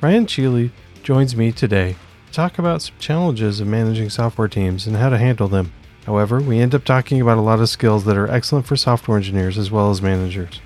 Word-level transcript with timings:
Ryan 0.00 0.26
Cheley 0.26 0.70
joins 1.02 1.34
me 1.34 1.50
today 1.50 1.96
to 2.26 2.32
talk 2.32 2.56
about 2.56 2.82
some 2.82 2.94
challenges 3.00 3.58
of 3.58 3.66
managing 3.66 4.10
software 4.10 4.46
teams 4.46 4.86
and 4.86 4.94
how 4.94 5.08
to 5.08 5.18
handle 5.18 5.48
them. 5.48 5.72
However, 6.06 6.40
we 6.40 6.60
end 6.60 6.72
up 6.72 6.84
talking 6.84 7.20
about 7.20 7.36
a 7.36 7.40
lot 7.40 7.58
of 7.58 7.68
skills 7.68 8.04
that 8.04 8.16
are 8.16 8.30
excellent 8.30 8.64
for 8.64 8.76
software 8.76 9.16
engineers 9.16 9.58
as 9.58 9.72
well 9.72 9.90
as 9.90 10.00
managers. 10.00 10.60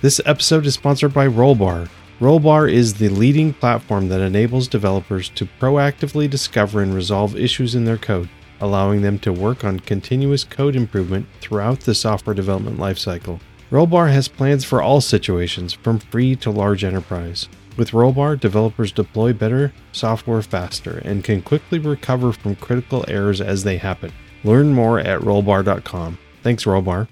This 0.00 0.20
episode 0.26 0.66
is 0.66 0.74
sponsored 0.74 1.14
by 1.14 1.28
Rollbar. 1.28 1.88
Rollbar 2.18 2.68
is 2.68 2.94
the 2.94 3.10
leading 3.10 3.52
platform 3.52 4.08
that 4.08 4.20
enables 4.20 4.66
developers 4.66 5.28
to 5.30 5.46
proactively 5.60 6.28
discover 6.28 6.82
and 6.82 6.92
resolve 6.92 7.36
issues 7.36 7.76
in 7.76 7.84
their 7.84 7.96
code, 7.96 8.28
allowing 8.60 9.02
them 9.02 9.20
to 9.20 9.32
work 9.32 9.62
on 9.62 9.78
continuous 9.78 10.42
code 10.42 10.74
improvement 10.74 11.28
throughout 11.40 11.78
the 11.78 11.94
software 11.94 12.34
development 12.34 12.78
lifecycle. 12.78 13.38
Rollbar 13.70 14.12
has 14.12 14.26
plans 14.26 14.64
for 14.64 14.82
all 14.82 15.00
situations, 15.00 15.72
from 15.72 16.00
free 16.00 16.34
to 16.36 16.50
large 16.50 16.82
enterprise. 16.82 17.48
With 17.76 17.90
Rollbar, 17.90 18.38
developers 18.38 18.92
deploy 18.92 19.32
better 19.32 19.72
software 19.90 20.42
faster 20.42 20.98
and 20.98 21.24
can 21.24 21.42
quickly 21.42 21.80
recover 21.80 22.32
from 22.32 22.54
critical 22.54 23.04
errors 23.08 23.40
as 23.40 23.64
they 23.64 23.78
happen. 23.78 24.12
Learn 24.44 24.72
more 24.72 25.00
at 25.00 25.20
rollbar.com. 25.20 26.18
Thanks, 26.42 26.64
Rollbar. 26.64 27.08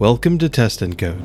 Welcome 0.00 0.38
to 0.38 0.48
Test 0.48 0.82
and 0.82 0.98
Code. 0.98 1.22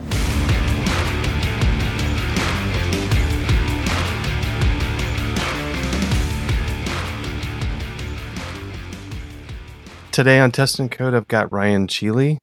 Today 10.18 10.40
on 10.40 10.52
Test 10.52 10.80
and 10.80 10.90
Code, 10.92 11.14
I've 11.14 11.28
got 11.28 11.54
Ryan 11.54 11.86
Cheley. 11.86 12.40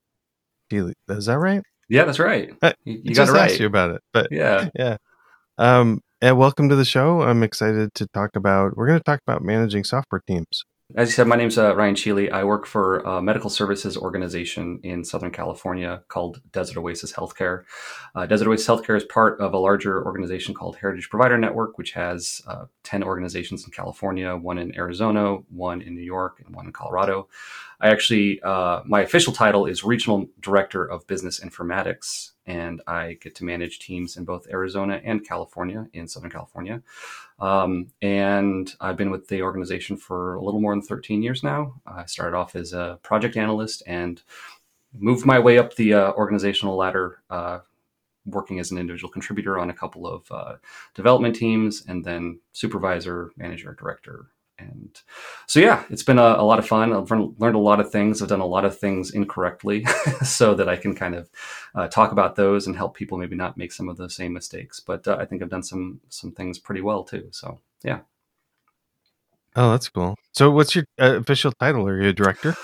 Cheley, 0.70 0.92
is 1.08 1.26
that 1.26 1.40
right? 1.40 1.60
Yeah, 1.88 2.04
that's 2.04 2.20
right. 2.20 2.52
Uh, 2.62 2.72
You, 2.84 3.00
you 3.02 3.10
I 3.10 3.14
got 3.14 3.28
it 3.28 3.32
right. 3.32 3.50
asked 3.50 3.58
you 3.58 3.66
about 3.66 3.90
it, 3.90 4.00
but 4.12 4.28
Yeah. 4.30 4.68
yeah. 4.76 4.96
Um, 5.58 5.98
and 6.22 6.38
welcome 6.38 6.68
to 6.68 6.76
the 6.76 6.84
show. 6.84 7.22
I'm 7.22 7.42
excited 7.42 7.92
to 7.94 8.06
talk 8.14 8.36
about. 8.36 8.76
We're 8.76 8.86
going 8.86 9.00
to 9.00 9.02
talk 9.02 9.18
about 9.26 9.42
managing 9.42 9.82
software 9.82 10.20
teams. 10.24 10.62
As 10.96 11.08
you 11.08 11.14
said, 11.14 11.26
my 11.26 11.36
name's 11.36 11.56
uh, 11.56 11.74
Ryan 11.74 11.94
Cheley. 11.94 12.30
I 12.30 12.44
work 12.44 12.66
for 12.66 12.98
a 13.00 13.22
medical 13.22 13.48
services 13.48 13.96
organization 13.96 14.80
in 14.82 15.02
Southern 15.02 15.30
California 15.30 16.02
called 16.08 16.42
Desert 16.52 16.76
Oasis 16.76 17.10
Healthcare. 17.10 17.62
Uh, 18.14 18.26
Desert 18.26 18.48
Oasis 18.48 18.66
Healthcare 18.66 18.94
is 18.94 19.04
part 19.04 19.40
of 19.40 19.54
a 19.54 19.58
larger 19.58 20.04
organization 20.04 20.54
called 20.54 20.76
Heritage 20.76 21.08
Provider 21.08 21.38
Network, 21.38 21.78
which 21.78 21.92
has 21.92 22.42
uh, 22.46 22.66
10 22.82 23.02
organizations 23.02 23.64
in 23.64 23.70
California, 23.70 24.36
one 24.36 24.58
in 24.58 24.76
Arizona, 24.76 25.36
one 25.48 25.80
in 25.80 25.94
New 25.94 26.02
York, 26.02 26.42
and 26.44 26.54
one 26.54 26.66
in 26.66 26.72
Colorado. 26.72 27.28
I 27.80 27.88
actually, 27.88 28.42
uh, 28.42 28.82
my 28.84 29.00
official 29.00 29.32
title 29.32 29.64
is 29.64 29.84
Regional 29.84 30.26
Director 30.40 30.84
of 30.84 31.06
Business 31.06 31.40
Informatics, 31.40 32.32
and 32.46 32.82
I 32.86 33.18
get 33.20 33.34
to 33.36 33.44
manage 33.44 33.78
teams 33.78 34.16
in 34.16 34.24
both 34.24 34.48
Arizona 34.50 35.00
and 35.04 35.26
California, 35.26 35.86
in 35.92 36.06
Southern 36.08 36.30
California. 36.30 36.82
Um, 37.40 37.88
and 38.02 38.72
I've 38.80 38.96
been 38.96 39.10
with 39.10 39.28
the 39.28 39.42
organization 39.42 39.96
for 39.96 40.34
a 40.34 40.42
little 40.42 40.60
more 40.60 40.72
than 40.72 40.82
13 40.82 41.22
years 41.22 41.42
now. 41.42 41.80
I 41.86 42.04
started 42.06 42.36
off 42.36 42.54
as 42.54 42.72
a 42.72 42.98
project 43.02 43.36
analyst 43.36 43.82
and 43.86 44.22
moved 44.92 45.26
my 45.26 45.38
way 45.38 45.58
up 45.58 45.74
the 45.74 45.94
uh, 45.94 46.12
organizational 46.12 46.76
ladder, 46.76 47.22
uh, 47.30 47.60
working 48.26 48.58
as 48.58 48.70
an 48.70 48.78
individual 48.78 49.10
contributor 49.10 49.58
on 49.58 49.70
a 49.70 49.74
couple 49.74 50.06
of 50.06 50.30
uh, 50.30 50.54
development 50.94 51.34
teams, 51.34 51.84
and 51.88 52.04
then 52.04 52.40
supervisor, 52.52 53.30
manager, 53.36 53.76
director. 53.78 54.26
And 54.58 55.00
so, 55.46 55.60
yeah, 55.60 55.84
it's 55.90 56.02
been 56.02 56.18
a, 56.18 56.36
a 56.38 56.44
lot 56.44 56.58
of 56.58 56.66
fun. 56.66 56.92
I've 56.92 57.10
learned, 57.10 57.56
a 57.56 57.58
lot 57.58 57.80
of 57.80 57.90
things. 57.90 58.22
I've 58.22 58.28
done 58.28 58.40
a 58.40 58.46
lot 58.46 58.64
of 58.64 58.78
things 58.78 59.10
incorrectly, 59.10 59.84
so 60.24 60.54
that 60.54 60.68
I 60.68 60.76
can 60.76 60.94
kind 60.94 61.14
of 61.14 61.28
uh, 61.74 61.88
talk 61.88 62.12
about 62.12 62.36
those 62.36 62.66
and 62.66 62.76
help 62.76 62.94
people 62.94 63.18
maybe 63.18 63.36
not 63.36 63.56
make 63.56 63.72
some 63.72 63.88
of 63.88 63.96
the 63.96 64.08
same 64.08 64.32
mistakes. 64.32 64.80
But 64.80 65.08
uh, 65.08 65.16
I 65.18 65.24
think 65.24 65.42
I've 65.42 65.50
done 65.50 65.62
some 65.62 66.00
some 66.08 66.32
things 66.32 66.58
pretty 66.58 66.80
well 66.80 67.04
too. 67.04 67.28
So 67.32 67.60
yeah. 67.82 68.00
Oh, 69.56 69.70
that's 69.70 69.88
cool. 69.88 70.16
So, 70.32 70.50
what's 70.50 70.74
your 70.74 70.84
uh, 71.00 71.16
official 71.16 71.52
title? 71.52 71.86
Are 71.86 72.00
you 72.00 72.08
a 72.08 72.12
director? 72.12 72.56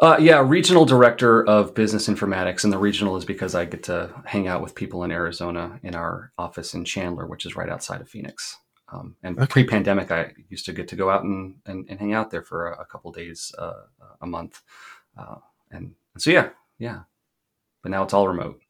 Uh, 0.00 0.16
yeah, 0.20 0.40
regional 0.44 0.84
director 0.84 1.44
of 1.44 1.74
business 1.74 2.08
informatics, 2.08 2.62
and 2.62 2.72
the 2.72 2.78
regional 2.78 3.16
is 3.16 3.24
because 3.24 3.54
I 3.54 3.64
get 3.64 3.82
to 3.84 4.10
hang 4.24 4.46
out 4.46 4.62
with 4.62 4.76
people 4.76 5.02
in 5.02 5.10
Arizona 5.10 5.80
in 5.82 5.94
our 5.94 6.32
office 6.38 6.72
in 6.72 6.84
Chandler, 6.84 7.26
which 7.26 7.44
is 7.44 7.56
right 7.56 7.68
outside 7.68 8.00
of 8.00 8.08
Phoenix. 8.08 8.56
Um, 8.92 9.16
and 9.22 9.38
Okay. 9.38 9.46
pre-pandemic, 9.64 10.10
I 10.10 10.32
used 10.48 10.64
to 10.66 10.72
get 10.72 10.88
to 10.88 10.96
go 10.96 11.10
out 11.10 11.22
and, 11.24 11.56
and, 11.66 11.86
and 11.90 12.00
hang 12.00 12.14
out 12.14 12.30
there 12.30 12.42
for 12.42 12.68
a, 12.72 12.80
a 12.82 12.84
couple 12.86 13.12
days 13.12 13.52
uh, 13.58 13.82
a 14.22 14.26
month, 14.26 14.62
uh, 15.16 15.36
and, 15.70 15.94
and 16.14 16.22
so 16.22 16.30
yeah, 16.30 16.50
yeah. 16.78 17.00
But 17.82 17.90
now 17.90 18.02
it's 18.04 18.14
all 18.14 18.28
remote. 18.28 18.60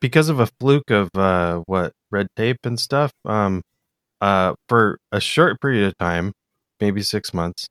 because 0.00 0.28
of 0.28 0.40
a 0.40 0.46
fluke 0.60 0.90
of 0.90 1.08
uh 1.16 1.62
what 1.66 1.92
red 2.10 2.26
tape 2.36 2.58
and 2.64 2.78
stuff 2.78 3.12
um 3.24 3.62
uh 4.20 4.54
for 4.68 4.98
a 5.12 5.20
short 5.20 5.60
period 5.60 5.86
of 5.86 5.96
time 5.98 6.32
maybe 6.80 7.02
six 7.02 7.32
months 7.34 7.68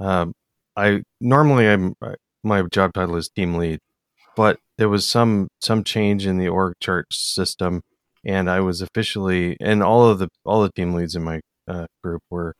um 0.00 0.32
i 0.76 1.02
normally 1.20 1.68
i'm 1.68 1.94
my 2.42 2.62
job 2.72 2.92
title 2.94 3.16
is 3.16 3.28
team 3.28 3.54
lead 3.56 3.78
but 4.36 4.58
there 4.78 4.88
was 4.88 5.06
some 5.06 5.48
some 5.60 5.84
change 5.84 6.26
in 6.26 6.38
the 6.38 6.48
org 6.48 6.74
chart 6.80 7.06
system 7.12 7.82
and 8.28 8.48
i 8.50 8.60
was 8.60 8.80
officially 8.82 9.56
and 9.60 9.82
all 9.82 10.06
of 10.06 10.18
the 10.18 10.28
all 10.44 10.62
the 10.62 10.70
team 10.72 10.94
leads 10.94 11.16
in 11.16 11.24
my 11.24 11.40
uh, 11.66 11.86
group 12.04 12.22
were 12.30 12.54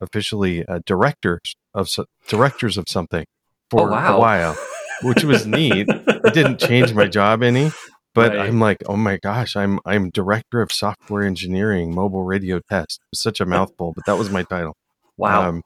officially 0.00 0.64
uh, 0.66 0.80
directors 0.86 1.54
of 1.72 1.88
so- 1.88 2.06
directors 2.28 2.76
of 2.76 2.84
something 2.88 3.24
for 3.70 3.88
oh 3.88 3.92
wow! 3.92 4.16
a 4.16 4.20
while 4.20 4.56
which 5.02 5.24
was 5.24 5.46
neat 5.46 5.86
it 5.88 6.34
didn't 6.34 6.60
change 6.60 6.92
my 6.94 7.06
job 7.06 7.42
any 7.42 7.70
but 8.14 8.30
Right. 8.32 8.48
i'm 8.48 8.60
like 8.60 8.78
oh 8.86 8.96
my 8.96 9.16
gosh 9.16 9.56
i'm 9.56 9.80
i'm 9.84 10.10
director 10.10 10.60
of 10.62 10.70
software 10.70 11.22
engineering 11.24 11.94
mobile 11.94 12.22
radio 12.24 12.60
test 12.70 13.00
it 13.02 13.08
was 13.12 13.22
such 13.22 13.40
a 13.40 13.46
mouthful 13.46 13.92
but 13.94 14.04
that 14.06 14.18
was 14.18 14.30
my 14.30 14.42
title 14.44 14.74
wow. 15.16 15.48
um, 15.48 15.62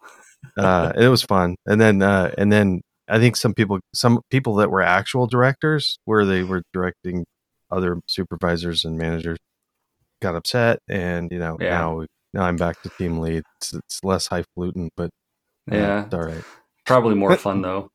uh, 0.56 0.92
it 0.96 1.08
was 1.08 1.22
fun 1.22 1.56
and 1.66 1.80
then 1.80 2.00
uh, 2.02 2.32
and 2.38 2.52
then 2.52 2.80
i 3.08 3.19
think 3.19 3.36
some 3.36 3.54
people 3.54 3.80
some 3.94 4.20
people 4.30 4.54
that 4.56 4.70
were 4.70 4.82
actual 4.82 5.26
directors 5.26 5.98
where 6.04 6.25
they 6.25 6.42
were 6.42 6.62
directing 6.72 7.25
other 7.70 8.00
supervisors 8.06 8.84
and 8.84 8.96
managers 8.96 9.36
got 10.21 10.34
upset 10.34 10.79
and 10.89 11.31
you 11.33 11.39
know 11.39 11.56
Yeah. 11.61 11.71
now 11.71 12.05
now 12.34 12.43
i'm 12.43 12.56
back 12.56 12.81
to 12.83 12.91
team 12.99 13.19
lead 13.19 13.43
it's, 13.61 13.75
it's 13.75 14.05
less 14.05 14.27
highfalutin 14.29 14.91
but 14.97 15.11
Yeah. 15.71 16.05
it's 16.05 16.15
all 16.15 16.23
right 16.25 16.45
Probably 16.87 17.15
more 17.15 17.37
fun 17.37 17.61
though. 17.62 17.91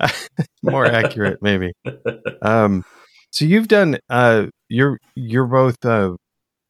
more 0.62 0.86
accurate 0.86 1.38
maybe 1.42 1.72
um 2.42 2.84
so 3.30 3.44
you've 3.44 3.68
done 3.68 3.98
uh 4.08 4.46
you're 4.68 4.98
you're 5.16 5.46
both 5.46 5.84
uh 5.84 6.14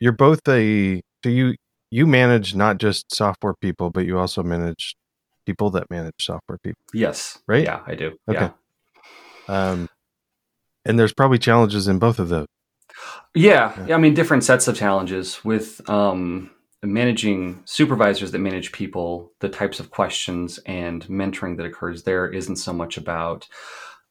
you're 0.00 0.12
both 0.12 0.40
a 0.48 1.00
so 1.22 1.28
you 1.30 1.54
you 1.90 2.06
manage 2.06 2.54
not 2.54 2.78
just 2.78 3.14
software 3.14 3.54
people 3.60 3.90
but 3.90 4.06
you 4.06 4.18
also 4.18 4.42
manage 4.42 4.96
people 5.44 5.70
that 5.70 5.90
manage 5.90 6.14
software 6.20 6.58
people 6.62 6.80
yes. 6.94 7.38
Right? 7.46 7.64
Yeah, 7.64 7.80
I 7.86 7.94
do. 7.94 8.16
Okay. 8.28 8.50
Yeah. 9.48 9.70
um 9.72 9.88
and 10.86 10.98
there's 10.98 11.12
probably 11.12 11.38
challenges 11.38 11.86
in 11.88 11.98
both 11.98 12.18
of 12.18 12.28
those 12.30 12.46
Yeah, 13.34 13.86
Yeah. 13.86 13.94
I 13.94 13.98
mean, 13.98 14.14
different 14.14 14.44
sets 14.44 14.68
of 14.68 14.76
challenges 14.76 15.44
with 15.44 15.88
um, 15.88 16.50
managing 16.82 17.62
supervisors 17.64 18.32
that 18.32 18.38
manage 18.38 18.72
people. 18.72 19.32
The 19.40 19.48
types 19.48 19.80
of 19.80 19.90
questions 19.90 20.58
and 20.66 21.04
mentoring 21.06 21.56
that 21.56 21.66
occurs 21.66 22.02
there 22.02 22.28
isn't 22.28 22.56
so 22.56 22.72
much 22.72 22.96
about 22.96 23.48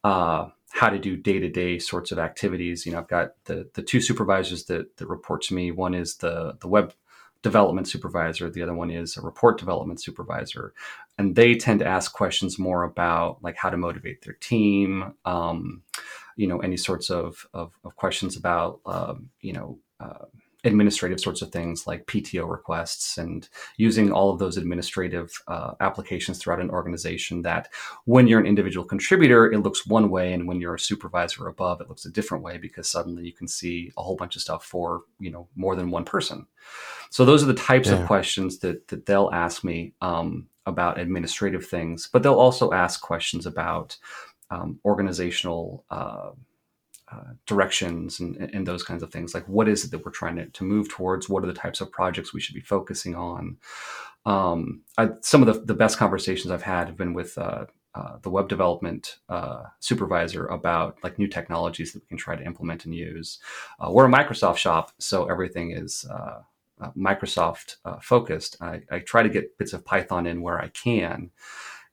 uh, 0.03 0.49
how 0.71 0.89
to 0.89 0.99
do 0.99 1.17
day 1.17 1.39
to 1.39 1.49
day 1.49 1.79
sorts 1.79 2.11
of 2.11 2.19
activities. 2.19 2.85
You 2.85 2.91
know, 2.91 2.99
I've 2.99 3.07
got 3.07 3.31
the 3.45 3.69
the 3.73 3.81
two 3.81 4.01
supervisors 4.01 4.65
that 4.65 4.97
that 4.97 5.07
report 5.07 5.41
to 5.43 5.55
me. 5.55 5.71
One 5.71 5.93
is 5.93 6.17
the 6.17 6.57
the 6.61 6.67
web 6.67 6.93
development 7.41 7.87
supervisor. 7.87 8.49
The 8.49 8.63
other 8.63 8.73
one 8.73 8.91
is 8.91 9.16
a 9.16 9.22
report 9.22 9.57
development 9.57 10.01
supervisor, 10.01 10.73
and 11.17 11.35
they 11.35 11.55
tend 11.55 11.79
to 11.79 11.87
ask 11.87 12.13
questions 12.13 12.59
more 12.59 12.83
about 12.83 13.41
like 13.41 13.55
how 13.55 13.69
to 13.69 13.78
motivate 13.78 14.23
their 14.23 14.33
team. 14.35 15.13
Um, 15.25 15.83
you 16.37 16.47
know, 16.47 16.59
any 16.59 16.78
sorts 16.78 17.09
of 17.09 17.45
of, 17.53 17.73
of 17.84 17.95
questions 17.97 18.37
about 18.37 18.79
um, 18.85 19.29
you 19.41 19.53
know. 19.53 19.78
Uh, 19.99 20.25
administrative 20.63 21.19
sorts 21.19 21.41
of 21.41 21.51
things 21.51 21.87
like 21.87 22.05
PTO 22.07 22.49
requests 22.49 23.17
and 23.17 23.47
using 23.78 24.11
all 24.11 24.31
of 24.31 24.39
those 24.39 24.57
administrative 24.57 25.31
uh, 25.47 25.73
applications 25.79 26.39
throughout 26.39 26.59
an 26.59 26.72
organization 26.72 27.41
that 27.43 27.69
when 28.05 28.28
you're 28.28 28.39
an 28.39 28.45
individual 28.45 28.85
contributor, 28.85 29.49
it 29.51 29.59
looks 29.59 29.87
one 29.87 30.09
way. 30.09 30.34
And 30.34 30.47
when 30.47 30.59
you're 30.59 30.75
a 30.75 30.79
supervisor 30.79 31.47
above, 31.47 31.79
it 31.79 31.87
looks 31.87 32.05
a 32.05 32.11
different 32.11 32.43
way 32.43 32.57
because 32.57 32.90
suddenly 32.90 33.23
you 33.23 33.33
can 33.33 33.47
see 33.47 33.91
a 33.97 34.03
whole 34.03 34.16
bunch 34.17 34.35
of 34.35 34.41
stuff 34.41 34.66
for, 34.66 35.03
you 35.19 35.31
know, 35.31 35.47
more 35.55 35.75
than 35.75 35.91
one 35.91 36.03
person. 36.03 36.45
So 37.11 37.23
those 37.23 37.43
are 37.43 37.47
the 37.47 37.53
types 37.53 37.87
Yeah. 37.87 38.01
of 38.01 38.07
questions 38.07 38.59
that, 38.59 38.87
that 38.90 39.05
they'll 39.05 39.29
ask 39.31 39.63
me 39.63 39.93
um, 40.01 40.47
about 40.66 40.99
administrative 40.99 41.66
things, 41.66 42.09
but 42.11 42.23
they'll 42.23 42.33
also 42.33 42.72
ask 42.73 42.99
questions 42.99 43.45
about 43.45 43.95
um, 44.49 44.79
organizational 44.85 45.84
uh, 45.90 46.32
uh, 47.09 47.34
directions 47.46 48.20
and, 48.20 48.35
and 48.35 48.67
those 48.67 48.84
kinds 48.84 49.02
of 49.02 49.11
things. 49.11 49.34
Like, 49.34 49.47
what 49.47 49.70
is 49.70 49.85
it 49.85 49.91
that 49.91 50.03
we're 50.03 50.11
trying 50.11 50.35
to, 50.35 50.47
to 50.47 50.64
move 50.64 50.90
towards? 50.90 51.29
What 51.29 51.44
are 51.44 51.47
the 51.47 51.53
types 51.53 51.79
of 51.79 51.91
projects 51.91 52.34
we 52.34 52.41
should 52.41 52.55
be 52.55 52.61
focusing 52.61 53.16
on? 53.16 53.58
Um, 54.26 54.82
I, 54.97 55.11
some 55.22 55.41
of 55.41 55.47
the, 55.47 55.66
the 55.66 55.73
best 55.73 55.97
conversations 55.97 56.52
I've 56.52 56.64
had 56.64 56.88
have 56.88 56.97
been 56.97 57.14
with 57.14 57.38
uh, 57.38 57.66
uh, 57.96 58.17
the 58.22 58.29
web 58.29 58.49
development 58.49 59.20
uh, 59.29 59.64
supervisor 59.79 60.46
about 60.47 60.97
like 61.02 61.17
new 61.17 61.28
technologies 61.28 61.93
that 61.93 62.03
we 62.03 62.08
can 62.08 62.17
try 62.17 62.35
to 62.35 62.43
implement 62.43 62.84
and 62.84 62.93
use. 62.93 63.40
Uh, 63.79 63.90
we're 63.90 64.05
a 64.05 64.11
Microsoft 64.11 64.58
shop, 64.58 64.91
so 65.00 65.26
everything 65.26 65.72
is 65.72 66.05
uh, 66.11 66.41
Microsoft 66.96 67.78
focused. 68.03 68.58
I, 68.61 68.82
I, 68.91 69.00
try 69.00 69.23
to 69.23 69.29
get 69.29 69.58
bits 69.58 69.73
of 69.73 69.85
Python 69.85 70.28
in 70.28 70.41
where 70.41 70.59
I 70.59 70.67
can, 70.67 71.32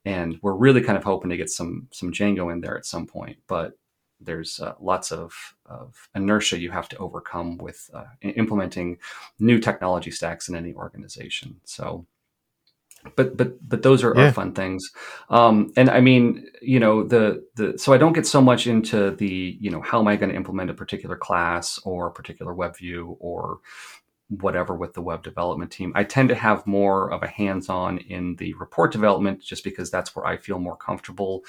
and 0.04 0.38
we're 0.42 0.54
really 0.54 0.82
kind 0.82 0.98
of 0.98 1.04
hoping 1.04 1.30
to 1.30 1.36
get 1.36 1.50
some 1.50 1.88
some 1.92 2.12
Django 2.12 2.52
in 2.52 2.60
there 2.60 2.76
at 2.76 2.86
some 2.86 3.06
point. 3.06 3.38
But 3.46 3.78
there's 4.20 4.60
lots 4.80 5.12
of, 5.12 5.34
of 5.66 6.08
inertia 6.14 6.58
you 6.58 6.70
have 6.70 6.88
to 6.88 6.96
overcome 6.96 7.58
with 7.58 7.90
implementing 8.22 8.98
new 9.38 9.58
technology 9.58 10.10
stacks 10.10 10.48
in 10.48 10.54
any 10.54 10.72
organization. 10.72 11.60
So 11.64 12.06
but 13.16 13.36
but 13.36 13.68
but 13.68 13.82
those 13.82 14.02
are, 14.02 14.14
yeah. 14.16 14.28
are 14.28 14.32
fun 14.32 14.52
things 14.52 14.90
um, 15.30 15.72
and 15.76 15.90
i 15.90 16.00
mean 16.00 16.46
you 16.62 16.80
know 16.80 17.02
the 17.02 17.44
the 17.54 17.78
so 17.78 17.92
i 17.92 17.98
don't 17.98 18.14
get 18.14 18.26
so 18.26 18.40
much 18.40 18.66
into 18.66 19.10
the 19.12 19.56
you 19.60 19.70
know 19.70 19.80
how 19.82 20.00
am 20.00 20.08
i 20.08 20.16
going 20.16 20.30
to 20.30 20.36
implement 20.36 20.70
a 20.70 20.74
particular 20.74 21.16
class 21.16 21.78
or 21.84 22.06
a 22.06 22.12
particular 22.12 22.54
web 22.54 22.76
view 22.76 23.16
or 23.20 23.58
whatever 24.40 24.74
with 24.74 24.94
the 24.94 25.02
web 25.02 25.22
development 25.22 25.70
team. 25.70 25.92
I 25.94 26.04
tend 26.04 26.28
to 26.30 26.34
have 26.34 26.66
more 26.66 27.12
of 27.12 27.22
a 27.22 27.28
hands 27.28 27.68
on 27.68 27.98
in 27.98 28.36
the 28.36 28.54
report 28.54 28.92
development 28.92 29.40
just 29.40 29.64
because 29.64 29.90
that's 29.90 30.14
where 30.14 30.26
I 30.26 30.36
feel 30.36 30.58
more 30.58 30.76
comfortable 30.76 31.44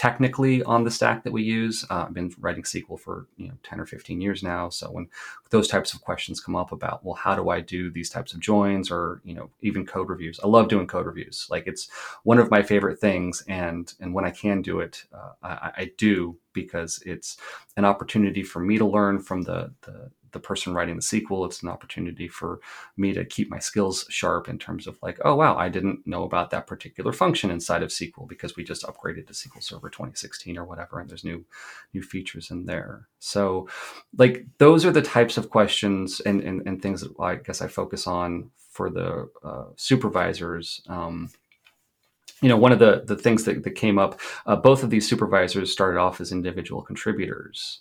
technically 0.00 0.62
on 0.62 0.84
the 0.84 0.90
stack 0.90 1.24
that 1.24 1.32
we 1.32 1.42
use. 1.42 1.84
Uh, 1.90 2.06
I've 2.06 2.14
been 2.14 2.32
writing 2.38 2.62
SQL 2.62 2.98
for 2.98 3.26
you 3.36 3.48
know 3.48 3.54
10 3.64 3.80
or 3.80 3.84
15 3.84 4.18
years 4.20 4.42
now. 4.42 4.70
So 4.70 4.90
when 4.90 5.08
those 5.50 5.68
types 5.68 5.92
of 5.92 6.00
questions 6.00 6.40
come 6.40 6.56
up 6.56 6.72
about, 6.72 7.04
well, 7.04 7.16
how 7.16 7.34
do 7.34 7.50
I 7.50 7.60
do 7.60 7.90
these 7.90 8.08
types 8.08 8.32
of 8.32 8.40
joins 8.40 8.90
or, 8.90 9.20
you 9.24 9.34
know, 9.34 9.50
even 9.60 9.84
code 9.84 10.08
reviews? 10.08 10.40
I 10.42 10.46
love 10.46 10.68
doing 10.68 10.86
code 10.86 11.04
reviews. 11.04 11.46
Like 11.50 11.66
it's 11.66 11.90
one 12.22 12.38
of 12.38 12.50
my 12.50 12.62
favorite 12.62 12.98
things. 12.98 13.44
And, 13.46 13.92
and 14.00 14.14
when 14.14 14.24
I 14.24 14.30
can 14.30 14.62
do 14.62 14.80
it, 14.80 15.04
uh, 15.12 15.32
I, 15.42 15.72
I 15.76 15.90
do 15.98 16.38
because 16.52 17.02
it's 17.04 17.36
an 17.76 17.84
opportunity 17.84 18.42
for 18.42 18.60
me 18.60 18.78
to 18.78 18.86
learn 18.86 19.20
from 19.20 19.42
the, 19.42 19.74
the, 19.82 20.10
the 20.32 20.40
person 20.40 20.74
writing 20.74 20.96
the 20.96 21.02
SQL. 21.02 21.46
It's 21.46 21.62
an 21.62 21.68
opportunity 21.68 22.28
for 22.28 22.60
me 22.96 23.12
to 23.12 23.24
keep 23.24 23.50
my 23.50 23.58
skills 23.58 24.06
sharp 24.08 24.48
in 24.48 24.58
terms 24.58 24.86
of 24.86 24.98
like, 25.02 25.18
oh 25.24 25.34
wow, 25.34 25.56
I 25.56 25.68
didn't 25.68 26.06
know 26.06 26.24
about 26.24 26.50
that 26.50 26.66
particular 26.66 27.12
function 27.12 27.50
inside 27.50 27.82
of 27.82 27.90
SQL 27.90 28.28
because 28.28 28.56
we 28.56 28.64
just 28.64 28.84
upgraded 28.84 29.26
to 29.26 29.32
SQL 29.32 29.62
Server 29.62 29.90
2016 29.90 30.58
or 30.58 30.64
whatever, 30.64 31.00
and 31.00 31.08
there's 31.08 31.24
new 31.24 31.44
new 31.94 32.02
features 32.02 32.50
in 32.50 32.66
there. 32.66 33.08
So, 33.18 33.68
like 34.16 34.46
those 34.58 34.84
are 34.84 34.92
the 34.92 35.02
types 35.02 35.36
of 35.36 35.50
questions 35.50 36.20
and 36.20 36.40
and, 36.42 36.66
and 36.66 36.80
things 36.80 37.02
that 37.02 37.12
I 37.20 37.36
guess 37.36 37.62
I 37.62 37.68
focus 37.68 38.06
on 38.06 38.50
for 38.70 38.90
the 38.90 39.28
uh, 39.44 39.66
supervisors. 39.76 40.82
Um, 40.88 41.30
you 42.42 42.48
know, 42.48 42.56
one 42.56 42.72
of 42.72 42.78
the 42.78 43.02
the 43.06 43.16
things 43.16 43.44
that, 43.44 43.62
that 43.64 43.72
came 43.72 43.98
up, 43.98 44.18
uh, 44.46 44.56
both 44.56 44.82
of 44.82 44.90
these 44.90 45.08
supervisors 45.08 45.70
started 45.70 45.98
off 45.98 46.20
as 46.20 46.32
individual 46.32 46.82
contributors 46.82 47.80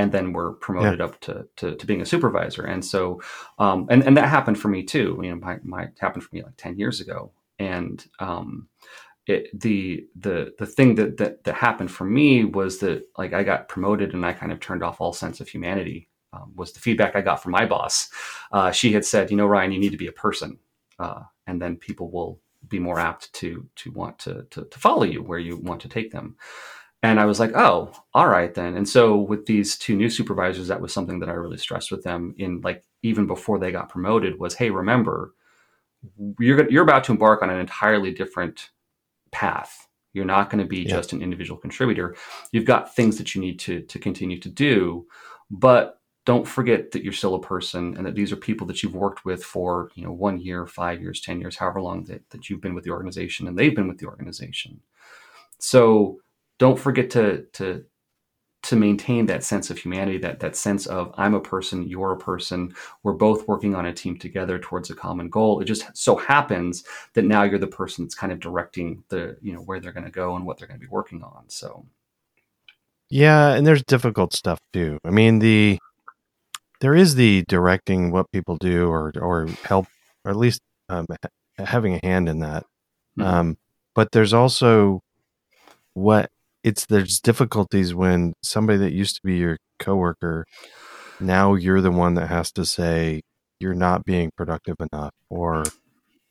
and 0.00 0.12
then 0.12 0.28
we 0.28 0.32
were 0.32 0.54
promoted 0.54 0.98
yeah. 0.98 1.04
up 1.04 1.20
to, 1.20 1.46
to, 1.56 1.76
to 1.76 1.86
being 1.86 2.00
a 2.00 2.06
supervisor. 2.06 2.64
And 2.64 2.82
so, 2.82 3.20
um, 3.58 3.86
and 3.90 4.02
and 4.02 4.16
that 4.16 4.28
happened 4.28 4.58
for 4.58 4.68
me 4.68 4.82
too. 4.82 5.20
You 5.22 5.30
know, 5.30 5.36
my, 5.36 5.58
my 5.62 5.88
happened 5.98 6.24
for 6.24 6.34
me 6.34 6.42
like 6.42 6.56
ten 6.56 6.78
years 6.78 7.00
ago, 7.00 7.32
and 7.58 8.02
um, 8.18 8.68
it, 9.26 9.48
the 9.60 10.06
the 10.18 10.54
the 10.58 10.66
thing 10.66 10.94
that, 10.94 11.18
that 11.18 11.44
that 11.44 11.54
happened 11.54 11.90
for 11.90 12.04
me 12.04 12.44
was 12.46 12.78
that 12.78 13.02
like 13.18 13.34
I 13.34 13.42
got 13.42 13.68
promoted 13.68 14.14
and 14.14 14.24
I 14.24 14.32
kind 14.32 14.52
of 14.52 14.60
turned 14.60 14.82
off 14.82 15.00
all 15.00 15.12
sense 15.12 15.40
of 15.40 15.48
humanity. 15.48 16.08
Um, 16.32 16.52
was 16.56 16.72
the 16.72 16.80
feedback 16.80 17.14
I 17.14 17.20
got 17.20 17.42
from 17.42 17.52
my 17.52 17.66
boss? 17.66 18.08
Uh, 18.52 18.70
she 18.70 18.92
had 18.92 19.04
said, 19.04 19.30
you 19.30 19.36
know, 19.36 19.46
Ryan, 19.46 19.72
you 19.72 19.80
need 19.80 19.92
to 19.92 20.04
be 20.04 20.06
a 20.06 20.12
person, 20.12 20.58
uh, 20.98 21.22
and 21.46 21.60
then 21.60 21.76
people 21.76 22.10
will 22.10 22.40
be 22.68 22.78
more 22.78 22.98
apt 22.98 23.32
to 23.34 23.68
to 23.76 23.90
want 23.90 24.18
to, 24.20 24.46
to 24.50 24.64
to 24.64 24.78
follow 24.78 25.04
you 25.04 25.22
where 25.22 25.38
you 25.38 25.58
want 25.58 25.82
to 25.82 25.88
take 25.88 26.10
them. 26.10 26.36
And 27.02 27.18
I 27.18 27.24
was 27.24 27.40
like, 27.40 27.52
oh, 27.54 27.92
all 28.12 28.28
right 28.28 28.52
then. 28.52 28.76
And 28.76 28.86
so 28.86 29.16
with 29.16 29.46
these 29.46 29.78
two 29.78 29.96
new 29.96 30.10
supervisors, 30.10 30.68
that 30.68 30.80
was 30.80 30.92
something 30.92 31.18
that 31.20 31.30
I 31.30 31.32
really 31.32 31.56
stressed 31.56 31.90
with 31.90 32.02
them 32.02 32.34
in 32.36 32.60
like 32.60 32.84
even 33.02 33.26
before 33.26 33.58
they 33.58 33.72
got 33.72 33.88
promoted 33.88 34.38
was, 34.38 34.54
hey, 34.54 34.70
remember, 34.70 35.32
you're 36.38 36.70
you're 36.70 36.82
about 36.82 37.04
to 37.04 37.12
embark 37.12 37.42
on 37.42 37.50
an 37.50 37.58
entirely 37.58 38.12
different 38.12 38.70
path. 39.32 39.88
You're 40.12 40.24
not 40.24 40.50
going 40.50 40.62
to 40.62 40.68
be 40.68 40.82
yeah. 40.82 40.90
just 40.90 41.12
an 41.12 41.22
individual 41.22 41.58
contributor. 41.58 42.16
You've 42.52 42.64
got 42.64 42.94
things 42.94 43.16
that 43.18 43.34
you 43.34 43.40
need 43.40 43.58
to 43.60 43.82
to 43.82 43.98
continue 43.98 44.38
to 44.40 44.48
do, 44.48 45.06
but 45.50 46.00
don't 46.26 46.46
forget 46.46 46.90
that 46.90 47.02
you're 47.02 47.12
still 47.14 47.34
a 47.34 47.40
person 47.40 47.96
and 47.96 48.04
that 48.06 48.14
these 48.14 48.30
are 48.30 48.36
people 48.36 48.66
that 48.66 48.82
you've 48.82 48.94
worked 48.94 49.24
with 49.24 49.42
for 49.42 49.90
you 49.94 50.04
know 50.04 50.12
one 50.12 50.38
year, 50.38 50.66
five 50.66 51.00
years, 51.00 51.20
ten 51.20 51.40
years, 51.40 51.56
however 51.56 51.80
long 51.80 52.04
that, 52.04 52.28
that 52.30 52.50
you've 52.50 52.60
been 52.60 52.74
with 52.74 52.84
the 52.84 52.90
organization 52.90 53.46
and 53.46 53.58
they've 53.58 53.74
been 53.74 53.88
with 53.88 53.98
the 53.98 54.06
organization. 54.06 54.80
So 55.58 56.20
don't 56.60 56.78
forget 56.78 57.10
to 57.10 57.46
to 57.54 57.84
to 58.62 58.76
maintain 58.76 59.24
that 59.24 59.42
sense 59.42 59.70
of 59.70 59.78
humanity, 59.78 60.18
that 60.18 60.40
that 60.40 60.54
sense 60.54 60.86
of 60.86 61.12
I'm 61.16 61.34
a 61.34 61.40
person, 61.40 61.88
you're 61.88 62.12
a 62.12 62.18
person, 62.18 62.74
we're 63.02 63.14
both 63.14 63.48
working 63.48 63.74
on 63.74 63.86
a 63.86 63.92
team 63.92 64.18
together 64.18 64.58
towards 64.58 64.90
a 64.90 64.94
common 64.94 65.30
goal. 65.30 65.60
It 65.60 65.64
just 65.64 65.84
so 65.96 66.14
happens 66.14 66.84
that 67.14 67.24
now 67.24 67.42
you're 67.42 67.58
the 67.58 67.66
person 67.66 68.04
that's 68.04 68.14
kind 68.14 68.32
of 68.32 68.38
directing 68.38 69.02
the, 69.08 69.38
you 69.40 69.54
know, 69.54 69.60
where 69.60 69.80
they're 69.80 69.92
going 69.92 70.04
to 70.04 70.10
go 70.10 70.36
and 70.36 70.44
what 70.44 70.58
they're 70.58 70.68
going 70.68 70.78
to 70.78 70.86
be 70.86 70.90
working 70.90 71.22
on. 71.22 71.44
So 71.48 71.86
Yeah, 73.08 73.54
and 73.54 73.66
there's 73.66 73.82
difficult 73.82 74.34
stuff 74.34 74.60
too. 74.74 74.98
I 75.04 75.10
mean, 75.10 75.38
the 75.38 75.78
there 76.82 76.94
is 76.94 77.14
the 77.14 77.44
directing 77.48 78.10
what 78.10 78.30
people 78.30 78.58
do 78.58 78.88
or 78.88 79.12
or 79.18 79.46
help 79.64 79.86
or 80.26 80.30
at 80.30 80.36
least 80.36 80.60
um, 80.90 81.06
having 81.58 81.94
a 81.94 82.06
hand 82.06 82.28
in 82.28 82.40
that. 82.40 82.64
Mm-hmm. 83.18 83.22
Um, 83.22 83.58
but 83.94 84.12
there's 84.12 84.34
also 84.34 85.02
what 85.94 86.30
it's 86.62 86.86
there's 86.86 87.20
difficulties 87.20 87.94
when 87.94 88.34
somebody 88.42 88.78
that 88.78 88.92
used 88.92 89.16
to 89.16 89.22
be 89.24 89.36
your 89.36 89.58
coworker 89.78 90.46
now 91.20 91.54
you're 91.54 91.80
the 91.80 91.90
one 91.90 92.14
that 92.14 92.28
has 92.28 92.52
to 92.52 92.64
say 92.64 93.22
you're 93.58 93.74
not 93.74 94.04
being 94.04 94.30
productive 94.36 94.76
enough 94.92 95.14
or 95.28 95.64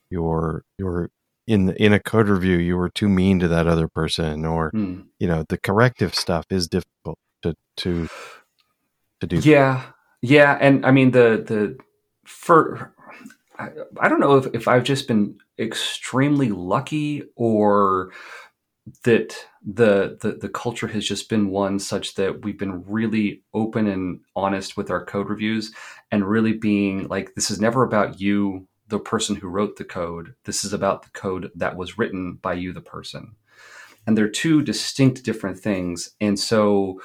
you're 0.10 0.64
you're 0.78 1.10
in 1.48 1.72
in 1.74 1.94
a 1.94 2.00
code 2.00 2.28
review 2.28 2.58
you 2.58 2.78
were 2.78 2.90
too 2.90 3.10
mean 3.10 3.40
to 3.40 3.48
that 3.48 3.68
other 3.68 3.88
person 3.88 4.46
or 4.46 4.70
hmm. 4.70 5.02
you 5.20 5.28
know 5.28 5.44
the 5.50 5.58
corrective 5.58 6.14
stuff 6.14 6.46
is 6.50 6.68
difficult 6.68 7.18
to 7.42 7.56
to 7.78 8.08
to 9.20 9.28
do 9.28 9.38
yeah 9.38 9.84
yeah 10.22 10.58
and 10.60 10.86
i 10.86 10.92
mean 10.92 11.12
the 11.12 11.44
the 11.46 11.78
for 12.26 12.94
I, 13.58 13.70
I 14.00 14.08
don't 14.08 14.20
know 14.20 14.38
if, 14.38 14.48
if 14.54 14.68
i've 14.68 14.84
just 14.84 15.08
been 15.08 15.40
extremely 15.58 16.50
lucky 16.50 17.24
or 17.36 18.12
that 19.04 19.36
the, 19.66 20.18
the 20.22 20.38
the 20.42 20.50
culture 20.50 20.88
has 20.88 21.06
just 21.06 21.30
been 21.30 21.50
one 21.50 21.80
such 21.80 22.16
that 22.16 22.44
we've 22.44 22.58
been 22.58 22.84
really 22.86 23.44
open 23.54 23.88
and 23.88 24.22
honest 24.36 24.78
with 24.78 24.90
our 24.90 25.04
code 25.04 25.30
reviews 25.30 25.74
and 26.12 26.28
really 26.28 26.54
being 26.54 27.08
like 27.08 27.34
this 27.36 27.52
is 27.52 27.60
never 27.60 27.84
about 27.84 28.20
you 28.20 28.68
the 28.90 29.00
person 29.00 29.36
who 29.36 29.48
wrote 29.48 29.78
the 29.78 29.86
code. 29.86 30.34
This 30.46 30.64
is 30.64 30.74
about 30.74 31.04
the 31.04 31.12
code 31.12 31.52
that 31.56 31.78
was 31.78 31.98
written 31.98 32.34
by 32.42 32.54
you 32.54 32.74
the 32.74 32.82
person. 32.82 33.36
And 34.06 34.18
they're 34.18 34.30
two 34.30 34.64
distinct 34.64 35.24
different 35.24 35.60
things. 35.60 36.12
And 36.20 36.40
so 36.40 37.00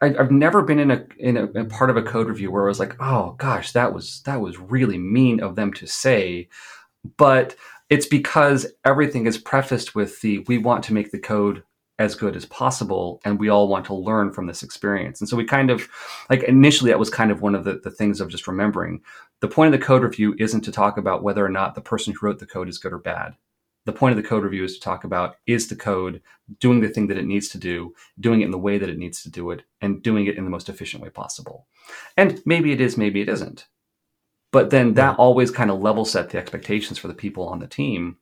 I, 0.00 0.08
have 0.08 0.30
never 0.30 0.62
been 0.62 0.78
in 0.78 0.90
a 0.90 1.06
in 1.18 1.36
a, 1.36 1.44
a 1.44 1.64
part 1.64 1.90
of 1.90 1.96
a 1.96 2.02
code 2.02 2.28
review 2.28 2.50
where 2.50 2.64
I 2.64 2.68
was 2.68 2.80
like, 2.80 2.96
oh 3.00 3.32
gosh, 3.38 3.72
that 3.72 3.94
was 3.94 4.22
that 4.24 4.40
was 4.40 4.58
really 4.58 4.98
mean 4.98 5.40
of 5.40 5.56
them 5.56 5.72
to 5.74 5.86
say, 5.86 6.48
but 7.16 7.54
it's 7.88 8.06
because 8.06 8.66
everything 8.84 9.26
is 9.26 9.38
prefaced 9.38 9.94
with 9.94 10.20
the 10.20 10.40
we 10.40 10.58
want 10.58 10.84
to 10.84 10.94
make 10.94 11.12
the 11.12 11.18
code 11.18 11.62
as 11.98 12.14
good 12.14 12.36
as 12.36 12.44
possible 12.44 13.20
and 13.24 13.38
we 13.38 13.48
all 13.48 13.68
want 13.68 13.86
to 13.86 13.94
learn 13.94 14.30
from 14.30 14.46
this 14.46 14.62
experience. 14.62 15.20
And 15.20 15.28
so 15.28 15.36
we 15.36 15.44
kind 15.44 15.70
of 15.70 15.88
like 16.28 16.42
initially 16.42 16.90
that 16.90 16.98
was 16.98 17.08
kind 17.08 17.30
of 17.30 17.40
one 17.40 17.54
of 17.54 17.64
the, 17.64 17.80
the 17.82 17.90
things 17.90 18.20
of 18.20 18.28
just 18.28 18.46
remembering. 18.46 19.00
The 19.40 19.48
point 19.48 19.72
of 19.72 19.80
the 19.80 19.86
code 19.86 20.02
review 20.02 20.34
isn't 20.38 20.60
to 20.62 20.72
talk 20.72 20.98
about 20.98 21.22
whether 21.22 21.44
or 21.44 21.48
not 21.48 21.74
the 21.74 21.80
person 21.80 22.12
who 22.12 22.26
wrote 22.26 22.38
the 22.38 22.46
code 22.46 22.68
is 22.68 22.78
good 22.78 22.92
or 22.92 22.98
bad. 22.98 23.34
The 23.86 23.92
point 23.92 24.16
of 24.16 24.22
the 24.22 24.28
code 24.28 24.42
review 24.42 24.64
is 24.64 24.74
to 24.74 24.80
talk 24.80 25.04
about 25.04 25.36
is 25.46 25.68
the 25.68 25.76
code 25.76 26.20
doing 26.60 26.80
the 26.80 26.88
thing 26.88 27.06
that 27.06 27.18
it 27.18 27.24
needs 27.24 27.48
to 27.50 27.58
do 27.58 27.94
doing 28.20 28.42
it 28.42 28.46
in 28.46 28.50
the 28.50 28.58
way 28.58 28.78
that 28.78 28.90
it 28.90 28.98
needs 28.98 29.22
to 29.22 29.30
do 29.30 29.50
it 29.50 29.62
and 29.80 30.02
doing 30.02 30.26
it 30.26 30.36
in 30.36 30.44
the 30.44 30.50
most 30.50 30.68
efficient 30.68 31.02
way 31.02 31.08
possible. 31.08 31.66
And 32.16 32.42
maybe 32.44 32.72
it 32.72 32.80
is 32.80 32.98
maybe 32.98 33.20
it 33.20 33.28
isn't 33.28 33.66
but 34.56 34.70
then 34.70 34.94
that 34.94 35.18
always 35.18 35.50
kind 35.50 35.70
of 35.70 35.82
level 35.82 36.06
set 36.06 36.30
the 36.30 36.38
expectations 36.38 36.96
for 36.96 37.08
the 37.08 37.12
people 37.12 37.46
on 37.46 37.58
the 37.58 37.66
team. 37.66 38.16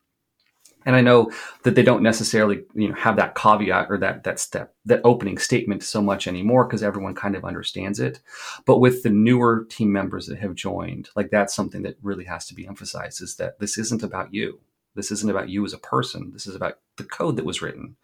And 0.85 0.97
I 0.97 1.01
know 1.01 1.31
that 1.63 1.77
they 1.77 1.85
don't 1.85 2.03
necessarily, 2.03 2.65
you 2.75 2.89
know, 2.89 2.95
have 2.97 3.15
that 3.19 3.37
caveat 3.37 3.87
or 3.89 3.99
that 3.99 4.25
that 4.25 4.41
step, 4.41 4.75
that 4.85 5.01
opening 5.05 5.39
statement 5.39 5.85
so 5.85 6.03
much 6.03 6.27
anymore 6.27 6.65
because 6.65 6.83
everyone 6.83 7.15
kind 7.15 7.37
of 7.37 7.45
understands 7.45 8.01
it. 8.01 8.19
But 8.67 8.81
with 8.81 9.05
the 9.05 9.11
newer 9.11 9.65
team 9.71 9.93
members 9.93 10.27
that 10.27 10.41
have 10.41 10.57
joined, 10.57 11.09
like 11.15 11.31
that's 11.31 11.55
something 11.55 11.83
that 11.83 11.99
really 12.03 12.25
has 12.25 12.49
to 12.49 12.55
be 12.57 12.67
emphasized 12.67 13.23
is 13.23 13.37
that 13.37 13.61
this 13.61 13.79
isn't 13.79 14.03
about 14.03 14.35
you. 14.35 14.59
This 14.97 15.13
isn't 15.13 15.31
about 15.31 15.51
you 15.51 15.65
as 15.65 15.73
a 15.73 15.79
person. 15.79 16.33
This 16.33 16.49
is 16.49 16.57
about 16.57 16.81
the 16.97 17.05
code 17.05 17.37
that 17.37 17.45
was 17.45 17.63
written. 17.63 17.95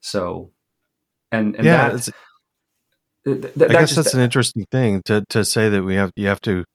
So, 0.00 0.50
and 1.32 1.56
and 1.56 1.64
yeah, 1.64 1.88
that 1.88 2.10
th- 3.24 3.54
th- 3.54 3.70
I 3.70 3.72
guess 3.72 3.96
that's 3.96 4.12
an 4.12 4.20
interesting 4.20 4.66
thing 4.70 5.00
to 5.06 5.24
to 5.30 5.42
say 5.42 5.70
that 5.70 5.82
we 5.82 5.94
have 5.94 6.12
you 6.16 6.26
have 6.26 6.42
to 6.42 6.66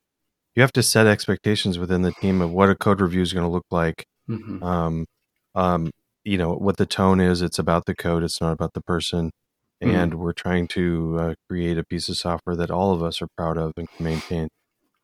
you 0.54 0.62
have 0.62 0.72
to 0.72 0.82
set 0.82 1.06
expectations 1.06 1.78
within 1.78 2.02
the 2.02 2.12
team 2.12 2.40
of 2.40 2.50
what 2.50 2.70
a 2.70 2.74
code 2.74 3.00
review 3.00 3.22
is 3.22 3.32
going 3.32 3.46
to 3.46 3.50
look 3.50 3.66
like. 3.70 4.06
Mm-hmm. 4.28 4.62
Um, 4.62 5.06
um, 5.54 5.90
you 6.24 6.38
know 6.38 6.54
what 6.54 6.76
the 6.76 6.86
tone 6.86 7.20
is. 7.20 7.42
It's 7.42 7.58
about 7.58 7.86
the 7.86 7.94
code. 7.94 8.22
It's 8.22 8.40
not 8.40 8.52
about 8.52 8.72
the 8.72 8.80
person. 8.82 9.30
Mm-hmm. 9.82 9.94
And 9.94 10.14
we're 10.14 10.32
trying 10.32 10.68
to 10.68 11.16
uh, 11.18 11.34
create 11.48 11.76
a 11.76 11.84
piece 11.84 12.08
of 12.08 12.16
software 12.16 12.56
that 12.56 12.70
all 12.70 12.92
of 12.92 13.02
us 13.02 13.20
are 13.20 13.28
proud 13.36 13.58
of 13.58 13.72
and 13.76 13.90
can 13.90 14.04
maintain. 14.04 14.48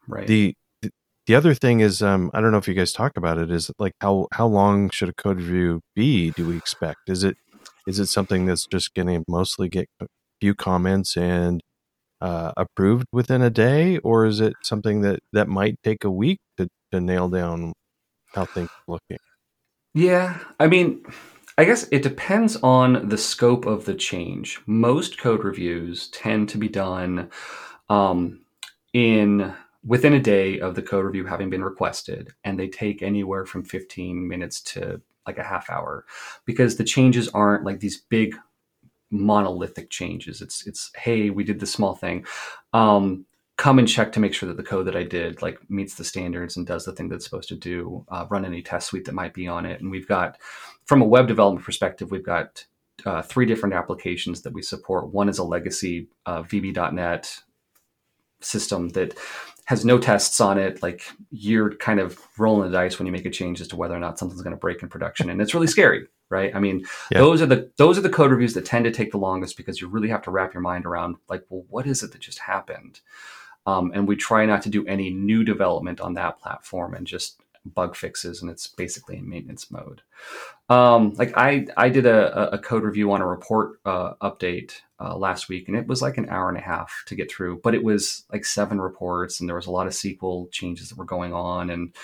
Right. 0.09 0.27
The 0.27 0.55
the 1.27 1.35
other 1.35 1.55
thing 1.55 1.81
is, 1.81 2.03
um, 2.03 2.31
I 2.35 2.41
don't 2.41 2.51
know 2.51 2.59
if 2.59 2.67
you 2.67 2.75
guys 2.75 2.93
talk 2.93 3.17
about 3.17 3.39
it. 3.39 3.51
Is 3.51 3.71
like 3.79 3.93
how 4.01 4.29
how 4.33 4.47
long 4.47 4.91
should 4.91 5.09
a 5.09 5.15
code 5.15 5.37
review 5.39 5.81
be? 5.95 6.31
Do 6.31 6.47
we 6.49 6.57
expect? 6.57 7.09
Is 7.09 7.23
it 7.23 7.37
is 7.87 7.99
it 7.99 8.07
something 8.07 8.47
that's 8.47 8.67
just 8.67 8.95
going 8.95 9.09
to 9.09 9.25
mostly 9.29 9.69
get 9.69 9.89
a 10.01 10.07
few 10.41 10.55
comments 10.55 11.17
and 11.17 11.61
uh, 12.21 12.53
approved 12.57 13.07
within 13.13 13.43
a 13.43 13.51
day, 13.51 13.99
or 13.99 14.27
is 14.27 14.41
it 14.41 14.55
something 14.63 15.01
that 15.03 15.21
that 15.33 15.49
might 15.49 15.77
take 15.83 16.05
a 16.05 16.11
week 16.11 16.39
to, 16.59 16.69
to 16.93 17.01
nail 17.01 17.29
down 17.29 17.73
how 18.35 18.45
things 18.45 18.69
are 18.69 18.93
looking? 18.93 19.19
Yeah, 19.95 20.39
I 20.59 20.69
mean, 20.69 21.05
I 21.59 21.65
guess 21.65 21.89
it 21.91 22.03
depends 22.03 22.57
on 22.57 23.09
the 23.09 23.19
scope 23.19 23.67
of 23.67 23.85
the 23.85 23.95
change. 23.95 24.61
Most 24.67 25.19
code 25.19 25.45
reviews 25.45 26.09
tend 26.09 26.49
to 26.51 26.59
be 26.59 26.69
done 26.69 27.31
um, 27.89 28.41
in 28.93 29.53
within 29.85 30.13
a 30.13 30.21
day 30.21 30.61
of 30.61 30.75
the 30.75 30.83
code 30.83 31.05
review 31.05 31.25
having 31.25 31.51
been 31.51 31.65
requested, 31.65 32.33
and 32.45 32.59
they 32.59 32.69
take 32.69 33.03
anywhere 33.03 33.47
from 33.47 33.65
15 33.65 34.29
minutes 34.29 34.61
to 34.61 35.01
like 35.27 35.39
a 35.39 35.45
half 35.45 35.71
hour 35.71 36.05
because 36.45 36.77
the 36.77 36.85
changes 36.85 37.29
aren't 37.29 37.65
like 37.65 37.81
these 37.81 38.01
big 38.01 38.35
monolithic 39.11 39.91
changes. 39.91 40.41
It's 40.41 40.67
it's 40.67 40.91
hey, 40.97 41.31
we 41.31 41.45
did 41.45 41.61
this 41.61 41.73
small 41.73 41.95
thing. 41.95 42.25
Um, 42.73 43.27
come 43.57 43.79
and 43.79 43.89
check 43.89 44.13
to 44.13 44.21
make 44.21 44.33
sure 44.33 44.49
that 44.49 44.57
the 44.57 44.63
code 44.63 44.87
that 44.87 44.97
I 44.97 45.03
did 45.03 45.43
like 45.43 45.59
meets 45.69 45.95
the 45.95 46.05
standards 46.05 46.57
and 46.57 46.67
does 46.67 46.85
the 46.85 46.93
thing 46.93 47.09
that 47.09 47.17
it's 47.17 47.25
supposed 47.25 47.49
to 47.51 47.57
do. 47.57 48.05
Uh, 48.09 48.27
run 48.31 48.45
any 48.45 48.63
test 48.63 48.89
suite 48.89 49.05
that 49.05 49.15
might 49.15 49.35
be 49.35 49.47
on 49.47 49.67
it, 49.67 49.81
and 49.81 49.91
we've 49.91 50.09
got 50.09 50.39
from 50.87 51.03
a 51.03 51.07
web 51.07 51.29
development 51.29 51.65
perspective, 51.65 52.11
we've 52.11 52.25
got 52.25 52.65
uh, 53.07 53.23
three 53.23 53.47
different 53.47 53.75
applications 53.75 54.43
that 54.43 54.53
we 54.53 54.63
support. 54.63 55.13
One 55.13 55.29
is 55.29 55.39
a 55.39 55.45
legacy 55.45 56.09
uh, 56.27 56.43
VB.NET 56.43 57.43
system 58.41 58.89
that 58.91 59.19
has 59.71 59.85
no 59.85 59.99
tests 59.99 60.41
on 60.41 60.59
it. 60.59 60.83
Like 60.83 61.05
you're 61.31 61.77
kind 61.77 62.01
of 62.01 62.19
rolling 62.37 62.69
the 62.69 62.77
dice 62.77 62.99
when 62.99 63.07
you 63.07 63.13
make 63.13 63.25
a 63.25 63.31
change 63.31 63.61
as 63.61 63.69
to 63.69 63.77
whether 63.77 63.95
or 63.95 64.01
not 64.01 64.19
something's 64.19 64.43
going 64.43 64.51
to 64.51 64.59
break 64.59 64.83
in 64.83 64.89
production, 64.89 65.31
and 65.31 65.41
it's 65.41 65.55
really 65.55 65.69
scary, 65.69 66.09
right? 66.29 66.53
I 66.57 66.59
mean, 66.59 66.85
yeah. 67.13 67.19
those 67.19 67.41
are 67.41 67.47
the 67.47 67.71
those 67.77 67.97
are 67.97 68.01
the 68.01 68.11
code 68.11 68.33
reviews 68.33 68.53
that 68.55 68.65
tend 68.65 68.85
to 68.87 68.91
take 68.91 69.13
the 69.13 69.19
longest 69.19 69.57
because 69.57 69.81
you 69.81 69.87
really 69.87 70.09
have 70.09 70.23
to 70.23 70.33
wrap 70.33 70.55
your 70.55 70.61
mind 70.61 70.87
around 70.87 71.19
like, 71.29 71.45
well, 71.51 71.65
what 71.69 71.87
is 71.87 72.03
it 72.03 72.11
that 72.11 72.21
just 72.21 72.41
happened? 72.41 72.99
Um, 73.65 73.93
and 73.95 74.09
we 74.09 74.17
try 74.17 74.45
not 74.45 74.61
to 74.63 74.71
do 74.71 74.85
any 74.89 75.11
new 75.11 75.45
development 75.45 76.01
on 76.01 76.15
that 76.15 76.41
platform 76.41 76.95
and 76.95 77.07
just 77.07 77.41
bug 77.65 77.95
fixes, 77.95 78.43
and 78.43 78.51
it's 78.51 78.67
basically 78.67 79.19
in 79.19 79.29
maintenance 79.29 79.71
mode. 79.71 80.03
Um, 80.69 81.15
like 81.15 81.37
I, 81.37 81.69
I 81.77 81.91
did 81.91 82.07
a, 82.07 82.55
a, 82.55 82.59
code 82.59 82.85
review 82.85 83.13
on 83.13 83.21
a 83.21 83.27
report 83.27 83.81
uh, 83.85 84.15
update 84.23 84.81
uh, 85.01 85.17
last 85.17 85.49
week, 85.49 85.69
and 85.69 85.77
it 85.77 85.87
was 85.87 86.03
like 86.03 86.19
an 86.19 86.29
hour 86.29 86.49
and 86.49 86.59
a 86.59 86.63
half 86.63 87.03
to 87.07 87.15
get 87.15 87.31
through. 87.31 87.61
But 87.63 87.75
it 87.75 87.83
was 87.83 88.25
like 88.33 88.45
seven 88.45 88.81
reports, 88.81 89.41
and 89.41 89.49
there 89.49 89.57
was 89.57 89.67
a 89.67 89.71
lot 89.71 89.87
of 89.87 89.93
SQL 89.93 90.51
changes 90.53 90.89
that 90.89 90.99
were 90.99 91.05
going 91.05 91.33
on, 91.33 91.71
and 91.71 91.95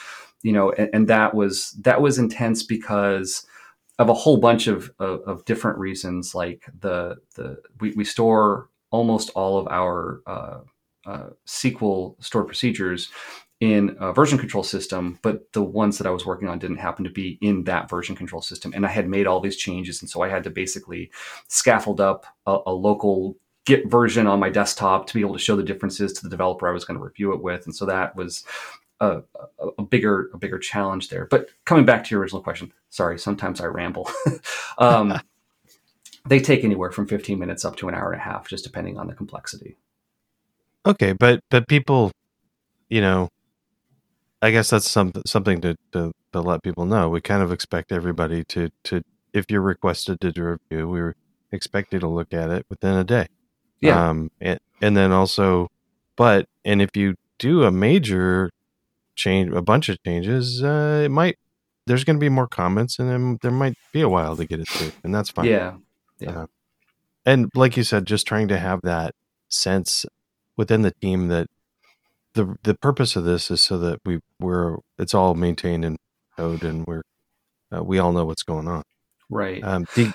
you 0.43 0.53
know, 0.53 0.73
and, 0.73 0.91
and 0.93 1.09
that 1.09 1.35
was 1.35 1.73
that 1.83 2.01
was 2.01 2.19
intense 2.19 2.63
because 2.63 3.47
of 3.99 4.09
a 4.09 4.15
whole 4.15 4.37
bunch 4.37 4.67
of, 4.67 4.91
of, 4.99 5.21
of 5.23 5.45
different 5.45 5.79
reasons. 5.79 6.35
Like 6.35 6.65
the 6.81 7.17
the 7.35 7.59
we, 7.81 7.93
we 7.93 8.05
store 8.05 8.69
almost 8.91 9.31
all 9.35 9.59
of 9.59 9.69
our 9.69 10.23
uh, 10.27 10.61
uh, 11.07 11.31
SQL 11.47 12.23
stored 12.23 12.47
procedures 12.47 13.11
in 13.61 13.97
a 14.01 14.13
version 14.13 14.39
control 14.39 14.63
system, 14.63 15.19
but 15.23 15.53
the 15.53 15.63
ones 15.63 15.97
that 15.99 16.07
I 16.07 16.11
was 16.11 16.27
working 16.27 16.49
on 16.49 16.59
didn't 16.59 16.77
happen 16.77 17.05
to 17.05 17.11
be 17.11 17.39
in 17.41 17.65
that 17.65 17.89
version 17.89 18.15
control 18.15 18.43
system. 18.43 18.73
And 18.75 18.85
I 18.85 18.91
had 18.91 19.09
made 19.09 19.27
all 19.27 19.41
these 19.41 19.57
changes. 19.57 20.03
And 20.03 20.11
so 20.11 20.21
I 20.21 20.29
had 20.29 20.45
to 20.45 20.51
basically 20.51 21.11
scaffold 21.49 22.01
up 22.01 22.27
a, 22.47 22.59
a 22.67 22.73
local 22.73 23.37
Git 23.65 23.91
version 23.91 24.29
on 24.29 24.39
my 24.39 24.49
desktop 24.49 25.09
to 25.09 25.15
be 25.15 25.21
able 25.21 25.33
to 25.33 25.41
show 25.41 25.57
the 25.57 25.63
differences 25.63 26.13
to 26.13 26.23
the 26.23 26.29
developer 26.29 26.69
I 26.69 26.73
was 26.73 26.85
going 26.85 26.99
to 26.99 27.05
review 27.05 27.33
it 27.33 27.43
with. 27.43 27.67
And 27.67 27.75
so 27.75 27.85
that 27.87 28.15
was 28.15 28.45
a, 29.01 29.23
a, 29.59 29.67
a 29.79 29.83
bigger, 29.83 30.31
a 30.33 30.39
bigger 30.39 30.59
challenge 30.59 31.09
there. 31.09 31.27
But 31.27 31.49
coming 31.65 31.85
back 31.85 32.05
to 32.05 32.11
your 32.15 32.21
original 32.21 32.43
question, 32.43 32.73
sorry, 32.91 33.19
sometimes 33.19 33.61
I 33.61 33.65
ramble. 33.65 34.09
um, 34.79 35.21
they 36.29 36.39
take 36.39 36.63
anywhere 36.63 36.93
from 36.93 37.09
15 37.09 37.39
minutes 37.39 37.65
up 37.65 37.75
to 37.77 37.89
an 37.89 37.95
hour 37.95 38.13
and 38.13 38.21
a 38.21 38.25
half, 38.25 38.49
just 38.49 38.65
depending 38.65 38.99
on 38.99 39.09
the 39.09 39.15
complexity. 39.15 39.77
Okay, 40.85 41.13
but 41.13 41.41
but 41.51 41.67
people, 41.67 42.13
you 42.89 43.01
know, 43.01 43.29
I 44.43 44.51
guess 44.51 44.71
that's 44.71 44.89
some, 44.89 45.13
something 45.25 45.61
to, 45.63 45.77
to, 45.93 46.13
to 46.33 46.41
let 46.41 46.63
people 46.63 46.85
know. 46.85 47.09
We 47.09 47.21
kind 47.21 47.43
of 47.43 47.53
expect 47.53 47.93
everybody 47.93 48.45
to, 48.45 48.71
to 48.85 49.03
if 49.33 49.51
you're 49.51 49.63
requested 49.63 50.21
to 50.21 50.33
do 50.33 50.43
a 50.43 50.59
review, 50.71 50.89
we 50.89 51.13
expect 51.53 51.93
you 51.93 51.99
to 51.99 52.09
look 52.09 52.33
at 52.33 52.51
it 52.51 52.67
within 52.69 52.97
a 52.97 53.05
day. 53.05 53.29
Yeah. 53.81 54.09
Um, 54.09 54.31
and, 54.41 54.59
and 54.81 54.97
then 54.97 55.13
also, 55.13 55.69
but, 56.17 56.49
and 56.65 56.83
if 56.83 56.97
you 56.97 57.17
do 57.39 57.65
a 57.65 57.71
major 57.71 58.51
change, 59.15 59.53
a 59.53 59.63
bunch 59.63 59.89
of 59.89 60.03
changes, 60.03 60.63
uh, 60.63 61.03
it 61.05 61.11
might, 61.11 61.39
there's 61.87 62.05
going 62.05 62.17
to 62.17 62.21
be 62.21 62.29
more 62.29 62.49
comments 62.49 62.99
and 62.99 63.09
then 63.09 63.39
there 63.43 63.51
might 63.51 63.77
be 63.93 64.01
a 64.01 64.09
while 64.09 64.37
to 64.37 64.45
get 64.45 64.61
it 64.61 64.69
through 64.69 64.93
and 65.05 65.15
that's 65.15 65.31
fine. 65.31 65.47
Yeah. 65.47 65.77
Yeah. 66.19 66.43
Uh, 66.43 66.47
and 67.25 67.51
like 67.55 67.77
you 67.77 67.85
said, 67.85 68.07
just 68.07 68.27
trying 68.27 68.49
to 68.49 68.59
have 68.59 68.81
that 68.83 69.15
sense 69.49 70.07
within 70.57 70.83
the 70.83 70.93
team 70.93 71.29
that 71.29 71.49
the 72.37 72.57
the 72.63 72.75
purpose 72.75 73.17
of 73.17 73.25
this 73.25 73.51
is 73.51 73.63
so 73.63 73.79
that 73.79 74.01
we 74.05 74.21
we're 74.39 74.77
it's 74.99 75.15
all 75.15 75.35
maintained 75.35 75.85
in 75.85 75.97
code 76.37 76.63
and 76.63 76.87
we're 76.87 77.03
uh, 77.75 77.83
we 77.83 77.99
all 77.99 78.13
know 78.13 78.25
what's 78.25 78.43
going 78.45 78.69
on. 78.69 78.83
Right. 79.29 79.65
Um, 79.65 79.87
the, 79.97 80.13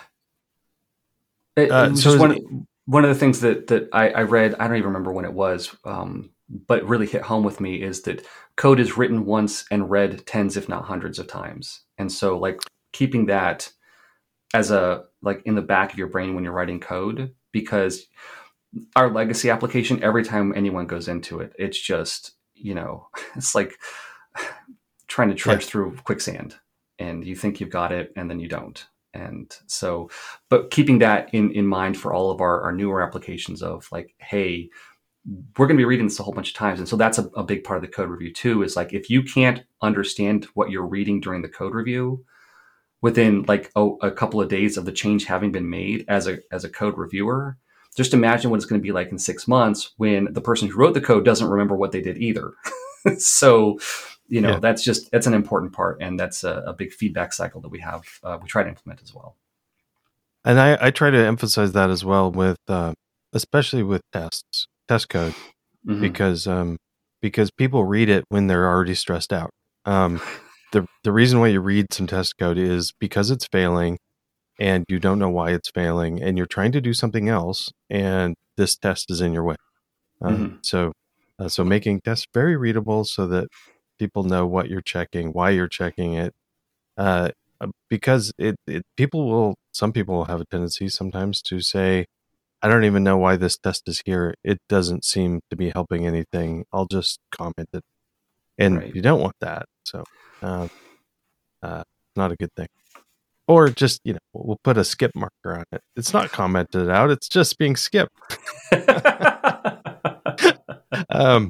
it, 1.57 1.71
uh, 1.71 1.95
so 1.95 2.17
one, 2.17 2.31
it, 2.31 2.43
one 2.85 3.03
of 3.03 3.09
the 3.09 3.15
things 3.15 3.41
that 3.41 3.67
that 3.67 3.89
I, 3.91 4.09
I, 4.09 4.21
read, 4.21 4.55
I 4.57 4.67
don't 4.67 4.77
even 4.77 4.87
remember 4.87 5.11
when 5.11 5.25
it 5.25 5.33
was, 5.33 5.75
um, 5.83 6.29
but 6.67 6.87
really 6.87 7.07
hit 7.07 7.23
home 7.23 7.43
with 7.43 7.59
me 7.59 7.81
is 7.81 8.03
that 8.03 8.25
code 8.55 8.79
is 8.79 8.97
written 8.97 9.25
once 9.25 9.65
and 9.69 9.89
read 9.89 10.25
tens, 10.25 10.55
if 10.55 10.69
not 10.69 10.85
hundreds 10.85 11.19
of 11.19 11.27
times. 11.27 11.81
And 11.97 12.09
so 12.09 12.37
like 12.37 12.61
keeping 12.93 13.25
that 13.25 13.69
as 14.53 14.71
a 14.71 15.05
like 15.21 15.41
in 15.45 15.55
the 15.55 15.61
back 15.61 15.91
of 15.91 15.97
your 15.97 16.07
brain 16.07 16.35
when 16.35 16.43
you're 16.43 16.53
writing 16.53 16.79
code, 16.79 17.33
because 17.51 18.05
our 18.95 19.11
legacy 19.11 19.49
application, 19.49 20.03
every 20.03 20.23
time 20.23 20.53
anyone 20.55 20.87
goes 20.87 21.07
into 21.07 21.39
it, 21.39 21.53
it's 21.57 21.79
just, 21.79 22.33
you 22.53 22.73
know, 22.73 23.07
it's 23.35 23.55
like 23.55 23.73
trying 25.07 25.29
to 25.29 25.35
trudge 25.35 25.63
yeah. 25.63 25.69
through 25.69 25.95
quicksand 26.03 26.55
and 26.99 27.25
you 27.25 27.35
think 27.35 27.59
you've 27.59 27.69
got 27.69 27.91
it 27.91 28.13
and 28.15 28.29
then 28.29 28.39
you 28.39 28.47
don't. 28.47 28.85
And 29.13 29.53
so, 29.67 30.09
but 30.49 30.71
keeping 30.71 30.99
that 30.99 31.33
in, 31.33 31.51
in 31.51 31.67
mind 31.67 31.97
for 31.97 32.13
all 32.13 32.31
of 32.31 32.39
our, 32.39 32.61
our 32.61 32.71
newer 32.71 33.01
applications 33.01 33.61
of 33.61 33.87
like, 33.91 34.15
hey, 34.19 34.69
we're 35.57 35.67
going 35.67 35.75
to 35.75 35.81
be 35.81 35.85
reading 35.85 36.07
this 36.07 36.19
a 36.19 36.23
whole 36.23 36.33
bunch 36.33 36.49
of 36.49 36.55
times. 36.55 36.79
And 36.79 36.87
so 36.87 36.95
that's 36.95 37.19
a, 37.19 37.25
a 37.35 37.43
big 37.43 37.65
part 37.65 37.77
of 37.77 37.81
the 37.81 37.93
code 37.93 38.09
review 38.09 38.31
too, 38.31 38.63
is 38.63 38.77
like, 38.77 38.93
if 38.93 39.09
you 39.09 39.21
can't 39.21 39.63
understand 39.81 40.45
what 40.53 40.71
you're 40.71 40.87
reading 40.87 41.19
during 41.19 41.41
the 41.41 41.49
code 41.49 41.73
review, 41.75 42.23
within 43.01 43.43
like 43.43 43.71
a, 43.75 43.85
a 44.01 44.11
couple 44.11 44.39
of 44.41 44.49
days 44.49 44.77
of 44.77 44.85
the 44.85 44.91
change 44.91 45.25
having 45.25 45.51
been 45.51 45.69
made 45.69 46.05
as 46.07 46.27
a 46.27 46.39
as 46.51 46.63
a 46.63 46.69
code 46.69 46.97
reviewer, 46.97 47.57
just 47.95 48.13
imagine 48.13 48.49
what 48.49 48.57
it's 48.57 48.65
going 48.65 48.79
to 48.79 48.83
be 48.83 48.91
like 48.91 49.11
in 49.11 49.17
six 49.17 49.47
months 49.47 49.91
when 49.97 50.31
the 50.31 50.41
person 50.41 50.69
who 50.69 50.77
wrote 50.77 50.93
the 50.93 51.01
code 51.01 51.25
doesn't 51.25 51.49
remember 51.49 51.75
what 51.75 51.91
they 51.91 52.01
did 52.01 52.17
either. 52.17 52.53
so, 53.17 53.79
you 54.27 54.41
know, 54.41 54.51
yeah. 54.51 54.59
that's 54.59 54.83
just 54.83 55.11
that's 55.11 55.27
an 55.27 55.33
important 55.33 55.73
part, 55.73 55.97
and 56.01 56.19
that's 56.19 56.43
a, 56.43 56.63
a 56.67 56.73
big 56.73 56.93
feedback 56.93 57.33
cycle 57.33 57.61
that 57.61 57.69
we 57.69 57.79
have. 57.79 58.03
Uh, 58.23 58.37
we 58.41 58.47
try 58.47 58.63
to 58.63 58.69
implement 58.69 59.01
as 59.03 59.13
well. 59.13 59.35
And 60.43 60.59
I, 60.59 60.77
I 60.87 60.91
try 60.91 61.09
to 61.09 61.17
emphasize 61.17 61.73
that 61.73 61.89
as 61.89 62.03
well 62.03 62.31
with, 62.31 62.57
uh, 62.67 62.93
especially 63.33 63.83
with 63.83 64.01
tests, 64.11 64.67
test 64.87 65.09
code, 65.09 65.33
mm-hmm. 65.85 66.01
because 66.01 66.47
um, 66.47 66.77
because 67.21 67.51
people 67.51 67.83
read 67.83 68.09
it 68.09 68.23
when 68.29 68.47
they're 68.47 68.67
already 68.67 68.95
stressed 68.95 69.33
out. 69.33 69.51
Um, 69.85 70.21
the 70.71 70.87
the 71.03 71.11
reason 71.11 71.39
why 71.39 71.47
you 71.47 71.59
read 71.59 71.93
some 71.93 72.07
test 72.07 72.37
code 72.37 72.57
is 72.57 72.93
because 72.99 73.31
it's 73.31 73.47
failing 73.51 73.97
and 74.61 74.85
you 74.87 74.99
don't 74.99 75.17
know 75.17 75.29
why 75.29 75.49
it's 75.49 75.71
failing 75.71 76.21
and 76.21 76.37
you're 76.37 76.45
trying 76.45 76.71
to 76.71 76.79
do 76.79 76.93
something 76.93 77.27
else 77.27 77.73
and 77.89 78.35
this 78.57 78.77
test 78.77 79.09
is 79.09 79.19
in 79.19 79.33
your 79.33 79.43
way. 79.43 79.55
Um, 80.21 80.37
mm-hmm. 80.37 80.55
so 80.61 80.93
uh, 81.39 81.47
so 81.47 81.63
making 81.63 82.01
tests 82.01 82.27
very 82.31 82.55
readable 82.55 83.03
so 83.03 83.25
that 83.25 83.47
people 83.97 84.23
know 84.23 84.45
what 84.45 84.69
you're 84.69 84.81
checking 84.95 85.33
why 85.33 85.49
you're 85.49 85.67
checking 85.67 86.13
it 86.13 86.35
uh, 86.95 87.29
uh, 87.59 87.67
because 87.89 88.31
it, 88.37 88.55
it 88.67 88.83
people 88.95 89.27
will 89.27 89.55
some 89.71 89.91
people 89.91 90.13
will 90.15 90.25
have 90.25 90.41
a 90.41 90.45
tendency 90.45 90.87
sometimes 90.87 91.41
to 91.41 91.59
say 91.59 92.05
i 92.61 92.67
don't 92.67 92.83
even 92.83 93.03
know 93.03 93.17
why 93.17 93.35
this 93.35 93.57
test 93.57 93.89
is 93.89 94.03
here. 94.05 94.35
It 94.43 94.59
doesn't 94.69 95.03
seem 95.03 95.41
to 95.49 95.55
be 95.55 95.71
helping 95.71 96.05
anything. 96.05 96.65
I'll 96.71 96.85
just 96.85 97.17
comment 97.31 97.69
it. 97.73 97.83
And 98.59 98.77
right. 98.77 98.95
you 98.95 99.01
don't 99.01 99.21
want 99.21 99.37
that 99.41 99.65
so 99.83 100.03
uh, 100.43 100.67
uh, 101.63 101.83
not 102.15 102.31
a 102.31 102.35
good 102.35 102.53
thing 102.55 102.67
or 103.47 103.69
just 103.69 104.01
you 104.03 104.13
know 104.13 104.19
we'll 104.33 104.59
put 104.63 104.77
a 104.77 104.83
skip 104.83 105.11
marker 105.15 105.57
on 105.57 105.63
it. 105.71 105.81
It's 105.95 106.13
not 106.13 106.31
commented 106.31 106.89
out; 106.89 107.09
it's 107.09 107.27
just 107.27 107.57
being 107.57 107.75
skipped. 107.75 108.15
um. 111.09 111.49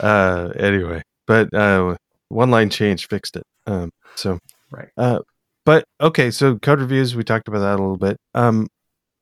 Uh. 0.00 0.50
Anyway, 0.56 1.02
but 1.26 1.52
uh, 1.54 1.96
one 2.28 2.50
line 2.50 2.70
change 2.70 3.08
fixed 3.08 3.36
it. 3.36 3.44
Um. 3.66 3.90
So 4.14 4.38
right. 4.70 4.88
Uh. 4.96 5.20
But 5.66 5.84
okay, 6.00 6.30
so 6.30 6.58
code 6.58 6.80
reviews 6.80 7.14
we 7.14 7.22
talked 7.22 7.48
about 7.48 7.60
that 7.60 7.78
a 7.78 7.82
little 7.82 7.96
bit. 7.96 8.16
Um. 8.34 8.68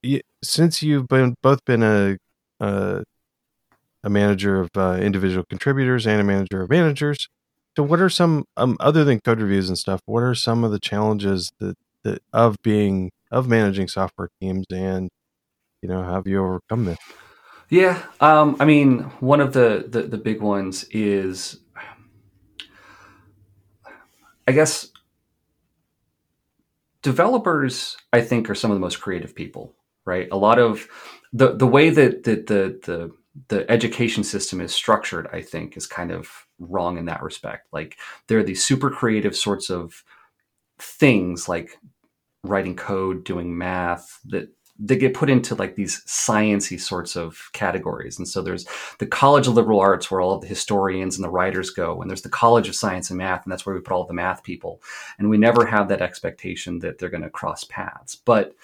You, 0.03 0.21
since 0.43 0.83
you've 0.83 1.09
been 1.09 1.35
both 1.43 1.65
been 1.65 1.83
a 1.83 2.17
a, 2.61 3.03
a 4.05 4.11
manager 4.11 4.61
of 4.61 4.71
uh, 4.77 4.99
individual 5.01 5.45
contributors 5.49 6.07
and 6.07 6.21
a 6.21 6.25
manager 6.25 6.63
of 6.63 6.71
managers, 6.71 7.29
so 7.77 7.85
what 7.85 8.01
are 8.01 8.09
some 8.09 8.45
um, 8.57 8.77
other 8.81 9.05
than 9.05 9.21
code 9.21 9.41
reviews 9.41 9.69
and 9.69 9.79
stuff? 9.79 10.01
What 10.05 10.25
are 10.25 10.35
some 10.35 10.65
of 10.65 10.73
the 10.73 10.81
challenges 10.81 11.53
that 11.61 11.77
that 12.05 12.23
of 12.33 12.57
being 12.63 13.11
of 13.31 13.49
managing 13.49 13.89
software 13.89 14.29
teams 14.41 14.65
and 14.73 15.09
you 15.83 15.89
know 15.89 16.03
have 16.03 16.27
you 16.27 16.43
overcome 16.43 16.85
this 16.85 16.99
Yeah, 17.71 18.03
um, 18.21 18.57
I 18.61 18.65
mean, 18.65 19.01
one 19.21 19.41
of 19.41 19.53
the, 19.53 19.85
the 19.89 20.03
the 20.03 20.19
big 20.19 20.41
ones 20.41 20.85
is, 20.91 21.61
I 24.47 24.53
guess, 24.53 24.89
developers. 27.03 27.97
I 28.13 28.23
think 28.23 28.49
are 28.49 28.55
some 28.55 28.71
of 28.71 28.77
the 28.77 28.81
most 28.81 29.01
creative 29.01 29.35
people. 29.35 29.75
Right, 30.07 30.29
a 30.33 30.37
lot 30.37 30.59
of 30.59 30.89
the 31.33 31.55
the 31.55 31.67
way 31.67 31.91
that 31.91 32.25
that 32.25 32.47
the 32.47 32.81
the 32.85 33.13
the 33.49 33.71
education 33.71 34.25
system 34.25 34.61
is 34.61 34.75
structured, 34.75 35.29
I 35.33 35.43
think, 35.43 35.77
is 35.77 35.87
kind 35.87 36.11
of 36.11 36.47
wrong 36.59 36.97
in 36.99 37.05
that 37.05 37.23
respect. 37.23 37.69
Like 37.73 37.99
there 38.27 38.39
are 38.39 38.43
these 38.45 38.65
super 38.65 38.91
creative 38.91 39.37
sorts 39.37 39.69
of 39.71 40.03
things 40.79 41.49
like 41.49 41.79
writing 42.45 42.77
code, 42.77 43.25
doing 43.25 43.57
math 43.57 44.21
that 44.27 44.49
they 44.79 44.97
get 44.97 45.15
put 45.15 45.29
into 45.29 45.57
like 45.57 45.75
these 45.75 46.05
sciency 46.05 46.81
sorts 46.81 47.17
of 47.17 47.51
categories. 47.53 48.17
And 48.17 48.29
so 48.29 48.41
there's 48.41 48.65
the 48.99 49.07
College 49.07 49.49
of 49.49 49.55
Liberal 49.55 49.81
Arts 49.81 50.09
where 50.09 50.21
all 50.21 50.35
of 50.35 50.41
the 50.41 50.47
historians 50.47 51.17
and 51.17 51.25
the 51.25 51.31
writers 51.31 51.71
go, 51.71 52.01
and 52.01 52.09
there's 52.09 52.23
the 52.23 52.29
College 52.29 52.69
of 52.69 52.77
Science 52.77 53.11
and 53.11 53.19
Math, 53.19 53.45
and 53.45 53.51
that's 53.51 53.67
where 53.67 53.75
we 53.75 53.81
put 53.81 53.93
all 53.93 54.07
the 54.07 54.15
math 54.15 54.45
people. 54.45 54.81
And 55.19 55.29
we 55.29 55.37
never 55.37 55.67
have 55.67 55.89
that 55.89 56.01
expectation 56.01 56.79
that 56.79 56.99
they're 56.99 57.09
going 57.09 57.25
to 57.25 57.31
cross 57.31 57.65
paths. 57.65 58.15
But 58.15 58.55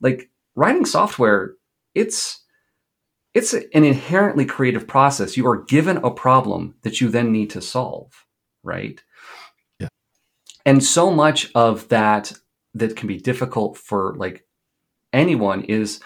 like 0.00 0.30
writing 0.54 0.84
software, 0.84 1.54
it's 1.94 2.40
it's 3.34 3.52
an 3.52 3.64
inherently 3.72 4.44
creative 4.44 4.86
process. 4.86 5.36
You 5.36 5.48
are 5.48 5.64
given 5.64 5.96
a 5.98 6.10
problem 6.10 6.76
that 6.82 7.00
you 7.00 7.08
then 7.08 7.32
need 7.32 7.50
to 7.50 7.60
solve, 7.60 8.26
right? 8.62 9.02
Yeah. 9.80 9.88
And 10.64 10.84
so 10.84 11.10
much 11.10 11.50
of 11.56 11.88
that 11.88 12.32
that 12.74 12.96
can 12.96 13.08
be 13.08 13.18
difficult 13.18 13.76
for 13.78 14.14
like 14.16 14.44
anyone 15.12 15.64
is 15.64 16.00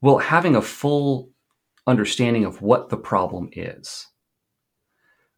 well 0.00 0.18
having 0.18 0.56
a 0.56 0.62
full 0.62 1.30
understanding 1.86 2.44
of 2.44 2.62
what 2.62 2.88
the 2.88 2.96
problem 2.96 3.50
is. 3.52 4.06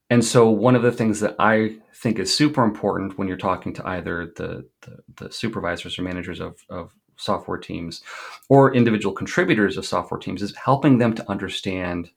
And 0.09 0.25
so 0.25 0.49
one 0.49 0.76
of 0.76 0.83
the 0.83 0.93
things 0.93 1.21
that 1.21 1.35
i 1.38 1.76
think 1.95 2.19
is 2.19 2.33
super 2.33 2.62
important 2.62 3.19
when 3.19 3.26
you're 3.26 3.37
talking 3.37 3.73
to 3.75 3.88
either 3.88 4.33
the, 4.37 4.69
the, 4.83 4.99
the 5.16 5.33
supervisors 5.33 5.99
or 5.99 6.02
managers 6.02 6.40
of, 6.40 6.62
of 6.69 6.95
software 7.16 7.59
teams 7.59 8.02
or 8.49 8.75
individual 8.75 9.14
contributors 9.14 9.76
of 9.76 9.87
software 9.87 10.21
teams 10.21 10.43
is 10.43 10.55
helping 10.57 10.99
them 10.99 11.14
to 11.14 11.28
understand 11.31 12.11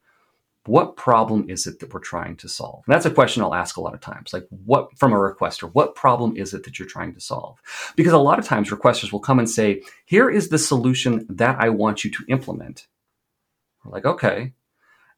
what 0.69 0.95
problem 0.95 1.49
is 1.49 1.65
it 1.65 1.79
that 1.79 1.91
we're 1.91 1.99
trying 1.99 2.35
to 2.37 2.47
solve? 2.47 2.83
And 2.85 2.93
that's 2.93 3.07
a 3.07 3.11
question 3.11 3.41
I'll 3.41 3.55
ask 3.55 3.75
a 3.77 3.81
lot 3.81 3.95
of 3.95 4.01
times. 4.01 4.31
Like, 4.31 4.47
what 4.49 4.95
from 4.97 5.13
a 5.13 5.15
requester, 5.15 5.69
what 5.73 5.95
problem 5.95 6.37
is 6.37 6.53
it 6.53 6.63
that 6.63 6.77
you're 6.77 6.87
trying 6.87 7.15
to 7.15 7.19
solve? 7.19 7.59
Because 7.95 8.13
a 8.13 8.19
lot 8.19 8.37
of 8.37 8.45
times 8.45 8.69
requesters 8.69 9.11
will 9.11 9.19
come 9.19 9.39
and 9.39 9.49
say, 9.49 9.81
here 10.05 10.29
is 10.29 10.49
the 10.49 10.59
solution 10.59 11.25
that 11.27 11.59
I 11.59 11.69
want 11.69 12.03
you 12.03 12.11
to 12.11 12.23
implement. 12.27 12.85
We're 13.83 13.93
like, 13.93 14.05
okay. 14.05 14.53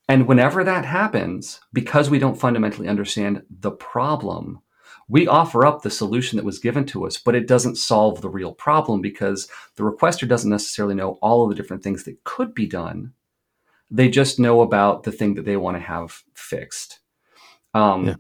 And 0.08 0.26
whenever 0.26 0.64
that 0.64 0.86
happens, 0.86 1.60
because 1.74 2.10
we 2.10 2.20
don't 2.20 2.40
fundamentally 2.40 2.88
understand 2.88 3.44
the 3.50 3.72
problem, 3.72 4.62
we 5.10 5.28
offer 5.28 5.66
up 5.66 5.82
the 5.82 5.90
solution 5.90 6.38
that 6.38 6.46
was 6.46 6.60
given 6.60 6.86
to 6.86 7.06
us, 7.06 7.18
but 7.18 7.36
it 7.36 7.46
doesn't 7.46 7.76
solve 7.76 8.22
the 8.22 8.30
real 8.30 8.54
problem 8.54 9.02
because 9.02 9.50
the 9.76 9.84
requester 9.84 10.26
doesn't 10.26 10.50
necessarily 10.50 10.96
know 10.96 11.20
all 11.22 11.44
of 11.44 11.50
the 11.50 11.56
different 11.56 11.84
things 11.84 12.06
that 12.06 12.24
could 12.24 12.56
be 12.56 12.66
done 12.66 13.12
they 13.92 14.10
just 14.10 14.40
know 14.40 14.62
about 14.62 15.04
the 15.04 15.12
thing 15.12 15.36
that 15.36 15.46
they 15.46 15.58
want 15.58 15.78
to 15.78 15.82
have 15.82 16.24
fixed. 16.34 17.00
Um, 17.74 18.08
yeah. 18.08 18.16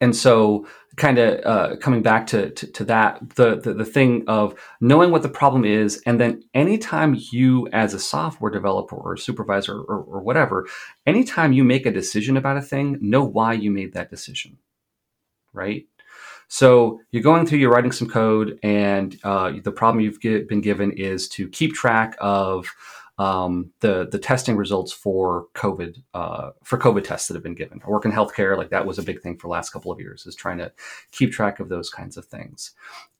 And 0.00 0.14
so, 0.14 0.66
kind 0.96 1.18
of 1.18 1.44
uh, 1.44 1.76
coming 1.76 2.02
back 2.02 2.26
to, 2.26 2.50
to, 2.50 2.66
to 2.72 2.84
that, 2.84 3.18
the, 3.36 3.56
the, 3.56 3.74
the 3.74 3.84
thing 3.84 4.24
of 4.26 4.54
knowing 4.80 5.10
what 5.10 5.22
the 5.22 5.28
problem 5.28 5.64
is, 5.64 6.02
and 6.06 6.18
then 6.18 6.42
anytime 6.54 7.16
you, 7.32 7.68
as 7.72 7.92
a 7.92 7.98
software 7.98 8.50
developer 8.50 8.96
or 8.96 9.16
supervisor 9.16 9.74
or, 9.74 9.98
or 9.98 10.20
whatever, 10.20 10.66
anytime 11.06 11.52
you 11.52 11.64
make 11.64 11.86
a 11.86 11.90
decision 11.90 12.36
about 12.36 12.56
a 12.56 12.62
thing, 12.62 12.98
know 13.00 13.24
why 13.24 13.52
you 13.52 13.70
made 13.70 13.92
that 13.92 14.10
decision, 14.10 14.58
right? 15.52 15.86
So 16.48 17.00
you're 17.10 17.22
going 17.22 17.46
through, 17.46 17.58
you're 17.58 17.72
writing 17.72 17.92
some 17.92 18.08
code, 18.08 18.58
and 18.62 19.18
uh, 19.24 19.52
the 19.62 19.72
problem 19.72 20.02
you've 20.02 20.20
get, 20.20 20.48
been 20.48 20.60
given 20.60 20.92
is 20.92 21.28
to 21.30 21.48
keep 21.48 21.74
track 21.74 22.16
of 22.20 22.72
um, 23.18 23.70
the 23.80 24.08
the 24.10 24.18
testing 24.18 24.56
results 24.56 24.92
for 24.92 25.46
COVID 25.54 26.02
uh, 26.14 26.50
for 26.62 26.78
COVID 26.78 27.04
tests 27.04 27.28
that 27.28 27.34
have 27.34 27.42
been 27.42 27.54
given. 27.54 27.80
I 27.84 27.88
work 27.88 28.04
in 28.04 28.12
healthcare, 28.12 28.56
like 28.56 28.70
that 28.70 28.86
was 28.86 28.98
a 28.98 29.02
big 29.02 29.22
thing 29.22 29.36
for 29.36 29.46
the 29.46 29.52
last 29.52 29.70
couple 29.70 29.90
of 29.90 30.00
years, 30.00 30.26
is 30.26 30.36
trying 30.36 30.58
to 30.58 30.72
keep 31.12 31.32
track 31.32 31.60
of 31.60 31.68
those 31.68 31.88
kinds 31.88 32.16
of 32.16 32.26
things. 32.26 32.72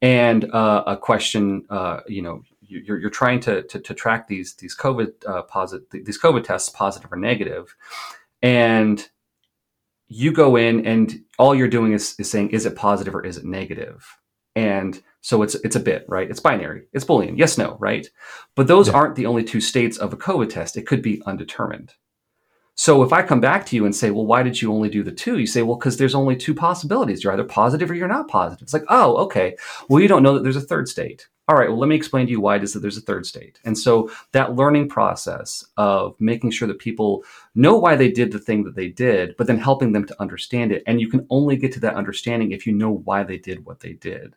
And 0.02 0.52
uh, 0.52 0.85
a 0.87 0.96
question, 0.96 1.64
uh, 1.70 2.00
you 2.06 2.22
know, 2.22 2.42
you're, 2.61 2.98
you're 2.98 3.11
trying 3.11 3.40
to, 3.40 3.62
to, 3.62 3.80
to 3.80 3.94
track 3.94 4.28
these 4.28 4.54
these 4.54 4.76
COVID 4.76 5.12
uh, 5.26 5.42
positive 5.42 5.87
these 5.90 6.20
COVID 6.20 6.44
tests, 6.44 6.68
positive 6.68 7.12
or 7.12 7.16
negative, 7.16 7.74
and 8.42 9.09
you 10.09 10.32
go 10.32 10.56
in 10.56 10.87
and 10.87 11.24
all 11.38 11.54
you're 11.54 11.68
doing 11.68 11.92
is, 11.92 12.14
is 12.18 12.30
saying, 12.30 12.50
is 12.50 12.66
it 12.66 12.76
positive 12.76 13.14
or 13.14 13.24
is 13.24 13.38
it? 13.38 13.44
And 14.54 15.02
so 15.27 15.43
it's 15.43 15.57
it's 15.57 15.75
a 15.75 15.81
bit, 15.81 16.05
right? 16.07 16.31
It's 16.31 16.39
binary. 16.39 16.87
It's 16.93 17.05
Boolean. 17.05 17.37
Yes, 17.37 17.59
no, 17.59 17.77
right? 17.81 18.09
But 18.55 18.69
those 18.69 18.87
yeah. 18.87 18.95
aren't 18.95 19.17
the 19.17 19.27
only 19.27 19.43
two 19.43 19.61
states 19.61 19.99
of 19.99 20.12
a 20.12 20.17
COVID 20.17 20.49
test. 20.51 20.77
It 20.77 20.87
could 20.87 21.03
be 21.03 21.21
undetermined. 21.27 21.95
So 22.77 23.03
if 23.03 23.12
I 23.12 23.23
come 23.25 23.41
back 23.41 23.67
to 23.67 23.75
you 23.75 23.85
and 23.87 23.97
say, 23.97 24.12
well, 24.12 24.25
why 24.25 24.45
did 24.45 24.62
you 24.62 24.73
only 24.73 24.89
do 24.89 25.03
the 25.03 25.11
two? 25.11 25.39
You 25.39 25.49
say, 25.49 25.62
well, 25.62 25.79
because 25.79 25.97
there's 25.97 26.15
only 26.15 26.37
two 26.37 26.55
possibilities. 26.55 27.25
You're 27.25 27.33
either 27.33 27.43
positive 27.43 27.91
or 27.91 27.95
you're 27.95 28.07
not 28.07 28.29
positive. 28.29 28.62
It's 28.62 28.73
like, 28.73 28.85
oh, 28.89 29.17
okay. 29.25 29.57
Well, 29.89 30.01
you 30.01 30.07
don't 30.07 30.23
know 30.23 30.35
that 30.35 30.45
there's 30.45 30.55
a 30.55 30.61
third 30.61 30.87
state. 30.87 31.27
All 31.49 31.57
right, 31.57 31.69
well, 31.69 31.79
let 31.79 31.89
me 31.89 31.97
explain 31.97 32.27
to 32.27 32.33
you 32.33 32.41
why 32.41 32.55
it 32.55 32.62
is 32.62 32.73
that 32.75 32.81
there's 32.81 32.97
a 32.97 33.01
third 33.01 33.27
state. 33.27 33.59
And 33.65 33.77
so 33.77 34.12
that 34.31 34.55
learning 34.55 34.89
process 34.89 35.65
of 35.77 36.15
making 36.21 36.53
sure 36.53 36.69
that 36.69 36.79
people 36.79 37.25
know 37.57 37.77
why 37.77 37.97
they 37.97 38.12
did 38.12 38.31
the 38.31 38.39
thing 38.39 38.62
that 38.62 38.77
they 38.77 38.89
did, 38.89 39.37
but 39.37 39.49
then 39.49 39.59
helping 39.59 39.91
them 39.91 40.07
to 40.07 40.23
understand 40.23 40.71
it. 40.71 40.85
And 40.87 41.01
you 41.01 41.09
can 41.09 41.27
only 41.31 41.57
get 41.57 41.73
to 41.73 41.81
that 41.81 41.97
understanding 41.97 42.53
if 42.53 42.65
you 42.65 42.73
know 42.73 42.93
why 42.93 43.25
they 43.25 43.39
did 43.39 43.67
what 43.67 43.81
they 43.81 43.95
did 43.95 44.37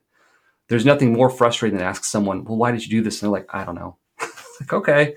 there's 0.69 0.85
nothing 0.85 1.11
more 1.11 1.29
frustrating 1.29 1.77
than 1.77 1.87
ask 1.87 2.05
someone, 2.05 2.45
well, 2.45 2.57
why 2.57 2.71
did 2.71 2.83
you 2.83 2.89
do 2.89 3.01
this? 3.01 3.21
And 3.21 3.27
they're 3.27 3.39
like, 3.39 3.49
I 3.53 3.65
don't 3.65 3.75
know. 3.75 3.97
like, 4.59 4.71
okay. 4.71 5.15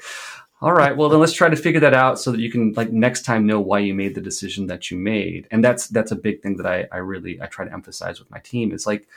All 0.63 0.73
right. 0.73 0.97
Well, 0.97 1.09
then 1.09 1.21
let's 1.21 1.33
try 1.33 1.49
to 1.49 1.57
figure 1.57 1.81
that 1.81 1.93
out 1.95 2.21
so 2.21 2.31
that 2.31 2.41
you 2.41 2.51
can 2.51 2.73
like 2.73 2.93
next 2.93 3.25
time 3.25 3.47
know 3.47 3.61
why 3.61 3.81
you 3.81 3.95
made 3.95 4.15
the 4.15 4.21
decision 4.21 4.67
that 4.69 4.91
you 4.91 4.97
made. 4.97 5.49
And 5.51 5.63
that's 5.63 5.89
that's 5.89 6.13
a 6.13 6.17
big 6.17 6.41
thing 6.41 6.57
that 6.57 6.67
I, 6.67 6.87
I 6.93 6.99
really 6.99 7.41
I 7.43 7.47
try 7.47 7.65
to 7.65 7.73
emphasize 7.73 8.21
with 8.21 8.31
my 8.31 8.39
team 8.39 8.73
is 8.73 8.87
like 8.87 9.09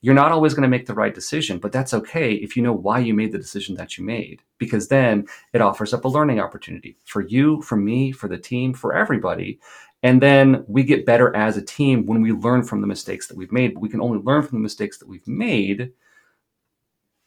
you're 0.00 0.14
not 0.14 0.30
always 0.30 0.54
going 0.54 0.62
to 0.62 0.68
make 0.68 0.86
the 0.86 0.94
right 0.94 1.14
decision, 1.14 1.58
but 1.58 1.72
that's 1.72 1.92
okay 1.92 2.34
if 2.34 2.56
you 2.56 2.62
know 2.62 2.72
why 2.72 3.00
you 3.00 3.12
made 3.14 3.32
the 3.32 3.38
decision 3.38 3.74
that 3.74 3.98
you 3.98 4.04
made, 4.04 4.42
because 4.58 4.86
then 4.86 5.26
it 5.52 5.60
offers 5.60 5.92
up 5.92 6.04
a 6.04 6.08
learning 6.08 6.38
opportunity 6.38 6.96
for 7.04 7.22
you, 7.22 7.60
for 7.62 7.76
me, 7.76 8.12
for 8.12 8.28
the 8.28 8.38
team, 8.38 8.72
for 8.72 8.94
everybody. 8.94 9.58
And 10.02 10.22
then 10.22 10.64
we 10.68 10.84
get 10.84 11.06
better 11.06 11.34
as 11.34 11.56
a 11.56 11.62
team 11.62 12.06
when 12.06 12.22
we 12.22 12.32
learn 12.32 12.62
from 12.62 12.80
the 12.80 12.86
mistakes 12.86 13.26
that 13.28 13.36
we've 13.36 13.52
made. 13.52 13.74
But 13.74 13.80
we 13.80 13.88
can 13.88 14.00
only 14.00 14.18
learn 14.18 14.42
from 14.42 14.58
the 14.58 14.62
mistakes 14.62 14.98
that 14.98 15.08
we've 15.08 15.26
made 15.26 15.92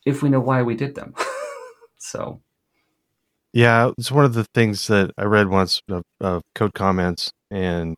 if 0.05 0.23
we 0.23 0.29
know 0.29 0.39
why 0.39 0.61
we 0.61 0.75
did 0.75 0.95
them. 0.95 1.13
so, 1.97 2.41
yeah, 3.53 3.91
it's 3.97 4.11
one 4.11 4.25
of 4.25 4.33
the 4.33 4.45
things 4.53 4.87
that 4.87 5.11
I 5.17 5.23
read 5.23 5.49
once 5.49 5.81
of, 5.89 6.03
of 6.21 6.43
code 6.55 6.73
comments 6.73 7.31
and 7.51 7.95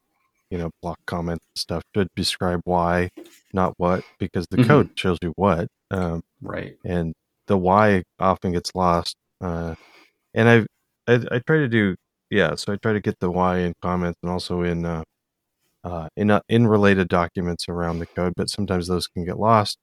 you 0.50 0.58
know 0.58 0.70
block 0.82 1.00
comments 1.06 1.46
stuff 1.56 1.84
should 1.96 2.08
describe 2.16 2.62
why, 2.64 3.10
not 3.54 3.74
what, 3.78 4.04
because 4.20 4.46
the 4.50 4.58
mm-hmm. 4.58 4.68
code 4.68 4.90
shows 4.96 5.18
you 5.22 5.34
what. 5.36 5.68
Um, 5.92 6.24
right. 6.42 6.76
And 6.86 7.14
the 7.48 7.58
why 7.58 8.04
often 8.20 8.54
gets 8.54 8.74
lost. 8.74 9.16
Uh, 9.42 9.76
and 10.34 10.48
I've 10.48 10.68
I, 11.08 11.14
I 11.32 11.40
try 11.40 11.58
to 11.58 11.68
do 11.68 11.96
yeah, 12.32 12.56
so 12.56 12.74
I 12.74 12.78
try 12.78 12.94
to 12.94 13.02
get 13.02 13.20
the 13.22 13.32
why 13.32 13.60
in 13.60 13.76
comments 13.84 14.20
and 14.24 14.32
also 14.32 14.63
in 14.63 14.86
uh, 14.86 15.04
uh, 15.84 16.10
in 16.17 16.32
uh, 16.32 16.41
in 16.50 16.67
related 16.67 17.10
documents 17.10 17.67
around 17.70 18.00
the 18.00 18.08
code, 18.15 18.34
but 18.38 18.50
sometimes 18.50 18.88
those 18.88 19.08
can 19.08 19.26
get 19.26 19.39
lost, 19.39 19.78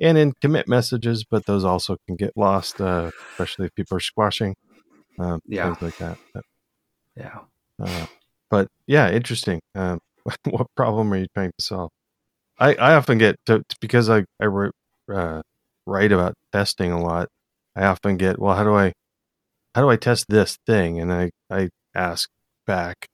and 0.00 0.18
in 0.18 0.32
commit 0.42 0.68
messages, 0.68 1.24
but 1.30 1.46
those 1.46 1.64
also 1.64 1.96
can 2.06 2.16
get 2.16 2.32
lost, 2.36 2.80
uh, 2.80 3.10
especially 3.38 3.66
if 3.66 3.74
people 3.76 3.96
are 3.98 4.00
squashing, 4.00 4.54
um, 5.18 5.40
yeah, 5.46 5.66
things 5.66 5.78
like 5.82 5.96
that. 5.98 6.18
But, 6.34 6.44
yeah, 7.16 7.40
uh, 7.82 8.06
but 8.50 8.68
yeah, 8.86 9.10
interesting. 9.10 9.60
Um, 9.74 10.00
what 10.50 10.68
problem 10.76 11.12
are 11.12 11.18
you 11.18 11.26
trying 11.34 11.52
to 11.58 11.64
solve? 11.64 11.90
I, 12.58 12.74
I 12.76 12.94
often 12.94 13.18
get 13.18 13.36
to, 13.46 13.62
because 13.80 14.10
I 14.10 14.24
I 14.40 14.46
uh, 15.12 15.42
write 15.86 16.12
about 16.12 16.34
testing 16.52 16.92
a 16.92 17.00
lot, 17.02 17.28
I 17.76 17.84
often 17.86 18.16
get, 18.16 18.38
well, 18.38 18.56
how 18.56 18.64
do 18.64 18.74
I, 18.74 18.92
how 19.74 19.82
do 19.82 19.90
I 19.90 19.96
test 19.96 20.26
this 20.28 20.58
thing? 20.66 21.00
And 21.00 21.12
I, 21.12 21.30
I 21.50 21.70
ask 21.94 22.28
back, 22.66 23.06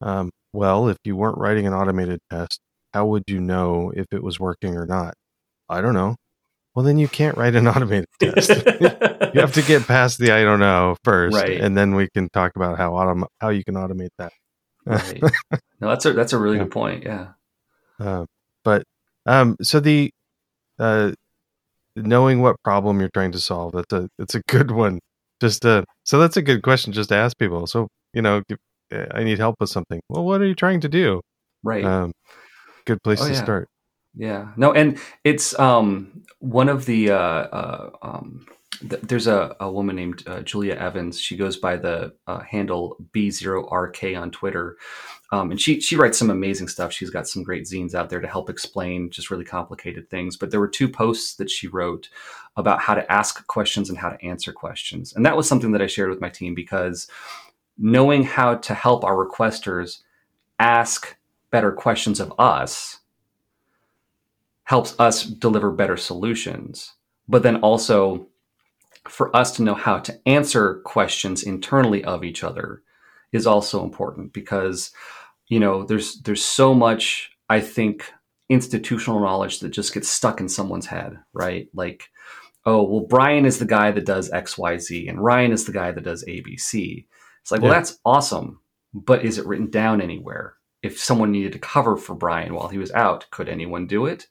um, 0.00 0.30
well, 0.52 0.88
if 0.88 0.96
you 1.04 1.16
weren't 1.16 1.38
writing 1.38 1.66
an 1.66 1.72
automated 1.74 2.20
test, 2.30 2.60
how 2.94 3.06
would 3.06 3.24
you 3.26 3.40
know 3.40 3.92
if 3.94 4.06
it 4.12 4.22
was 4.22 4.40
working 4.40 4.76
or 4.76 4.86
not? 4.86 5.14
I 5.68 5.80
don't 5.80 5.94
know. 5.94 6.16
Well, 6.74 6.84
then 6.84 6.98
you 6.98 7.08
can't 7.08 7.36
write 7.36 7.54
an 7.54 7.66
automated 7.74 8.06
test. 8.20 8.50
you 8.50 9.40
have 9.40 9.52
to 9.54 9.62
get 9.62 9.86
past 9.86 10.18
the 10.18 10.32
I 10.32 10.42
don't 10.44 10.60
know 10.60 10.96
first, 11.04 11.34
Right. 11.36 11.60
and 11.60 11.76
then 11.76 11.94
we 11.94 12.08
can 12.14 12.28
talk 12.30 12.52
about 12.56 12.78
how 12.78 12.92
autom- 12.92 13.26
how 13.40 13.48
you 13.48 13.64
can 13.64 13.74
automate 13.74 14.10
that. 14.18 14.32
right. 14.84 15.22
No, 15.80 15.88
that's 15.88 16.06
a 16.06 16.12
that's 16.14 16.32
a 16.32 16.38
really 16.38 16.56
Yeah. 16.56 16.62
good 16.64 16.72
point. 16.72 17.04
Yeah. 17.04 17.28
Uh, 18.00 18.24
but 18.64 18.84
um, 19.26 19.56
so 19.62 19.78
the 19.80 20.10
uh, 20.78 21.12
knowing 21.96 22.40
what 22.40 22.56
problem 22.62 23.00
you're 23.00 23.10
trying 23.12 23.32
to 23.32 23.38
solve 23.38 23.72
that's 23.72 23.92
a 23.92 24.08
it's 24.18 24.34
a 24.34 24.40
good 24.48 24.70
one. 24.70 25.00
Just 25.40 25.66
uh, 25.66 25.82
so 26.04 26.18
that's 26.18 26.36
a 26.36 26.42
good 26.42 26.62
question 26.62 26.92
just 26.92 27.08
to 27.10 27.14
ask 27.16 27.36
people. 27.38 27.66
So 27.66 27.88
you 28.16 28.22
know, 28.22 28.42
uh, 28.92 29.04
I 29.12 29.22
need 29.24 29.38
help 29.38 29.56
with 29.60 29.68
something. 29.68 30.00
Well, 30.08 30.24
what 30.24 30.40
are 30.40 30.46
you 30.46 30.54
trying 30.54 30.80
to 30.80 30.88
do? 30.88 31.20
Right. 31.62 31.84
Um, 31.84 32.12
good 32.86 33.02
place 33.04 33.20
Oh, 33.20 33.26
to 33.26 33.32
yeah. 33.34 33.42
start. 33.42 33.68
Yeah. 34.14 34.48
No, 34.56 34.72
and 34.72 34.98
it's 35.22 35.56
um 35.58 36.22
one 36.38 36.70
of 36.70 36.86
the 36.86 37.10
uh, 37.10 37.18
uh 37.18 37.90
um 38.00 38.46
th- 38.80 39.02
there's 39.02 39.26
a, 39.26 39.54
a 39.60 39.70
woman 39.70 39.96
named 39.96 40.22
uh, 40.26 40.40
Julia 40.40 40.74
Evans. 40.74 41.20
She 41.20 41.36
goes 41.36 41.58
by 41.58 41.76
the 41.76 42.14
uh, 42.26 42.40
handle 42.40 42.96
B0RK 43.14 44.18
on 44.18 44.30
Twitter. 44.30 44.76
Um, 45.32 45.50
and 45.50 45.60
she 45.60 45.80
she 45.80 45.96
writes 45.96 46.18
some 46.18 46.30
amazing 46.30 46.68
stuff. 46.68 46.92
She's 46.92 47.10
got 47.10 47.28
some 47.28 47.42
great 47.42 47.64
zines 47.64 47.94
out 47.94 48.08
there 48.08 48.20
to 48.20 48.28
help 48.28 48.48
explain 48.48 49.10
just 49.10 49.30
really 49.30 49.44
complicated 49.44 50.08
things. 50.08 50.38
But 50.38 50.50
there 50.50 50.60
were 50.60 50.68
two 50.68 50.88
posts 50.88 51.34
that 51.34 51.50
she 51.50 51.66
wrote 51.66 52.08
about 52.56 52.80
how 52.80 52.94
to 52.94 53.12
ask 53.12 53.46
questions 53.48 53.90
and 53.90 53.98
how 53.98 54.08
to 54.08 54.24
answer 54.24 54.52
questions. 54.52 55.12
And 55.14 55.26
that 55.26 55.36
was 55.36 55.46
something 55.46 55.72
that 55.72 55.82
I 55.82 55.86
shared 55.86 56.08
with 56.08 56.22
my 56.22 56.30
team 56.30 56.54
because 56.54 57.08
knowing 57.78 58.22
how 58.22 58.54
to 58.54 58.74
help 58.74 59.04
our 59.04 59.16
requesters 59.16 60.02
ask 60.58 61.16
better 61.50 61.72
questions 61.72 62.20
of 62.20 62.32
us 62.38 63.00
helps 64.64 64.98
us 64.98 65.22
deliver 65.22 65.70
better 65.70 65.96
solutions. 65.96 66.94
But 67.28 67.42
then 67.42 67.56
also 67.56 68.28
for 69.08 69.34
us 69.34 69.52
to 69.56 69.62
know 69.62 69.74
how 69.74 69.98
to 70.00 70.20
answer 70.26 70.80
questions 70.84 71.42
internally 71.42 72.04
of 72.04 72.24
each 72.24 72.42
other 72.42 72.82
is 73.32 73.46
also 73.46 73.84
important 73.84 74.32
because 74.32 74.92
you 75.48 75.60
know 75.60 75.84
there's 75.84 76.20
there's 76.22 76.44
so 76.44 76.74
much 76.74 77.30
I 77.48 77.60
think 77.60 78.12
institutional 78.48 79.20
knowledge 79.20 79.60
that 79.60 79.70
just 79.70 79.94
gets 79.94 80.08
stuck 80.08 80.40
in 80.40 80.48
someone's 80.48 80.86
head, 80.86 81.18
right? 81.32 81.68
Like 81.72 82.10
oh, 82.64 82.82
well 82.82 83.06
Brian 83.08 83.44
is 83.44 83.58
the 83.58 83.64
guy 83.64 83.92
that 83.92 84.06
does 84.06 84.30
XYZ 84.30 85.08
and 85.08 85.22
Ryan 85.22 85.52
is 85.52 85.64
the 85.64 85.72
guy 85.72 85.92
that 85.92 86.04
does 86.04 86.24
ABC. 86.24 87.06
It's 87.46 87.52
like, 87.52 87.62
well 87.62 87.70
that's 87.70 88.00
awesome, 88.04 88.58
but 88.92 89.24
is 89.24 89.38
it 89.38 89.46
written 89.46 89.70
down 89.70 90.00
anywhere? 90.00 90.54
If 90.82 90.98
someone 90.98 91.30
needed 91.30 91.52
to 91.52 91.60
cover 91.60 91.96
for 91.96 92.16
Brian 92.16 92.54
while 92.54 92.66
he 92.66 92.78
was 92.78 92.90
out, 92.90 93.30
could 93.30 93.48
anyone 93.48 93.86
do 93.86 94.06
it? 94.06 94.26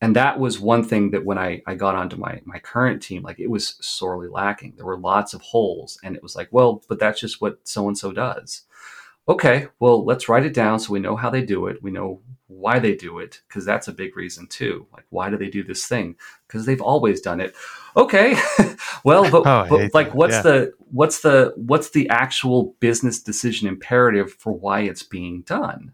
and 0.00 0.14
that 0.14 0.38
was 0.38 0.60
one 0.60 0.84
thing 0.84 1.10
that 1.10 1.24
when 1.24 1.38
I, 1.38 1.62
I 1.66 1.74
got 1.74 1.94
onto 1.94 2.16
my 2.16 2.40
my 2.44 2.58
current 2.58 3.02
team 3.02 3.22
like 3.22 3.40
it 3.40 3.50
was 3.50 3.76
sorely 3.80 4.28
lacking 4.28 4.74
there 4.76 4.86
were 4.86 4.98
lots 4.98 5.34
of 5.34 5.40
holes 5.40 5.98
and 6.02 6.14
it 6.16 6.22
was 6.22 6.36
like 6.36 6.48
well 6.50 6.82
but 6.88 6.98
that's 6.98 7.20
just 7.20 7.40
what 7.40 7.58
so 7.64 7.88
and 7.88 7.96
so 7.96 8.12
does 8.12 8.62
okay 9.28 9.68
well 9.80 10.04
let's 10.04 10.28
write 10.28 10.46
it 10.46 10.54
down 10.54 10.78
so 10.78 10.92
we 10.92 11.00
know 11.00 11.16
how 11.16 11.30
they 11.30 11.42
do 11.42 11.66
it. 11.66 11.82
We 11.82 11.90
know 11.90 12.20
why 12.48 12.78
they 12.78 12.94
do 12.94 13.18
it 13.18 13.40
because 13.48 13.64
that's 13.64 13.88
a 13.88 13.92
big 13.92 14.16
reason 14.16 14.46
too. 14.46 14.86
Like 14.92 15.04
why 15.10 15.30
do 15.30 15.36
they 15.36 15.50
do 15.50 15.64
this 15.64 15.86
thing? 15.86 16.16
Because 16.46 16.64
they've 16.64 16.80
always 16.80 17.20
done 17.20 17.40
it. 17.40 17.54
Okay 17.96 18.36
well 19.04 19.30
but, 19.30 19.46
Oh, 19.46 19.66
but 19.68 19.94
like 19.94 20.08
that. 20.08 20.16
what's 20.16 20.36
Yeah. 20.36 20.42
the 20.42 20.72
what's 20.90 21.20
the 21.20 21.52
what's 21.56 21.90
the 21.90 22.08
actual 22.08 22.74
business 22.80 23.20
decision 23.20 23.68
imperative 23.68 24.32
for 24.32 24.52
why 24.52 24.80
it's 24.80 25.02
being 25.02 25.42
done? 25.42 25.92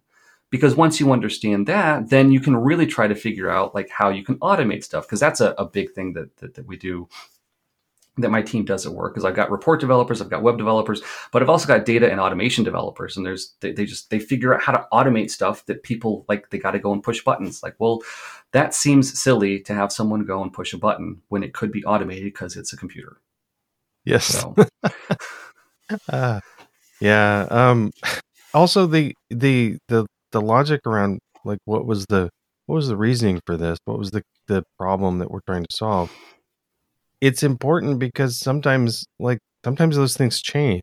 Because 0.50 0.76
once 0.76 1.00
you 1.00 1.12
understand 1.12 1.66
that 1.68 2.10
then 2.10 2.30
you 2.32 2.40
can 2.40 2.56
really 2.56 2.86
try 2.86 3.08
to 3.08 3.14
figure 3.14 3.48
out 3.48 3.74
like 3.74 3.88
how 3.88 4.10
you 4.10 4.22
can 4.22 4.36
automate 4.40 4.84
stuff 4.84 5.06
because 5.06 5.20
that's 5.20 5.40
a, 5.40 5.54
a 5.58 5.64
big 5.64 5.92
thing 5.92 6.12
that, 6.12 6.36
that 6.36 6.54
that 6.54 6.66
we 6.66 6.76
do 6.76 7.08
that 8.18 8.30
my 8.30 8.42
team 8.42 8.64
does 8.64 8.84
at 8.84 8.92
work 8.92 9.16
is 9.16 9.24
I've 9.24 9.34
got 9.34 9.50
report 9.50 9.80
developers, 9.80 10.20
I've 10.20 10.28
got 10.28 10.42
web 10.42 10.58
developers, 10.58 11.02
but 11.32 11.42
I've 11.42 11.48
also 11.48 11.66
got 11.66 11.86
data 11.86 12.10
and 12.10 12.20
automation 12.20 12.62
developers. 12.62 13.16
And 13.16 13.24
there's 13.24 13.54
they, 13.60 13.72
they 13.72 13.86
just 13.86 14.10
they 14.10 14.18
figure 14.18 14.54
out 14.54 14.62
how 14.62 14.72
to 14.72 14.86
automate 14.92 15.30
stuff 15.30 15.64
that 15.66 15.82
people 15.82 16.26
like 16.28 16.50
they 16.50 16.58
got 16.58 16.72
to 16.72 16.78
go 16.78 16.92
and 16.92 17.02
push 17.02 17.24
buttons. 17.24 17.62
Like, 17.62 17.74
well, 17.78 18.02
that 18.52 18.74
seems 18.74 19.18
silly 19.18 19.60
to 19.60 19.74
have 19.74 19.92
someone 19.92 20.24
go 20.24 20.42
and 20.42 20.52
push 20.52 20.74
a 20.74 20.78
button 20.78 21.22
when 21.28 21.42
it 21.42 21.54
could 21.54 21.72
be 21.72 21.84
automated 21.84 22.24
because 22.24 22.56
it's 22.56 22.72
a 22.72 22.76
computer. 22.76 23.18
Yes. 24.04 24.26
So 24.26 24.54
Uh, 26.08 26.40
yeah. 27.00 27.46
Um, 27.50 27.92
also 28.52 28.86
the 28.86 29.14
the 29.30 29.78
the 29.88 30.06
the 30.32 30.40
logic 30.40 30.80
around 30.86 31.18
like 31.44 31.58
what 31.64 31.86
was 31.86 32.06
the 32.06 32.28
what 32.66 32.76
was 32.76 32.88
the 32.88 32.96
reasoning 32.96 33.40
for 33.46 33.56
this? 33.56 33.78
What 33.84 33.98
was 33.98 34.10
the 34.10 34.22
the 34.48 34.64
problem 34.78 35.18
that 35.18 35.30
we're 35.30 35.40
trying 35.46 35.64
to 35.64 35.74
solve? 35.74 36.12
It's 37.22 37.44
important 37.44 38.00
because 38.00 38.38
sometimes 38.38 39.06
like 39.18 39.38
sometimes 39.64 39.96
those 39.96 40.16
things 40.16 40.42
change. 40.42 40.82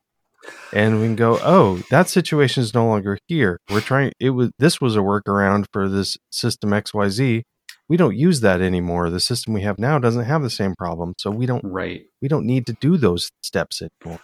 And 0.72 1.02
we 1.02 1.08
can 1.08 1.18
go, 1.18 1.38
oh, 1.44 1.84
that 1.92 2.08
situation 2.08 2.64
is 2.64 2.74
no 2.74 2.88
longer 2.88 3.20
here. 3.28 3.60
We're 3.70 3.82
trying 3.82 4.14
it 4.20 4.30
was 4.32 4.50
this 4.58 4.80
was 4.80 4.96
a 4.96 5.00
workaround 5.00 5.66
for 5.74 5.90
this 5.90 6.18
system 6.32 6.72
XYZ. 6.72 7.44
We 7.90 7.98
don't 7.98 8.16
use 8.16 8.40
that 8.40 8.62
anymore. 8.62 9.10
The 9.10 9.20
system 9.20 9.54
we 9.54 9.64
have 9.64 9.78
now 9.78 10.00
doesn't 10.00 10.24
have 10.24 10.42
the 10.42 10.50
same 10.50 10.76
problem. 10.76 11.14
So 11.18 11.30
we 11.30 11.46
don't 11.46 11.64
right. 11.64 12.06
we 12.22 12.30
don't 12.30 12.46
need 12.46 12.66
to 12.68 12.74
do 12.74 12.96
those 12.96 13.30
steps 13.44 13.82
anymore. 13.82 14.22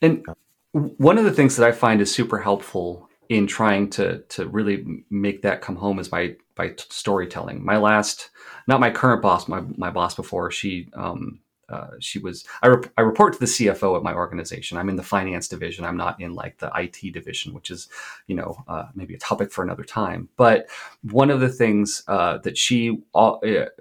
And 0.00 0.24
one 0.72 1.18
of 1.18 1.24
the 1.24 1.32
things 1.32 1.56
that 1.56 1.68
I 1.68 1.72
find 1.72 2.00
is 2.00 2.12
super 2.12 2.38
helpful 2.38 3.10
in 3.28 3.46
trying 3.46 3.90
to 3.90 4.18
to 4.30 4.48
really 4.48 5.04
make 5.10 5.42
that 5.42 5.60
come 5.60 5.76
home 5.76 5.98
is 5.98 6.08
by 6.08 6.36
by 6.54 6.74
storytelling. 6.76 7.64
My 7.64 7.76
last, 7.76 8.30
not 8.66 8.80
my 8.80 8.90
current 8.90 9.22
boss, 9.22 9.48
my 9.48 9.62
my 9.76 9.90
boss 9.90 10.14
before 10.14 10.50
she 10.50 10.88
um, 10.94 11.40
uh, 11.72 11.88
she 11.98 12.18
was 12.18 12.44
I, 12.62 12.74
I 12.96 13.00
report 13.00 13.32
to 13.34 13.40
the 13.40 13.46
CFO 13.46 13.96
at 13.96 14.02
my 14.02 14.14
organization. 14.14 14.78
I'm 14.78 14.88
in 14.88 14.96
the 14.96 15.02
finance 15.02 15.48
division. 15.48 15.84
I'm 15.84 15.96
not 15.96 16.20
in 16.20 16.34
like 16.34 16.58
the 16.58 16.70
IT 16.74 17.12
division, 17.12 17.54
which 17.54 17.70
is 17.70 17.88
you 18.26 18.36
know 18.36 18.62
uh, 18.68 18.84
maybe 18.94 19.14
a 19.14 19.18
topic 19.18 19.50
for 19.50 19.64
another 19.64 19.84
time. 19.84 20.28
But 20.36 20.68
one 21.02 21.30
of 21.30 21.40
the 21.40 21.48
things 21.48 22.02
uh, 22.08 22.38
that 22.38 22.58
she 22.58 23.02
uh, 23.14 23.36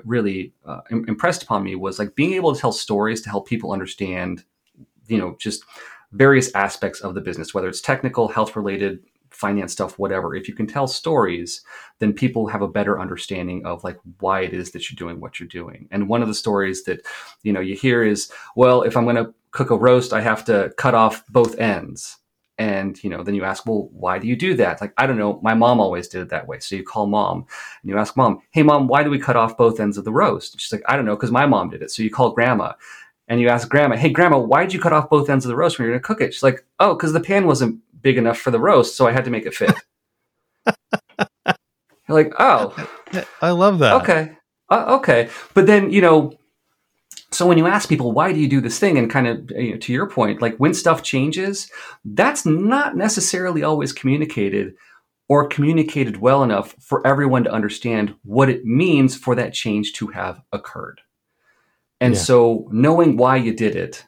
really 0.05 0.53
uh, 0.65 0.81
impressed 0.89 1.43
upon 1.43 1.63
me 1.63 1.75
was 1.75 1.99
like 1.99 2.15
being 2.15 2.33
able 2.33 2.53
to 2.55 2.59
tell 2.59 2.71
stories 2.71 3.21
to 3.21 3.29
help 3.29 3.47
people 3.47 3.71
understand, 3.71 4.43
you 5.07 5.17
know, 5.17 5.35
just 5.39 5.63
various 6.11 6.53
aspects 6.55 7.01
of 7.01 7.15
the 7.15 7.21
business, 7.21 7.53
whether 7.53 7.67
it's 7.67 7.81
technical, 7.81 8.27
health 8.27 8.55
related, 8.55 9.03
finance 9.31 9.71
stuff, 9.71 9.97
whatever. 9.97 10.35
If 10.35 10.47
you 10.47 10.53
can 10.53 10.67
tell 10.67 10.87
stories, 10.87 11.61
then 11.99 12.13
people 12.13 12.47
have 12.47 12.61
a 12.61 12.67
better 12.67 12.99
understanding 12.99 13.65
of 13.65 13.83
like 13.83 13.97
why 14.19 14.41
it 14.41 14.53
is 14.53 14.71
that 14.71 14.89
you're 14.89 14.97
doing 14.97 15.19
what 15.19 15.39
you're 15.39 15.47
doing. 15.47 15.87
And 15.91 16.07
one 16.07 16.21
of 16.21 16.27
the 16.27 16.33
stories 16.33 16.83
that, 16.83 17.05
you 17.43 17.51
know, 17.53 17.59
you 17.59 17.75
hear 17.75 18.03
is, 18.03 18.31
well, 18.55 18.83
if 18.83 18.95
I'm 18.95 19.05
going 19.05 19.15
to 19.15 19.33
cook 19.51 19.69
a 19.69 19.77
roast, 19.77 20.13
I 20.13 20.21
have 20.21 20.45
to 20.45 20.73
cut 20.77 20.93
off 20.93 21.25
both 21.27 21.57
ends. 21.57 22.17
And, 22.57 23.03
you 23.03 23.09
know, 23.09 23.23
then 23.23 23.33
you 23.33 23.43
ask, 23.43 23.65
well, 23.65 23.89
why 23.91 24.19
do 24.19 24.27
you 24.27 24.35
do 24.35 24.53
that? 24.55 24.81
Like, 24.81 24.93
I 24.97 25.07
don't 25.07 25.17
know. 25.17 25.39
My 25.41 25.55
mom 25.55 25.79
always 25.79 26.07
did 26.07 26.21
it 26.21 26.29
that 26.29 26.47
way. 26.47 26.59
So 26.59 26.75
you 26.75 26.83
call 26.83 27.07
mom 27.07 27.47
and 27.81 27.89
you 27.89 27.97
ask 27.97 28.15
mom, 28.15 28.41
hey, 28.51 28.61
mom, 28.61 28.87
why 28.87 29.01
do 29.01 29.09
we 29.09 29.17
cut 29.17 29.35
off 29.35 29.57
both 29.57 29.79
ends 29.79 29.97
of 29.97 30.05
the 30.05 30.11
roast? 30.11 30.59
She's 30.59 30.71
like, 30.71 30.83
I 30.87 30.95
don't 30.95 31.05
know, 31.05 31.15
because 31.15 31.31
my 31.31 31.47
mom 31.47 31.71
did 31.71 31.81
it. 31.81 31.89
So 31.89 32.03
you 32.03 32.11
call 32.11 32.33
grandma 32.33 32.73
and 33.27 33.41
you 33.41 33.49
ask 33.49 33.67
grandma, 33.67 33.95
hey, 33.95 34.09
grandma, 34.09 34.37
why 34.37 34.63
did 34.63 34.73
you 34.73 34.79
cut 34.79 34.93
off 34.93 35.09
both 35.09 35.29
ends 35.29 35.43
of 35.43 35.49
the 35.49 35.55
roast 35.55 35.79
when 35.79 35.85
you're 35.85 35.93
going 35.93 36.03
to 36.03 36.07
cook 36.07 36.21
it? 36.21 36.33
She's 36.33 36.43
like, 36.43 36.63
oh, 36.79 36.93
because 36.93 37.13
the 37.13 37.19
pan 37.19 37.47
wasn't 37.47 37.79
big 38.01 38.17
enough 38.17 38.37
for 38.37 38.51
the 38.51 38.59
roast, 38.59 38.95
so 38.95 39.07
I 39.07 39.11
had 39.11 39.25
to 39.25 39.31
make 39.31 39.45
it 39.45 39.53
fit. 39.53 39.73
like, 42.09 42.33
oh, 42.39 42.75
I 43.41 43.51
love 43.51 43.79
that. 43.79 44.01
okay, 44.01 44.37
uh, 44.69 44.97
okay. 44.99 45.29
But 45.53 45.65
then, 45.67 45.91
you 45.91 46.01
know, 46.01 46.33
so 47.31 47.47
when 47.47 47.57
you 47.57 47.67
ask 47.67 47.87
people, 47.87 48.11
why 48.11 48.33
do 48.33 48.39
you 48.39 48.47
do 48.49 48.59
this 48.61 48.79
thing? 48.79 48.97
And 48.97 49.09
kind 49.09 49.27
of 49.27 49.51
you 49.51 49.71
know, 49.71 49.77
to 49.77 49.93
your 49.93 50.09
point, 50.09 50.41
like 50.41 50.57
when 50.57 50.73
stuff 50.73 51.03
changes, 51.03 51.69
that's 52.03 52.45
not 52.45 52.95
necessarily 52.97 53.63
always 53.63 53.93
communicated 53.93 54.73
or 55.29 55.47
communicated 55.47 56.17
well 56.17 56.43
enough 56.43 56.75
for 56.81 57.05
everyone 57.07 57.45
to 57.45 57.51
understand 57.51 58.13
what 58.23 58.49
it 58.49 58.65
means 58.65 59.15
for 59.15 59.33
that 59.35 59.53
change 59.53 59.93
to 59.93 60.07
have 60.07 60.41
occurred. 60.51 60.99
And 62.01 62.15
Yeah. 62.15 62.19
so 62.19 62.67
knowing 62.71 63.15
why 63.15 63.37
you 63.37 63.53
did 63.53 63.75
it, 63.77 64.05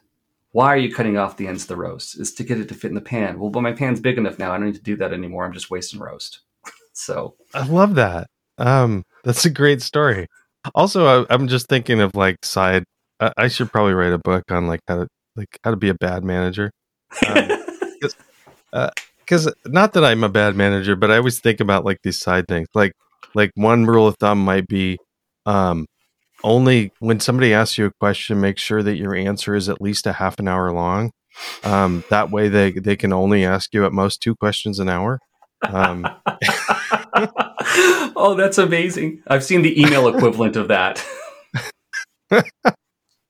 why 0.54 0.66
are 0.66 0.76
you 0.76 0.94
cutting 0.94 1.18
off 1.18 1.36
the 1.36 1.48
ends 1.48 1.62
of 1.64 1.68
the 1.68 1.76
roast? 1.76 2.20
Is 2.20 2.32
to 2.34 2.44
get 2.44 2.60
it 2.60 2.68
to 2.68 2.74
fit 2.74 2.86
in 2.86 2.94
the 2.94 3.00
pan. 3.00 3.40
Well, 3.40 3.50
but 3.50 3.62
my 3.62 3.72
pan's 3.72 3.98
big 3.98 4.18
enough 4.18 4.38
now. 4.38 4.52
I 4.52 4.56
don't 4.56 4.66
need 4.66 4.76
to 4.76 4.82
do 4.82 4.94
that 4.98 5.12
anymore. 5.12 5.44
I'm 5.44 5.52
just 5.52 5.68
wasting 5.68 5.98
roast. 5.98 6.42
so 6.92 7.34
I 7.52 7.66
love 7.66 7.96
that. 7.96 8.28
Um, 8.58 9.02
that's 9.24 9.44
a 9.44 9.50
great 9.50 9.82
story. 9.82 10.28
Also, 10.72 11.24
I, 11.24 11.26
I'm 11.28 11.48
just 11.48 11.66
thinking 11.66 12.00
of 12.00 12.14
like 12.14 12.36
side. 12.44 12.84
I, 13.18 13.32
I 13.36 13.48
should 13.48 13.72
probably 13.72 13.94
write 13.94 14.12
a 14.12 14.18
book 14.18 14.44
on 14.48 14.68
like 14.68 14.78
how 14.86 14.98
to 14.98 15.08
like 15.34 15.58
how 15.64 15.72
to 15.72 15.76
be 15.76 15.88
a 15.88 15.94
bad 15.94 16.24
manager. 16.24 16.70
Because 19.20 19.50
not 19.64 19.94
that 19.94 20.04
I'm 20.04 20.22
a 20.22 20.28
bad 20.28 20.54
manager, 20.54 20.96
but 20.96 21.10
I 21.10 21.16
always 21.16 21.40
think 21.40 21.60
about 21.60 21.86
like 21.86 21.96
these 22.04 22.20
side 22.20 22.46
things. 22.46 22.68
Like 22.74 22.92
like 23.34 23.50
one 23.54 23.86
rule 23.86 24.06
of 24.06 24.16
thumb 24.20 24.44
might 24.44 24.68
be, 24.68 24.98
um, 25.46 25.86
only 26.44 26.92
when 27.00 27.18
somebody 27.18 27.52
asks 27.52 27.78
you 27.78 27.86
a 27.86 27.90
question, 27.98 28.40
make 28.40 28.58
sure 28.58 28.82
that 28.82 28.96
your 28.96 29.16
answer 29.16 29.54
is 29.54 29.68
at 29.68 29.80
least 29.80 30.06
a 30.06 30.12
half 30.12 30.38
an 30.38 30.46
hour 30.46 30.70
long. 30.70 31.10
Um, 31.64 32.04
that 32.10 32.30
way, 32.30 32.48
they 32.48 32.70
they 32.70 32.94
can 32.94 33.12
only 33.12 33.44
ask 33.44 33.74
you 33.74 33.84
at 33.84 33.92
most 33.92 34.20
two 34.20 34.36
questions 34.36 34.78
an 34.78 34.88
hour. 34.88 35.18
Um, 35.66 36.06
oh, 38.14 38.36
that's 38.38 38.58
amazing! 38.58 39.22
I've 39.26 39.42
seen 39.42 39.62
the 39.62 39.80
email 39.80 40.06
equivalent 40.06 40.54
of 40.54 40.68
that. 40.68 41.04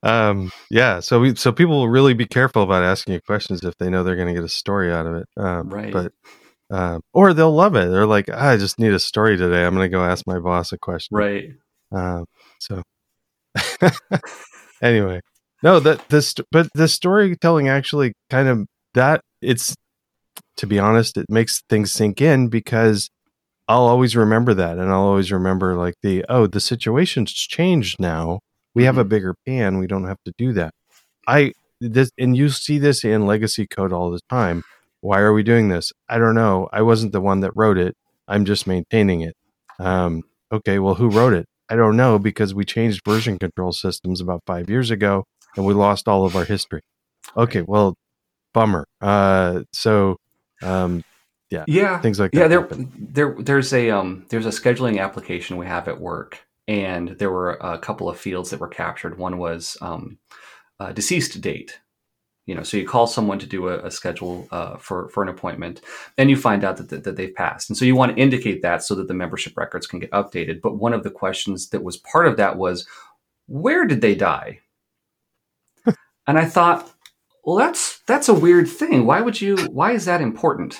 um, 0.03 0.51
yeah, 0.69 0.99
so 0.99 1.19
we 1.19 1.35
so 1.35 1.51
people 1.51 1.79
will 1.79 1.89
really 1.89 2.13
be 2.13 2.27
careful 2.27 2.61
about 2.61 2.83
asking 2.83 3.15
you 3.15 3.21
questions 3.21 3.63
if 3.63 3.75
they 3.79 3.89
know 3.89 4.03
they're 4.03 4.15
going 4.15 4.27
to 4.27 4.35
get 4.35 4.43
a 4.43 4.49
story 4.49 4.93
out 4.93 5.07
of 5.07 5.15
it. 5.15 5.27
Um, 5.35 5.69
right. 5.69 5.91
But 5.91 6.11
um, 6.69 7.01
or 7.11 7.33
they'll 7.33 7.55
love 7.55 7.75
it. 7.75 7.89
They're 7.89 8.05
like, 8.05 8.29
I 8.29 8.57
just 8.57 8.77
need 8.77 8.93
a 8.93 8.99
story 8.99 9.37
today. 9.37 9.65
I'm 9.65 9.73
going 9.73 9.89
to 9.89 9.95
go 9.95 10.03
ask 10.03 10.27
my 10.27 10.39
boss 10.39 10.71
a 10.73 10.77
question. 10.77 11.17
Right. 11.17 11.49
Um, 11.91 12.25
so 12.59 12.83
anyway, 14.81 15.21
no, 15.63 15.79
that 15.79 16.07
this, 16.09 16.35
but 16.51 16.67
the 16.73 16.87
storytelling 16.87 17.67
actually 17.67 18.13
kind 18.29 18.47
of 18.47 18.67
that 18.93 19.21
it's 19.41 19.75
to 20.57 20.67
be 20.67 20.79
honest, 20.79 21.17
it 21.17 21.25
makes 21.29 21.61
things 21.69 21.91
sink 21.91 22.21
in 22.21 22.47
because 22.47 23.09
I'll 23.67 23.87
always 23.87 24.15
remember 24.15 24.53
that, 24.53 24.77
and 24.77 24.89
I'll 24.89 25.01
always 25.01 25.31
remember 25.31 25.75
like 25.75 25.95
the 26.01 26.25
oh, 26.29 26.47
the 26.47 26.59
situation's 26.59 27.33
changed 27.33 27.99
now. 27.99 28.39
We 28.73 28.83
have 28.83 28.97
a 28.97 29.01
mm-hmm. 29.01 29.09
bigger 29.09 29.35
pan. 29.45 29.77
We 29.79 29.87
don't 29.87 30.05
have 30.05 30.21
to 30.25 30.33
do 30.37 30.53
that. 30.53 30.73
I 31.27 31.53
this, 31.81 32.11
and 32.17 32.37
you 32.37 32.49
see 32.49 32.77
this 32.77 33.03
in 33.03 33.25
legacy 33.25 33.67
code 33.67 33.91
all 33.91 34.11
the 34.11 34.21
time. 34.29 34.63
Why 35.01 35.19
are 35.19 35.33
we 35.33 35.43
doing 35.43 35.69
this? 35.69 35.91
I 36.09 36.17
don't 36.17 36.35
know. 36.35 36.69
I 36.71 36.81
wasn't 36.81 37.11
the 37.11 37.21
one 37.21 37.41
that 37.41 37.51
wrote 37.55 37.77
it. 37.77 37.95
I'm 38.27 38.45
just 38.45 38.65
maintaining 38.65 39.21
it. 39.21 39.35
Um, 39.79 40.23
okay, 40.51 40.79
well, 40.79 40.95
who 40.95 41.09
wrote 41.09 41.33
it? 41.33 41.47
I 41.69 41.75
don't 41.75 41.97
know 41.97 42.19
because 42.19 42.53
we 42.53 42.65
changed 42.65 43.01
version 43.05 43.39
control 43.39 43.71
systems 43.71 44.21
about 44.21 44.43
five 44.45 44.69
years 44.69 44.91
ago 44.91 45.25
and 45.55 45.65
we 45.65 45.73
lost 45.73 46.07
all 46.07 46.25
of 46.25 46.35
our 46.35 46.45
history. 46.45 46.81
Okay, 47.35 47.61
well, 47.61 47.95
bummer. 48.53 48.87
Uh, 49.01 49.63
so, 49.71 50.17
um, 50.61 51.03
yeah, 51.49 51.63
yeah, 51.67 51.99
things 51.99 52.19
like 52.19 52.33
yeah. 52.33 52.47
There, 52.47 52.67
there, 52.71 53.35
there's 53.37 53.73
a 53.73 53.89
um, 53.91 54.25
there's 54.29 54.45
a 54.45 54.49
scheduling 54.49 54.99
application 54.99 55.57
we 55.57 55.65
have 55.65 55.87
at 55.87 55.99
work, 55.99 56.45
and 56.67 57.09
there 57.09 57.31
were 57.31 57.51
a 57.53 57.77
couple 57.77 58.09
of 58.09 58.19
fields 58.19 58.49
that 58.49 58.59
were 58.59 58.67
captured. 58.67 59.17
One 59.17 59.37
was 59.37 59.77
um, 59.81 60.17
deceased 60.93 61.39
date, 61.41 61.79
you 62.45 62.53
know 62.53 62.63
so 62.63 62.77
you 62.77 62.87
call 62.87 63.07
someone 63.07 63.39
to 63.39 63.45
do 63.45 63.67
a, 63.67 63.85
a 63.85 63.91
schedule 63.91 64.47
uh, 64.51 64.77
for 64.77 65.09
for 65.09 65.23
an 65.23 65.29
appointment 65.29 65.81
and 66.17 66.29
you 66.29 66.37
find 66.37 66.63
out 66.63 66.77
that, 66.77 66.89
that, 66.89 67.03
that, 67.03 67.15
they've 67.15 67.35
passed 67.35 67.69
and 67.69 67.77
so 67.77 67.85
you 67.85 67.95
want 67.95 68.15
to 68.15 68.21
indicate 68.21 68.61
that 68.61 68.83
so 68.83 68.95
that 68.95 69.07
the 69.07 69.13
membership 69.13 69.57
records 69.57 69.87
can 69.87 69.99
get 69.99 70.11
updated 70.11 70.61
but 70.61 70.77
one 70.77 70.93
of 70.93 71.03
the 71.03 71.11
questions 71.11 71.69
that 71.69 71.83
was 71.83 71.97
part 71.97 72.27
of 72.27 72.37
that 72.37 72.57
was 72.57 72.87
where 73.47 73.85
did 73.85 74.01
they 74.01 74.15
die 74.15 74.59
and 76.27 76.37
i 76.37 76.45
thought 76.45 76.91
well 77.43 77.55
that's 77.55 77.99
that's 78.01 78.29
a 78.29 78.33
weird 78.33 78.67
thing 78.67 79.05
why 79.05 79.21
would 79.21 79.39
you 79.41 79.57
why 79.67 79.91
is 79.91 80.05
that 80.05 80.21
important 80.21 80.79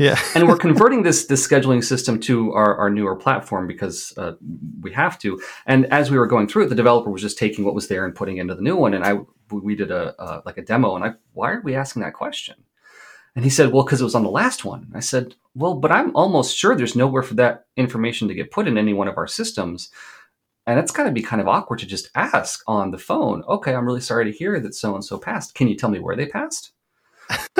yeah. 0.00 0.18
and 0.34 0.48
we're 0.48 0.56
converting 0.68 1.02
this 1.02 1.26
this 1.26 1.46
scheduling 1.46 1.84
system 1.84 2.18
to 2.20 2.52
our, 2.54 2.74
our 2.76 2.90
newer 2.90 3.14
platform 3.14 3.66
because 3.66 4.14
uh, 4.16 4.32
we 4.80 4.92
have 4.92 5.18
to. 5.18 5.40
And 5.66 5.84
as 5.92 6.10
we 6.10 6.18
were 6.18 6.26
going 6.26 6.48
through 6.48 6.64
it, 6.64 6.68
the 6.68 6.74
developer 6.74 7.10
was 7.10 7.20
just 7.20 7.36
taking 7.36 7.64
what 7.66 7.74
was 7.74 7.88
there 7.88 8.06
and 8.06 8.14
putting 8.14 8.38
into 8.38 8.54
the 8.54 8.62
new 8.62 8.76
one. 8.76 8.94
And 8.94 9.04
I 9.04 9.18
we 9.52 9.74
did 9.74 9.90
a 9.90 10.20
uh, 10.20 10.42
like 10.44 10.58
a 10.58 10.62
demo, 10.62 10.96
and 10.96 11.04
I 11.04 11.14
why 11.32 11.52
are 11.52 11.60
we 11.60 11.74
asking 11.74 12.02
that 12.02 12.14
question? 12.14 12.56
And 13.36 13.44
he 13.44 13.50
said, 13.50 13.72
well, 13.72 13.84
because 13.84 14.00
it 14.00 14.04
was 14.04 14.14
on 14.14 14.24
the 14.24 14.30
last 14.30 14.64
one. 14.64 14.90
I 14.94 15.00
said, 15.00 15.36
well, 15.54 15.74
but 15.74 15.92
I'm 15.92 16.14
almost 16.16 16.56
sure 16.56 16.74
there's 16.74 16.96
nowhere 16.96 17.22
for 17.22 17.34
that 17.34 17.66
information 17.76 18.26
to 18.28 18.34
get 18.34 18.50
put 18.50 18.66
in 18.66 18.76
any 18.76 18.92
one 18.92 19.08
of 19.08 19.16
our 19.16 19.28
systems. 19.28 19.90
And 20.66 20.78
it's 20.78 20.92
got 20.92 21.04
to 21.04 21.12
be 21.12 21.22
kind 21.22 21.40
of 21.40 21.48
awkward 21.48 21.78
to 21.78 21.86
just 21.86 22.10
ask 22.14 22.62
on 22.66 22.90
the 22.90 22.98
phone, 22.98 23.44
okay, 23.48 23.74
I'm 23.74 23.86
really 23.86 24.00
sorry 24.00 24.24
to 24.24 24.36
hear 24.36 24.58
that 24.60 24.74
so 24.74 24.94
and 24.94 25.04
so 25.04 25.16
passed. 25.16 25.54
Can 25.54 25.68
you 25.68 25.76
tell 25.76 25.90
me 25.90 26.00
where 26.00 26.16
they 26.16 26.26
passed? 26.26 26.72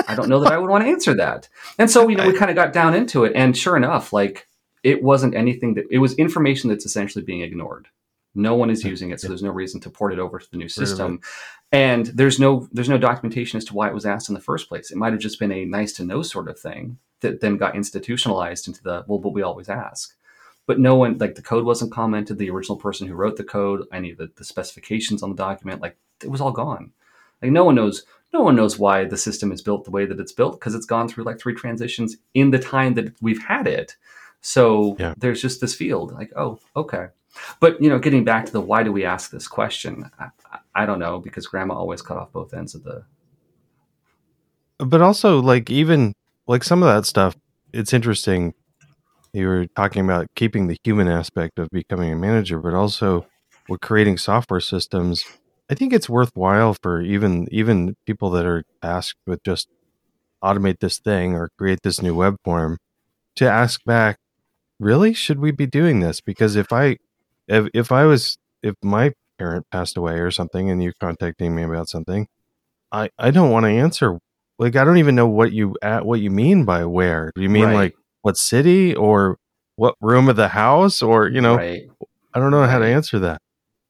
I 0.08 0.16
don't 0.16 0.28
know 0.28 0.40
that 0.40 0.52
I 0.52 0.58
would 0.58 0.68
want 0.68 0.84
to 0.84 0.90
answer 0.90 1.14
that. 1.14 1.48
And 1.78 1.88
so, 1.88 2.08
you 2.08 2.16
know, 2.16 2.26
we 2.26 2.36
kind 2.36 2.50
of 2.50 2.56
got 2.56 2.72
down 2.72 2.94
into 2.94 3.24
it. 3.24 3.32
And 3.36 3.56
sure 3.56 3.76
enough, 3.76 4.12
like 4.12 4.48
it 4.82 5.02
wasn't 5.02 5.36
anything 5.36 5.74
that 5.74 5.86
it 5.90 5.98
was 5.98 6.14
information 6.14 6.68
that's 6.68 6.86
essentially 6.86 7.24
being 7.24 7.42
ignored. 7.42 7.88
No 8.34 8.54
one 8.54 8.70
is 8.70 8.84
using 8.84 9.10
it, 9.10 9.20
so 9.20 9.28
there's 9.28 9.42
no 9.42 9.50
reason 9.50 9.80
to 9.80 9.90
port 9.90 10.12
it 10.12 10.18
over 10.18 10.38
to 10.38 10.50
the 10.50 10.56
new 10.56 10.68
system. 10.68 11.20
And 11.72 12.06
there's 12.06 12.38
no 12.38 12.68
there's 12.72 12.88
no 12.88 12.98
documentation 12.98 13.56
as 13.56 13.64
to 13.66 13.74
why 13.74 13.88
it 13.88 13.94
was 13.94 14.06
asked 14.06 14.28
in 14.28 14.34
the 14.34 14.40
first 14.40 14.68
place. 14.68 14.90
It 14.90 14.96
might 14.96 15.12
have 15.12 15.20
just 15.20 15.38
been 15.38 15.52
a 15.52 15.64
nice 15.64 15.92
to 15.94 16.04
know 16.04 16.22
sort 16.22 16.48
of 16.48 16.58
thing 16.58 16.98
that 17.20 17.40
then 17.40 17.56
got 17.56 17.76
institutionalized 17.76 18.68
into 18.68 18.82
the 18.82 19.04
well, 19.06 19.18
but 19.18 19.32
we 19.32 19.42
always 19.42 19.68
ask. 19.68 20.16
But 20.66 20.78
no 20.78 20.94
one 20.94 21.18
like 21.18 21.34
the 21.34 21.42
code 21.42 21.64
wasn't 21.64 21.92
commented. 21.92 22.38
The 22.38 22.50
original 22.50 22.78
person 22.78 23.08
who 23.08 23.14
wrote 23.14 23.36
the 23.36 23.44
code, 23.44 23.86
any 23.92 24.12
of 24.12 24.18
the, 24.18 24.30
the 24.36 24.44
specifications 24.44 25.22
on 25.22 25.30
the 25.30 25.36
document, 25.36 25.82
like 25.82 25.96
it 26.22 26.30
was 26.30 26.40
all 26.40 26.52
gone. 26.52 26.92
Like 27.42 27.52
no 27.52 27.64
one 27.64 27.74
knows 27.74 28.04
no 28.32 28.42
one 28.42 28.56
knows 28.56 28.78
why 28.78 29.04
the 29.04 29.16
system 29.16 29.50
is 29.50 29.62
built 29.62 29.84
the 29.84 29.90
way 29.90 30.06
that 30.06 30.20
it's 30.20 30.32
built 30.32 30.58
because 30.58 30.74
it's 30.74 30.86
gone 30.86 31.08
through 31.08 31.24
like 31.24 31.40
three 31.40 31.54
transitions 31.54 32.16
in 32.34 32.50
the 32.50 32.58
time 32.58 32.94
that 32.94 33.14
we've 33.20 33.42
had 33.42 33.66
it. 33.66 33.96
So 34.40 34.96
yeah. 34.98 35.14
there's 35.16 35.42
just 35.42 35.60
this 35.60 35.74
field 35.74 36.12
like, 36.12 36.32
oh, 36.36 36.60
okay. 36.76 37.08
But 37.60 37.82
you 37.82 37.88
know, 37.88 37.98
getting 37.98 38.24
back 38.24 38.46
to 38.46 38.52
the 38.52 38.60
why 38.60 38.82
do 38.82 38.92
we 38.92 39.04
ask 39.04 39.30
this 39.30 39.48
question? 39.48 40.10
I, 40.18 40.30
I, 40.74 40.86
don't 40.86 40.98
know 40.98 41.18
because 41.18 41.46
grandma 41.46 41.74
always 41.74 42.02
cut 42.02 42.16
off 42.16 42.32
both 42.32 42.52
ends 42.52 42.74
of 42.74 42.84
the. 42.84 43.04
But 44.78 45.00
also, 45.00 45.40
like 45.40 45.70
even 45.70 46.14
like 46.46 46.64
some 46.64 46.82
of 46.82 46.88
that 46.92 47.06
stuff, 47.06 47.36
it's 47.72 47.92
interesting. 47.92 48.54
You 49.32 49.46
were 49.46 49.66
talking 49.76 50.04
about 50.04 50.26
keeping 50.34 50.66
the 50.66 50.76
human 50.82 51.06
aspect 51.06 51.58
of 51.58 51.68
becoming 51.70 52.12
a 52.12 52.16
manager, 52.16 52.58
but 52.58 52.74
also 52.74 53.26
we're 53.68 53.78
creating 53.78 54.18
software 54.18 54.60
systems 54.60 55.24
I 55.70 55.74
think 55.76 55.92
it's 55.92 56.08
worthwhile 56.08 56.74
for 56.82 57.00
even 57.00 57.46
even 57.52 57.94
people 58.04 58.28
that 58.30 58.44
are 58.44 58.64
tasked 58.82 59.20
with 59.24 59.40
just 59.44 59.68
automate 60.42 60.80
this 60.80 60.98
thing 60.98 61.34
or 61.34 61.50
create 61.56 61.78
this 61.84 62.02
new 62.02 62.14
web 62.14 62.36
form 62.44 62.78
to 63.36 63.48
ask 63.48 63.84
back, 63.84 64.16
really, 64.80 65.14
should 65.14 65.38
we 65.38 65.52
be 65.52 65.66
doing 65.66 66.00
this? 66.00 66.20
Because 66.20 66.56
if 66.56 66.72
I 66.72 66.96
if 67.50 67.68
if 67.74 67.92
I 67.92 68.04
was 68.04 68.38
if 68.62 68.74
my 68.82 69.12
parent 69.38 69.66
passed 69.70 69.96
away 69.96 70.14
or 70.14 70.30
something 70.30 70.70
and 70.70 70.82
you're 70.82 70.94
contacting 71.00 71.54
me 71.54 71.62
about 71.62 71.88
something, 71.88 72.26
I 72.90 73.10
I 73.18 73.30
don't 73.30 73.50
want 73.50 73.64
to 73.64 73.70
answer. 73.70 74.18
Like 74.58 74.76
I 74.76 74.84
don't 74.84 74.98
even 74.98 75.14
know 75.14 75.28
what 75.28 75.52
you 75.52 75.76
at 75.82 76.06
what 76.06 76.20
you 76.20 76.30
mean 76.30 76.64
by 76.64 76.84
where. 76.84 77.32
Do 77.34 77.42
you 77.42 77.50
mean 77.50 77.64
right. 77.64 77.74
like 77.74 77.94
what 78.22 78.36
city 78.36 78.94
or 78.94 79.36
what 79.76 79.94
room 80.00 80.28
of 80.28 80.36
the 80.36 80.48
house 80.48 81.02
or 81.02 81.28
you 81.28 81.40
know? 81.40 81.56
Right. 81.56 81.82
I 82.32 82.38
don't 82.38 82.52
know 82.52 82.64
how 82.64 82.78
to 82.78 82.86
answer 82.86 83.18
that 83.18 83.42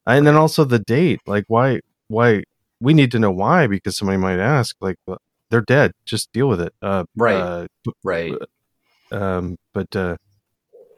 and 0.07 0.27
then 0.27 0.37
also 0.37 0.65
the 0.65 0.79
date 0.79 1.21
like 1.27 1.45
why 1.49 1.81
why 2.09 2.43
we 2.81 2.95
need 2.95 3.11
to 3.13 3.19
know 3.19 3.31
why 3.31 3.67
because 3.67 3.97
somebody 3.97 4.19
might 4.19 4.39
ask 4.39 4.77
like 4.81 4.97
they're 5.51 5.61
dead 5.61 5.93
just 6.05 6.33
deal 6.33 6.49
with 6.49 6.61
it 6.61 6.73
uh, 6.83 7.05
right 7.17 7.37
uh, 7.37 7.67
right 8.03 8.35
um 9.13 9.57
but 9.73 9.95
uh 9.97 10.17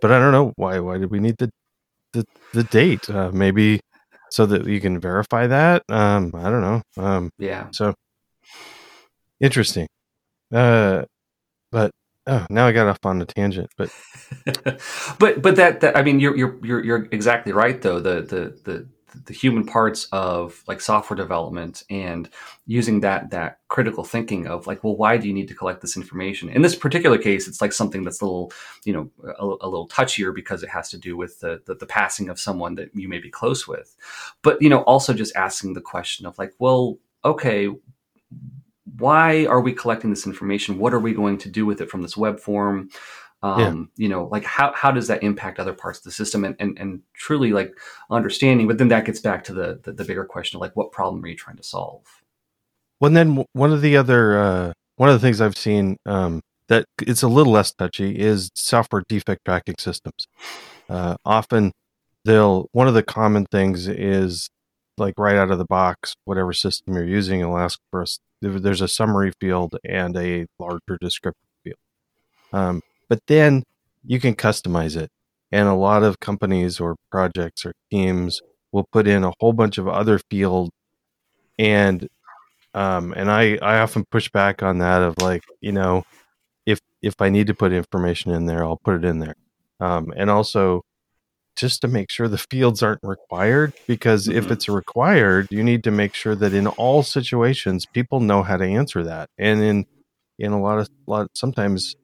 but 0.01 0.13
i 0.13 0.19
don't 0.19 0.33
know 0.33 0.53
why 0.57 0.79
why 0.79 0.99
did 0.99 1.11
we 1.11 1.21
need 1.21 1.37
the 1.39 1.51
the, 2.13 2.25
the 2.53 2.65
date 2.65 3.09
uh 3.11 3.31
maybe 3.33 3.81
so 4.31 4.47
that 4.47 4.67
you 4.67 4.81
can 4.81 4.99
verify 4.99 5.47
that 5.47 5.83
um 5.89 6.31
i 6.35 6.51
don't 6.51 6.63
know 6.63 6.83
um 6.97 7.31
yeah 7.39 7.69
so 7.73 7.95
interesting 9.41 9.87
uh 10.53 11.03
but 11.71 11.91
Oh, 12.25 12.47
now 12.51 12.69
I 12.69 12.73
got 12.73 12.87
off 12.87 12.99
on 13.03 13.21
a 13.21 13.25
tangent, 13.25 13.69
but 13.77 13.91
but 15.19 15.43
but 15.43 15.57
that, 15.57 15.81
that 15.81 15.97
I 15.97 16.03
mean, 16.03 16.21
you're 16.21 16.37
you're 16.37 16.59
you're 16.63 16.85
you're 16.85 17.09
exactly 17.11 17.53
right 17.53 17.83
though. 17.83 17.99
The 17.99 18.23
the 18.23 18.57
the 18.63 18.89
the 19.27 19.33
human 19.33 19.65
parts 19.65 20.09
of 20.13 20.63
like 20.67 20.81
software 20.81 21.17
development 21.17 21.83
and 21.91 22.29
using 22.67 23.01
that 23.01 23.31
that 23.31 23.59
critical 23.69 24.05
thinking 24.05 24.47
of 24.47 24.67
like 24.67 24.83
well 24.83 24.97
why 24.97 25.17
do 25.17 25.29
you 25.29 25.35
need 25.35 25.49
to 25.49 25.55
collect 25.55 25.81
this 25.81 25.97
information 25.97 26.49
in 26.49 26.63
this 26.63 26.75
particular 26.75 27.19
case 27.19 27.49
it's 27.49 27.61
like 27.61 27.73
something 27.73 28.05
that's 28.05 28.21
a 28.21 28.25
little 28.25 28.53
you 28.85 28.93
know 28.93 29.11
a, 29.39 29.45
a 29.45 29.69
little 29.69 29.89
touchier 29.89 30.35
because 30.35 30.63
it 30.63 30.69
has 30.69 30.89
to 30.91 30.99
do 30.99 31.17
with 31.17 31.41
the, 31.41 31.61
the, 31.67 31.75
the 31.75 31.87
passing 31.87 32.29
of 32.29 32.41
someone 32.41 32.75
that 32.75 32.95
you 32.95 33.09
may 33.09 33.19
be 33.19 33.31
close 33.31 33.67
with 33.69 33.97
but 34.43 34.61
you 34.61 34.69
know 34.69 34.83
also 34.83 35.13
just 35.13 35.35
asking 35.37 35.75
the 35.75 35.81
question 35.81 36.27
of 36.27 36.39
like 36.39 36.53
well 36.59 36.99
okay 37.25 37.69
why 38.99 39.47
are 39.47 39.61
we 39.61 39.73
collecting 39.73 40.11
this 40.11 40.27
information? 40.27 40.79
What 40.79 40.93
are 40.93 41.01
we 41.01 41.15
going 41.15 41.39
to 41.39 41.49
do 41.49 41.65
with 41.65 41.81
it 41.81 41.91
from 41.91 42.03
this 42.03 42.17
web 42.17 42.39
form? 42.39 42.91
Um, 43.43 43.91
yeah. 43.97 44.05
You 44.05 44.09
know, 44.09 44.29
like 44.31 44.45
how, 44.45 44.73
how 44.75 44.93
does 44.93 45.09
that 45.09 45.23
impact 45.23 45.59
other 45.59 45.73
parts 45.73 45.99
of 45.99 46.05
the 46.05 46.13
system 46.13 46.45
and, 46.45 46.55
and, 46.61 46.79
and 46.79 47.01
truly 47.15 47.53
like 47.53 47.77
understanding? 48.11 48.69
But 48.69 48.79
then 48.79 48.89
that 48.89 49.05
gets 49.05 49.21
back 49.21 49.43
to 49.45 49.53
the, 49.53 49.81
the, 49.83 49.93
the 49.93 50.05
bigger 50.05 50.25
question 50.25 50.57
of 50.57 50.61
like, 50.61 50.77
what 50.77 50.93
problem 50.93 51.25
are 51.25 51.29
you 51.29 51.37
trying 51.37 51.57
to 51.57 51.63
solve? 51.63 52.23
Well, 53.01 53.11
then 53.11 53.45
one 53.53 53.73
of 53.73 53.81
the 53.81 53.97
other, 53.97 54.39
uh, 54.39 54.73
one 54.97 55.09
of 55.09 55.15
the 55.15 55.27
things 55.27 55.41
I've 55.41 55.57
seen 55.57 55.97
um, 56.07 56.43
that 56.69 56.87
it's 57.01 57.23
a 57.23 57.29
little 57.29 57.53
less 57.53 57.73
touchy 57.73 58.17
is 58.17 58.51
software 58.55 59.03
defect 59.09 59.45
tracking 59.45 59.75
systems. 59.79 60.29
Uh, 60.89 61.17
often 61.25 61.73
they'll, 62.25 62.69
one 62.73 62.87
of 62.87 62.95
the 62.95 63.03
common 63.03 63.47
things 63.47 63.89
is 63.89 64.49
like 64.99 65.15
right 65.19 65.37
out 65.37 65.51
of 65.51 65.59
the 65.59 65.65
box, 65.65 66.15
whatever 66.27 66.53
system 66.53 66.95
you're 66.95 67.05
using, 67.05 67.41
it'll 67.41 67.59
ask 67.59 67.81
for 67.91 68.03
a 68.03 68.07
there's 68.41 68.81
a 68.81 68.89
summary 68.89 69.33
field 69.41 69.77
and 69.85 70.17
a 70.17 70.47
larger 70.59 70.99
descriptive 71.01 71.49
field. 71.63 71.77
Um, 72.53 72.83
but 73.13 73.21
then 73.27 73.63
you 74.07 74.19
can 74.19 74.35
customize 74.35 74.97
it. 74.97 75.11
And 75.51 75.69
a 75.69 75.75
lot 75.75 76.03
of 76.03 76.19
companies 76.19 76.81
or 76.81 76.97
projects 77.11 77.67
or 77.67 77.75
teams 77.91 78.41
will 78.73 78.89
put 78.91 79.07
in 79.07 79.23
a 79.23 79.35
whole 79.39 79.53
bunch 79.53 79.77
of 79.77 79.87
other 79.87 80.19
fields. 80.31 80.71
and 81.59 82.09
um 82.73 83.13
and 83.15 83.31
I 83.31 83.59
I 83.61 83.81
often 83.81 84.07
push 84.11 84.31
back 84.31 84.63
on 84.63 84.79
that 84.79 85.03
of 85.03 85.15
like, 85.21 85.43
you 85.61 85.73
know, 85.73 86.05
if 86.65 86.81
if 87.03 87.21
I 87.21 87.29
need 87.29 87.49
to 87.49 87.55
put 87.55 87.71
information 87.75 88.31
in 88.33 88.47
there, 88.47 88.65
I'll 88.65 88.79
put 88.83 88.95
it 88.95 89.05
in 89.05 89.19
there. 89.19 89.37
Um 89.79 90.11
and 90.17 90.31
also 90.31 90.81
just 91.55 91.83
to 91.83 91.89
make 91.89 92.11
sure 92.11 92.29
the 92.29 92.39
fields 92.39 92.83
aren't 92.83 93.03
required 93.03 93.75
because 93.87 94.27
mm-hmm. 94.27 94.39
if 94.39 94.51
it's 94.51 94.71
required, 94.71 95.49
you 95.51 95.63
need 95.63 95.85
to 95.85 95.91
make 95.91 96.15
sure 96.15 96.35
that 96.35 96.55
in 96.55 96.67
all 96.67 97.03
situations 97.03 97.85
people 97.85 98.21
know 98.21 98.43
how 98.43 98.57
to 98.57 98.65
answer 98.65 99.05
that. 99.05 99.29
And 99.37 99.63
in 99.63 99.87
in 100.39 100.53
a 100.53 100.61
lot 100.63 100.79
of 100.79 100.89
lot 101.07 101.29
sometimes 101.35 101.95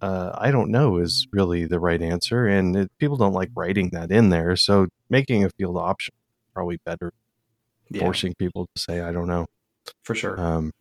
uh, 0.00 0.30
I 0.34 0.50
don't 0.50 0.70
know 0.70 0.98
is 0.98 1.26
really 1.32 1.66
the 1.66 1.80
right 1.80 2.00
answer, 2.00 2.46
and 2.46 2.76
it, 2.76 2.90
people 2.98 3.16
don't 3.16 3.32
like 3.32 3.50
writing 3.54 3.90
that 3.92 4.10
in 4.10 4.30
there. 4.30 4.56
So 4.56 4.88
making 5.08 5.44
a 5.44 5.50
field 5.50 5.76
option 5.76 6.14
probably 6.54 6.78
better, 6.84 7.12
yeah. 7.90 8.00
forcing 8.00 8.34
people 8.34 8.66
to 8.74 8.80
say 8.80 9.00
I 9.00 9.12
don't 9.12 9.28
know 9.28 9.46
for 10.02 10.14
sure. 10.14 10.40
Um, 10.40 10.72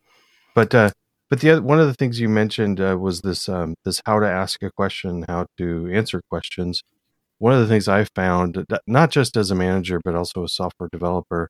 but 0.56 0.74
uh, 0.74 0.92
but 1.30 1.42
the 1.42 1.52
other, 1.52 1.62
one 1.62 1.80
of 1.80 1.88
the 1.88 1.94
things 1.94 2.20
you 2.20 2.30
mentioned 2.30 2.80
uh, 2.80 2.98
was 3.00 3.22
this 3.22 3.50
um, 3.50 3.76
this 3.84 4.02
how 4.06 4.20
to 4.20 4.28
ask 4.28 4.64
a 4.64 4.72
question, 4.72 5.26
how 5.28 5.48
to 5.58 5.90
answer 5.92 6.22
questions. 6.30 6.84
One 7.40 7.54
of 7.54 7.60
the 7.60 7.68
things 7.68 7.88
I 7.88 8.04
found, 8.16 8.66
not 8.86 9.12
just 9.12 9.38
as 9.38 9.50
a 9.50 9.56
manager 9.56 10.02
but 10.04 10.16
also 10.16 10.44
a 10.44 10.50
software 10.50 10.90
developer, 10.92 11.50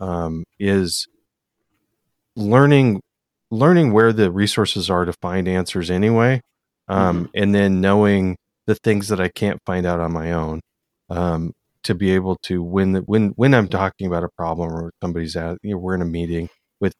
um, 0.00 0.44
is 0.58 1.08
learning 2.36 3.02
learning 3.50 3.92
where 3.92 4.12
the 4.14 4.30
resources 4.30 4.88
are 4.88 5.04
to 5.04 5.12
find 5.12 5.46
answers 5.46 5.90
anyway 5.90 6.40
um, 6.88 7.24
mm-hmm. 7.24 7.30
and 7.34 7.54
then 7.54 7.80
knowing 7.80 8.36
the 8.66 8.74
things 8.76 9.08
that 9.08 9.20
I 9.20 9.28
can't 9.28 9.60
find 9.66 9.86
out 9.86 10.00
on 10.00 10.12
my 10.12 10.32
own 10.32 10.60
um, 11.10 11.52
to 11.84 11.94
be 11.94 12.12
able 12.12 12.36
to 12.42 12.62
when 12.62 12.92
the, 12.92 13.00
when 13.00 13.30
when 13.30 13.54
I'm 13.54 13.68
talking 13.68 14.06
about 14.06 14.24
a 14.24 14.28
problem 14.36 14.72
or 14.72 14.92
somebody's 15.02 15.36
at 15.36 15.58
you 15.62 15.72
know 15.72 15.78
we're 15.78 15.94
in 15.94 16.02
a 16.02 16.06
meeting 16.06 16.48
with 16.80 16.94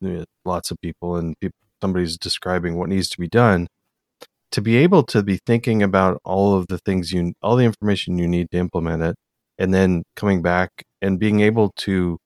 you 0.00 0.08
know, 0.08 0.24
lots 0.44 0.70
of 0.70 0.78
people 0.80 1.16
and 1.16 1.38
people, 1.40 1.56
somebody's 1.80 2.18
describing 2.18 2.76
what 2.76 2.88
needs 2.88 3.08
to 3.10 3.18
be 3.18 3.28
done 3.28 3.68
to 4.50 4.60
be 4.60 4.76
able 4.76 5.02
to 5.02 5.22
be 5.22 5.38
thinking 5.46 5.82
about 5.82 6.20
all 6.24 6.56
of 6.56 6.68
the 6.68 6.78
things 6.78 7.12
you 7.12 7.32
all 7.42 7.56
the 7.56 7.64
information 7.64 8.18
you 8.18 8.28
need 8.28 8.48
to 8.50 8.56
implement 8.56 9.02
it 9.02 9.16
and 9.58 9.72
then 9.72 10.02
coming 10.16 10.42
back 10.42 10.70
and 11.00 11.18
being 11.18 11.40
able 11.40 11.72
to 11.76 12.18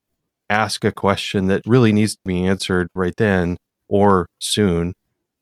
ask 0.51 0.85
a 0.85 0.93
question 0.93 1.47
that 1.47 1.63
really 1.67 1.93
needs 1.93 2.15
to 2.15 2.21
be 2.25 2.45
answered 2.45 2.89
right 2.95 3.15
then 3.17 3.57
or 3.89 4.27
soon 4.39 4.95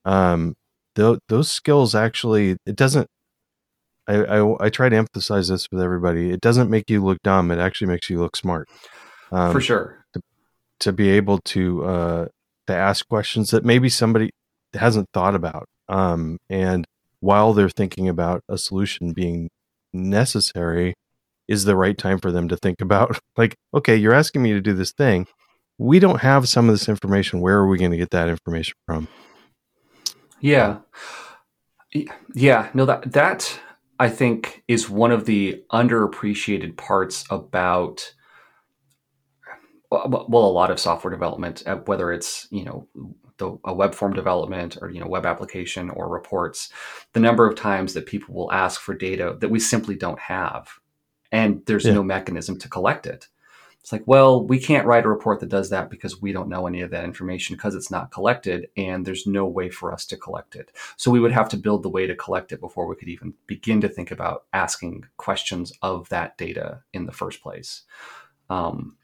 um, 0.04 0.54
th- 0.96 1.18
those 1.28 1.50
skills 1.50 1.94
actually 1.94 2.56
it 2.66 2.74
doesn't 2.74 3.06
I, 4.08 4.14
I, 4.14 4.66
I 4.66 4.70
try 4.70 4.88
to 4.88 4.96
emphasize 4.96 5.48
this 5.48 5.68
with 5.70 5.80
everybody 5.80 6.30
it 6.30 6.40
doesn't 6.40 6.70
make 6.70 6.90
you 6.90 7.04
look 7.04 7.18
dumb 7.22 7.50
it 7.50 7.58
actually 7.58 7.88
makes 7.88 8.10
you 8.10 8.18
look 8.18 8.36
smart. 8.36 8.68
Um, 9.32 9.52
for 9.52 9.60
sure. 9.60 10.04
to, 10.14 10.20
to, 10.80 10.92
be 10.92 11.10
able 11.10 11.38
to 11.46 11.84
uh, 11.84 12.26
to 12.68 12.74
ask 12.74 13.08
questions 13.08 13.50
that 13.50 13.64
maybe 13.64 13.88
somebody 13.88 14.30
hasn't 14.74 15.08
thought 15.12 15.34
about 15.34 15.66
um, 15.88 16.38
and 16.48 16.86
while 17.20 17.52
they're 17.52 17.68
thinking 17.68 18.08
about 18.08 18.42
a 18.48 18.56
solution 18.56 19.12
being 19.12 19.50
necessary 19.92 20.94
is 21.48 21.64
the 21.64 21.76
right 21.76 21.96
time 21.96 22.18
for 22.18 22.30
them 22.30 22.48
to 22.48 22.56
think 22.56 22.80
about 22.80 23.18
like 23.36 23.56
okay 23.74 23.96
you're 23.96 24.14
asking 24.14 24.42
me 24.42 24.52
to 24.52 24.60
do 24.60 24.72
this 24.72 24.92
thing. 24.92 25.26
We 25.78 25.98
don't 25.98 26.22
have 26.22 26.48
some 26.48 26.70
of 26.70 26.74
this 26.74 26.88
information 26.88 27.40
where 27.40 27.58
are 27.58 27.68
we 27.68 27.76
going 27.76 27.90
to 27.90 27.98
get 27.98 28.10
that 28.10 28.28
information 28.28 28.74
from 28.86 29.08
yeah. 30.40 30.78
Yeah, 32.34 32.68
no 32.74 32.84
that 32.84 33.12
that 33.12 33.60
I 33.98 34.08
think 34.08 34.62
is 34.68 34.90
one 34.90 35.12
of 35.12 35.24
the 35.24 35.62
underappreciated 35.72 36.76
parts 36.76 37.24
about 37.30 38.12
well 39.90 40.44
a 40.44 40.50
lot 40.50 40.70
of 40.70 40.80
software 40.80 41.12
development 41.12 41.62
uh, 41.64 41.76
whether 41.76 42.12
it's, 42.12 42.48
you 42.50 42.64
know, 42.64 42.88
the, 43.38 43.56
a 43.64 43.74
web 43.74 43.94
form 43.94 44.12
development 44.12 44.78
or 44.80 44.90
you 44.90 45.00
know 45.00 45.06
web 45.06 45.26
application 45.26 45.90
or 45.90 46.08
reports 46.08 46.70
the 47.12 47.20
number 47.20 47.46
of 47.46 47.54
times 47.54 47.94
that 47.94 48.06
people 48.06 48.34
will 48.34 48.52
ask 48.52 48.80
for 48.80 48.94
data 48.94 49.36
that 49.40 49.50
we 49.50 49.60
simply 49.60 49.94
don't 49.94 50.18
have 50.18 50.68
and 51.32 51.62
there's 51.66 51.84
yeah. 51.84 51.94
no 51.94 52.02
mechanism 52.02 52.58
to 52.58 52.68
collect 52.68 53.06
it 53.06 53.28
it's 53.86 53.92
like, 53.92 54.02
well, 54.04 54.44
we 54.44 54.58
can't 54.58 54.84
write 54.84 55.04
a 55.04 55.08
report 55.08 55.38
that 55.38 55.48
does 55.48 55.70
that 55.70 55.90
because 55.90 56.20
we 56.20 56.32
don't 56.32 56.48
know 56.48 56.66
any 56.66 56.80
of 56.80 56.90
that 56.90 57.04
information 57.04 57.54
because 57.54 57.76
it's 57.76 57.88
not 57.88 58.10
collected 58.10 58.66
and 58.76 59.06
there's 59.06 59.28
no 59.28 59.46
way 59.46 59.70
for 59.70 59.92
us 59.92 60.04
to 60.06 60.16
collect 60.16 60.56
it. 60.56 60.72
So 60.96 61.08
we 61.08 61.20
would 61.20 61.30
have 61.30 61.48
to 61.50 61.56
build 61.56 61.84
the 61.84 61.88
way 61.88 62.04
to 62.08 62.16
collect 62.16 62.50
it 62.50 62.58
before 62.58 62.88
we 62.88 62.96
could 62.96 63.06
even 63.06 63.34
begin 63.46 63.80
to 63.82 63.88
think 63.88 64.10
about 64.10 64.46
asking 64.52 65.04
questions 65.18 65.72
of 65.82 66.08
that 66.08 66.36
data 66.36 66.82
in 66.92 67.06
the 67.06 67.12
first 67.12 67.40
place. 67.40 67.82
Um, 68.50 68.96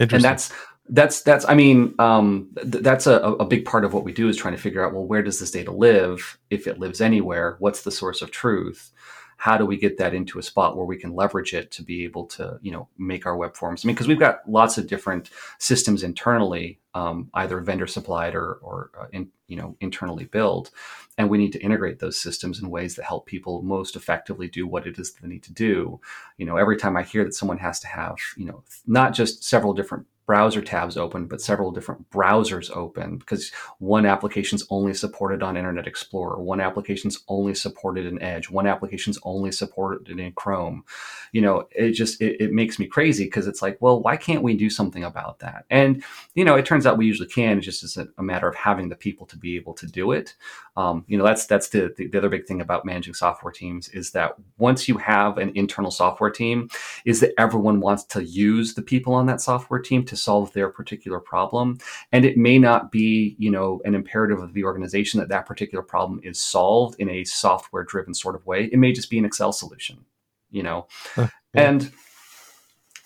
and 0.00 0.24
that's 0.24 0.52
that's 0.88 1.20
that's 1.20 1.48
I 1.48 1.54
mean 1.54 1.94
um, 2.00 2.50
th- 2.60 2.82
that's 2.82 3.06
a, 3.06 3.20
a 3.20 3.44
big 3.44 3.66
part 3.66 3.84
of 3.84 3.94
what 3.94 4.02
we 4.02 4.12
do 4.12 4.28
is 4.28 4.36
trying 4.36 4.56
to 4.56 4.60
figure 4.60 4.84
out 4.84 4.94
well 4.94 5.06
where 5.06 5.22
does 5.22 5.38
this 5.38 5.52
data 5.52 5.70
live 5.70 6.40
if 6.50 6.66
it 6.66 6.80
lives 6.80 7.00
anywhere 7.00 7.56
what's 7.60 7.82
the 7.82 7.90
source 7.92 8.20
of 8.20 8.30
truth 8.30 8.92
how 9.36 9.56
do 9.56 9.66
we 9.66 9.76
get 9.76 9.98
that 9.98 10.14
into 10.14 10.38
a 10.38 10.42
spot 10.42 10.76
where 10.76 10.86
we 10.86 10.96
can 10.96 11.14
leverage 11.14 11.52
it 11.52 11.70
to 11.72 11.82
be 11.82 12.04
able 12.04 12.24
to 12.26 12.58
you 12.62 12.72
know 12.72 12.88
make 12.98 13.26
our 13.26 13.36
web 13.36 13.54
forms? 13.54 13.84
I 13.84 13.86
mean 13.86 13.94
because 13.94 14.08
we've 14.08 14.18
got 14.18 14.48
lots 14.48 14.78
of 14.78 14.86
different 14.86 15.30
systems 15.58 16.02
internally 16.02 16.80
um, 16.94 17.28
either 17.34 17.60
vendor 17.60 17.86
supplied 17.86 18.34
or, 18.34 18.54
or 18.62 18.90
uh, 18.98 19.06
in, 19.12 19.28
you 19.46 19.56
know 19.56 19.76
internally 19.80 20.24
built 20.24 20.70
and 21.18 21.30
we 21.30 21.38
need 21.38 21.52
to 21.52 21.60
integrate 21.60 21.98
those 21.98 22.20
systems 22.20 22.60
in 22.60 22.70
ways 22.70 22.94
that 22.96 23.04
help 23.04 23.26
people 23.26 23.62
most 23.62 23.96
effectively 23.96 24.48
do 24.48 24.66
what 24.66 24.86
it 24.86 24.98
is 24.98 25.12
they 25.14 25.28
need 25.28 25.42
to 25.42 25.52
do. 25.52 26.00
You 26.38 26.46
know 26.46 26.56
every 26.56 26.76
time 26.76 26.96
i 26.96 27.02
hear 27.02 27.24
that 27.24 27.34
someone 27.34 27.58
has 27.58 27.80
to 27.80 27.86
have 27.86 28.16
you 28.36 28.46
know 28.46 28.62
not 28.86 29.12
just 29.12 29.44
several 29.44 29.74
different 29.74 30.06
browser 30.26 30.60
tabs 30.60 30.96
open, 30.96 31.26
but 31.26 31.40
several 31.40 31.70
different 31.70 32.10
browsers 32.10 32.74
open 32.76 33.16
because 33.18 33.52
one 33.78 34.04
application's 34.04 34.66
only 34.70 34.92
supported 34.92 35.42
on 35.42 35.56
Internet 35.56 35.86
Explorer, 35.86 36.42
one 36.42 36.60
application's 36.60 37.22
only 37.28 37.54
supported 37.54 38.06
in 38.06 38.20
Edge, 38.20 38.50
one 38.50 38.66
application's 38.66 39.18
only 39.22 39.52
supported 39.52 40.08
in 40.08 40.32
Chrome. 40.32 40.84
You 41.32 41.42
know, 41.42 41.68
it 41.70 41.92
just 41.92 42.20
it, 42.20 42.40
it 42.40 42.52
makes 42.52 42.78
me 42.78 42.86
crazy 42.86 43.24
because 43.24 43.46
it's 43.46 43.62
like, 43.62 43.78
well, 43.80 44.02
why 44.02 44.16
can't 44.16 44.42
we 44.42 44.56
do 44.56 44.68
something 44.68 45.04
about 45.04 45.38
that? 45.38 45.64
And 45.70 46.02
you 46.34 46.44
know, 46.44 46.56
it 46.56 46.66
turns 46.66 46.86
out 46.86 46.98
we 46.98 47.06
usually 47.06 47.28
can. 47.28 47.58
It's 47.58 47.80
just 47.80 47.96
a, 47.96 48.08
a 48.18 48.22
matter 48.22 48.48
of 48.48 48.56
having 48.56 48.88
the 48.88 48.96
people 48.96 49.26
to 49.26 49.36
be 49.36 49.56
able 49.56 49.74
to 49.74 49.86
do 49.86 50.12
it. 50.12 50.34
Um, 50.76 51.04
you 51.06 51.16
know, 51.16 51.24
that's 51.24 51.46
that's 51.46 51.68
the, 51.68 51.94
the 51.96 52.08
the 52.08 52.18
other 52.18 52.28
big 52.28 52.46
thing 52.46 52.60
about 52.60 52.84
managing 52.84 53.14
software 53.14 53.52
teams 53.52 53.88
is 53.90 54.10
that 54.10 54.34
once 54.58 54.88
you 54.88 54.98
have 54.98 55.38
an 55.38 55.52
internal 55.54 55.92
software 55.92 56.30
team, 56.30 56.68
is 57.04 57.20
that 57.20 57.32
everyone 57.38 57.80
wants 57.80 58.04
to 58.04 58.24
use 58.24 58.74
the 58.74 58.82
people 58.82 59.14
on 59.14 59.26
that 59.26 59.40
software 59.40 59.80
team 59.80 60.04
to 60.04 60.15
solve 60.16 60.52
their 60.52 60.68
particular 60.68 61.20
problem. 61.20 61.78
And 62.12 62.24
it 62.24 62.36
may 62.36 62.58
not 62.58 62.90
be, 62.90 63.36
you 63.38 63.50
know, 63.50 63.80
an 63.84 63.94
imperative 63.94 64.40
of 64.40 64.52
the 64.54 64.64
organization 64.64 65.20
that 65.20 65.28
that 65.28 65.46
particular 65.46 65.82
problem 65.82 66.20
is 66.22 66.40
solved 66.40 66.98
in 66.98 67.08
a 67.08 67.24
software 67.24 67.84
driven 67.84 68.14
sort 68.14 68.34
of 68.34 68.46
way. 68.46 68.64
It 68.64 68.78
may 68.78 68.92
just 68.92 69.10
be 69.10 69.18
an 69.18 69.24
Excel 69.24 69.52
solution, 69.52 70.04
you 70.50 70.62
know, 70.62 70.86
yeah. 71.16 71.28
and 71.54 71.92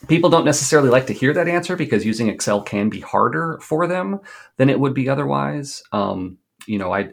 people 0.08 0.30
don't 0.30 0.44
necessarily 0.44 0.88
like 0.88 1.06
to 1.06 1.12
hear 1.12 1.32
that 1.34 1.48
answer 1.48 1.76
because 1.76 2.06
using 2.06 2.28
Excel 2.28 2.62
can 2.62 2.88
be 2.88 3.00
harder 3.00 3.58
for 3.62 3.86
them 3.86 4.20
than 4.56 4.70
it 4.70 4.80
would 4.80 4.94
be 4.94 5.08
otherwise. 5.08 5.82
Um, 5.92 6.38
you 6.66 6.78
know, 6.78 6.92
I 6.92 7.10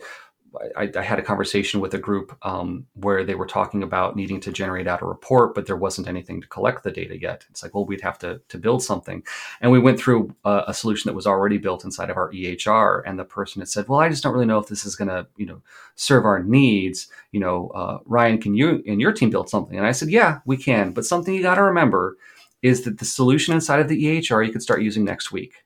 I, 0.76 0.91
I, 0.96 1.02
had 1.02 1.20
a 1.20 1.24
conversation 1.24 1.80
with 1.80 1.93
a 1.93 1.98
group 1.98 2.38
um, 2.41 2.86
where 2.93 3.24
they 3.24 3.36
were 3.36 3.46
talking 3.46 3.84
about 3.84 4.15
needing 4.15 4.39
to 4.41 4.52
generate 4.52 4.88
out 4.88 5.02
a 5.02 5.06
report, 5.06 5.56
but 5.56 5.65
there 5.65 5.76
wasn't 5.76 6.08
anything 6.08 6.41
to 6.41 6.48
collect 6.48 6.84
the 6.84 6.91
data 6.91 7.20
yet. 7.20 7.46
It's 7.50 7.63
like, 7.63 7.74
well, 7.74 7.86
we'd 7.86 8.02
have 8.02 8.20
to, 8.20 8.41
to 8.50 8.58
build 8.58 8.84
something. 8.84 9.24
And 9.62 9.72
we 9.72 9.80
went 9.80 10.00
through 10.00 10.36
a, 10.46 10.65
a, 10.67 10.74
solution 10.74 11.10
that 11.10 11.15
was 11.15 11.28
already 11.28 11.58
built 11.58 11.86
inside 11.86 12.10
of 12.10 12.17
our 12.17 12.32
EHR. 12.32 13.02
And 13.06 13.17
the 13.17 13.26
person 13.26 13.62
had 13.62 13.70
said, 13.70 13.88
well, 13.88 14.00
I 14.00 14.10
just 14.10 14.24
don't 14.24 14.34
really 14.34 14.46
know 14.46 14.60
if 14.60 14.67
this 14.67 14.86
is 14.86 14.96
going 14.96 15.10
to, 15.10 15.28
you 15.38 15.46
know, 15.46 15.62
serve 15.96 16.26
our 16.26 16.41
needs. 16.41 17.08
You 17.32 17.39
know, 17.39 17.70
uh, 17.70 18.00
Ryan, 18.06 18.39
can 18.39 18.56
you 18.56 18.84
and 18.88 19.02
your 19.02 19.12
team 19.12 19.30
build 19.30 19.50
something? 19.50 19.78
And 19.78 19.88
I 19.88 19.91
said, 19.91 20.10
yeah, 20.10 20.39
we 20.46 20.58
can. 20.58 20.91
But 20.91 21.06
something 21.06 21.34
you 21.34 21.41
got 21.41 21.56
to 21.56 21.63
remember 21.63 22.17
is 22.62 22.84
that 22.84 23.00
the 23.00 23.06
solution 23.06 23.54
inside 23.54 23.80
of 23.80 23.88
the 23.88 24.04
EHR 24.04 24.46
you 24.46 24.52
could 24.52 24.63
start 24.63 24.82
using 24.82 25.06
next 25.06 25.32
week. 25.32 25.63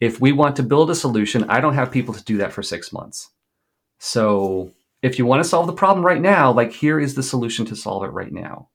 If 0.00 0.20
we 0.20 0.32
want 0.32 0.56
to 0.56 0.62
build 0.62 0.90
a 0.90 0.94
solution, 0.94 1.44
I 1.48 1.60
don't 1.60 1.74
have 1.74 1.90
people 1.90 2.12
to 2.12 2.24
do 2.24 2.36
that 2.38 2.52
for 2.52 2.62
six 2.62 2.92
months. 2.92 3.30
So 3.98 4.72
if 5.02 5.18
you 5.18 5.26
want 5.26 5.42
to 5.42 5.48
solve 5.48 5.66
the 5.66 5.72
problem 5.72 6.04
right 6.04 6.20
now, 6.20 6.52
like 6.52 6.72
here 6.72 6.98
is 6.98 7.14
the 7.14 7.22
solution 7.22 7.64
to 7.66 7.76
solve 7.76 8.04
it 8.04 8.08
right 8.08 8.32
now. 8.32 8.68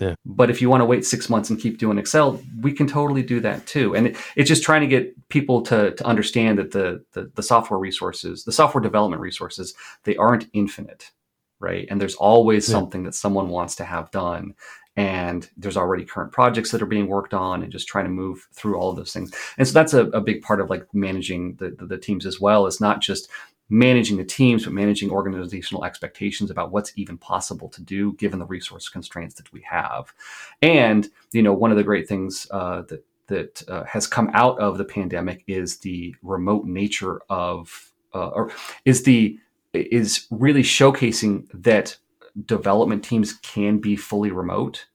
Yeah. 0.00 0.14
But 0.24 0.50
if 0.50 0.60
you 0.60 0.68
want 0.68 0.80
to 0.80 0.84
wait 0.84 1.04
six 1.04 1.30
months 1.30 1.48
and 1.48 1.60
keep 1.60 1.78
doing 1.78 1.96
Excel, 1.96 2.40
we 2.60 2.72
can 2.72 2.88
totally 2.88 3.22
do 3.22 3.38
that 3.40 3.66
too. 3.66 3.94
And 3.94 4.08
it, 4.08 4.16
it's 4.34 4.48
just 4.48 4.64
trying 4.64 4.80
to 4.80 4.88
get 4.88 5.28
people 5.28 5.62
to, 5.62 5.94
to 5.94 6.04
understand 6.04 6.58
that 6.58 6.72
the, 6.72 7.04
the, 7.12 7.30
the 7.34 7.42
software 7.42 7.78
resources, 7.78 8.42
the 8.42 8.52
software 8.52 8.82
development 8.82 9.22
resources, 9.22 9.74
they 10.02 10.16
aren't 10.16 10.48
infinite, 10.52 11.12
right? 11.60 11.86
And 11.88 12.00
there's 12.00 12.16
always 12.16 12.68
yeah. 12.68 12.72
something 12.72 13.04
that 13.04 13.14
someone 13.14 13.48
wants 13.48 13.76
to 13.76 13.84
have 13.84 14.10
done. 14.10 14.54
And 14.96 15.48
there's 15.56 15.78
already 15.78 16.04
current 16.04 16.32
projects 16.32 16.70
that 16.70 16.82
are 16.82 16.86
being 16.86 17.06
worked 17.06 17.32
on, 17.32 17.62
and 17.62 17.72
just 17.72 17.88
trying 17.88 18.04
to 18.04 18.10
move 18.10 18.46
through 18.52 18.76
all 18.76 18.90
of 18.90 18.96
those 18.96 19.10
things. 19.10 19.32
And 19.56 19.66
so 19.66 19.72
that's 19.72 19.94
a, 19.94 20.06
a 20.08 20.20
big 20.20 20.42
part 20.42 20.60
of 20.60 20.68
like 20.68 20.86
managing 20.92 21.54
the, 21.54 21.70
the, 21.70 21.86
the 21.86 21.96
teams 21.96 22.26
as 22.26 22.38
well. 22.40 22.66
Is 22.66 22.78
not 22.78 23.00
just 23.00 23.30
managing 23.72 24.18
the 24.18 24.24
teams, 24.24 24.64
but 24.64 24.74
managing 24.74 25.10
organizational 25.10 25.82
expectations 25.84 26.50
about 26.50 26.70
what's 26.70 26.92
even 26.96 27.16
possible 27.16 27.70
to 27.70 27.82
do 27.82 28.12
given 28.14 28.38
the 28.38 28.44
resource 28.44 28.90
constraints 28.90 29.34
that 29.36 29.50
we 29.50 29.62
have. 29.62 30.12
And 30.60 31.08
you 31.32 31.42
know, 31.42 31.54
one 31.54 31.70
of 31.70 31.78
the 31.78 31.82
great 31.82 32.06
things 32.06 32.46
uh, 32.50 32.82
that 32.82 33.04
that 33.28 33.68
uh, 33.68 33.84
has 33.84 34.06
come 34.06 34.30
out 34.34 34.58
of 34.58 34.76
the 34.76 34.84
pandemic 34.84 35.42
is 35.46 35.78
the 35.78 36.14
remote 36.22 36.66
nature 36.66 37.22
of, 37.30 37.92
uh, 38.14 38.28
or 38.28 38.52
is 38.84 39.04
the 39.04 39.38
is 39.72 40.26
really 40.30 40.62
showcasing 40.62 41.46
that 41.54 41.96
development 42.44 43.02
teams 43.02 43.32
can 43.32 43.78
be 43.78 43.96
fully 43.96 44.30
remote 44.30 44.86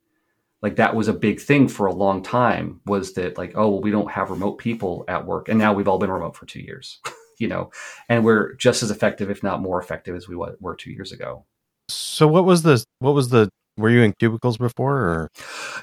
like 0.61 0.75
that 0.75 0.95
was 0.95 1.07
a 1.07 1.13
big 1.13 1.39
thing 1.39 1.67
for 1.67 1.85
a 1.85 1.93
long 1.93 2.21
time 2.21 2.81
was 2.85 3.13
that 3.13 3.37
like 3.37 3.53
oh 3.55 3.69
well, 3.69 3.81
we 3.81 3.91
don't 3.91 4.11
have 4.11 4.31
remote 4.31 4.57
people 4.57 5.05
at 5.07 5.25
work 5.25 5.49
and 5.49 5.59
now 5.59 5.71
we've 5.71 5.87
all 5.87 5.99
been 5.99 6.11
remote 6.11 6.35
for 6.35 6.47
two 6.47 6.61
years 6.61 6.99
you 7.37 7.47
know 7.47 7.71
and 8.09 8.23
we're 8.23 8.53
just 8.55 8.83
as 8.83 8.91
effective 8.91 9.29
if 9.29 9.43
not 9.43 9.61
more 9.61 9.81
effective 9.81 10.15
as 10.15 10.27
we 10.27 10.35
were 10.35 10.75
two 10.75 10.91
years 10.91 11.11
ago. 11.11 11.45
So 11.89 12.27
what 12.27 12.45
was 12.45 12.63
the 12.63 12.83
what 12.99 13.13
was 13.13 13.29
the 13.29 13.49
were 13.77 13.89
you 13.89 14.01
in 14.01 14.13
cubicles 14.19 14.57
before 14.57 14.97
or? 14.97 15.31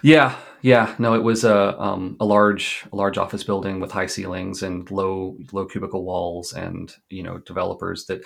Yeah 0.02 0.36
yeah. 0.62 0.94
No 0.98 1.14
it 1.14 1.22
was 1.22 1.44
a 1.44 1.80
um, 1.80 2.16
a 2.20 2.24
large 2.24 2.84
a 2.92 2.96
large 2.96 3.18
office 3.18 3.44
building 3.44 3.80
with 3.80 3.92
high 3.92 4.07
ceilings 4.07 4.62
and 4.62 4.90
low 4.90 5.36
low 5.52 5.66
cubicle 5.66 6.05
walls 6.05 6.52
and 6.52 6.94
you 7.11 7.22
know 7.22 7.38
developers 7.38 8.07
that 8.07 8.22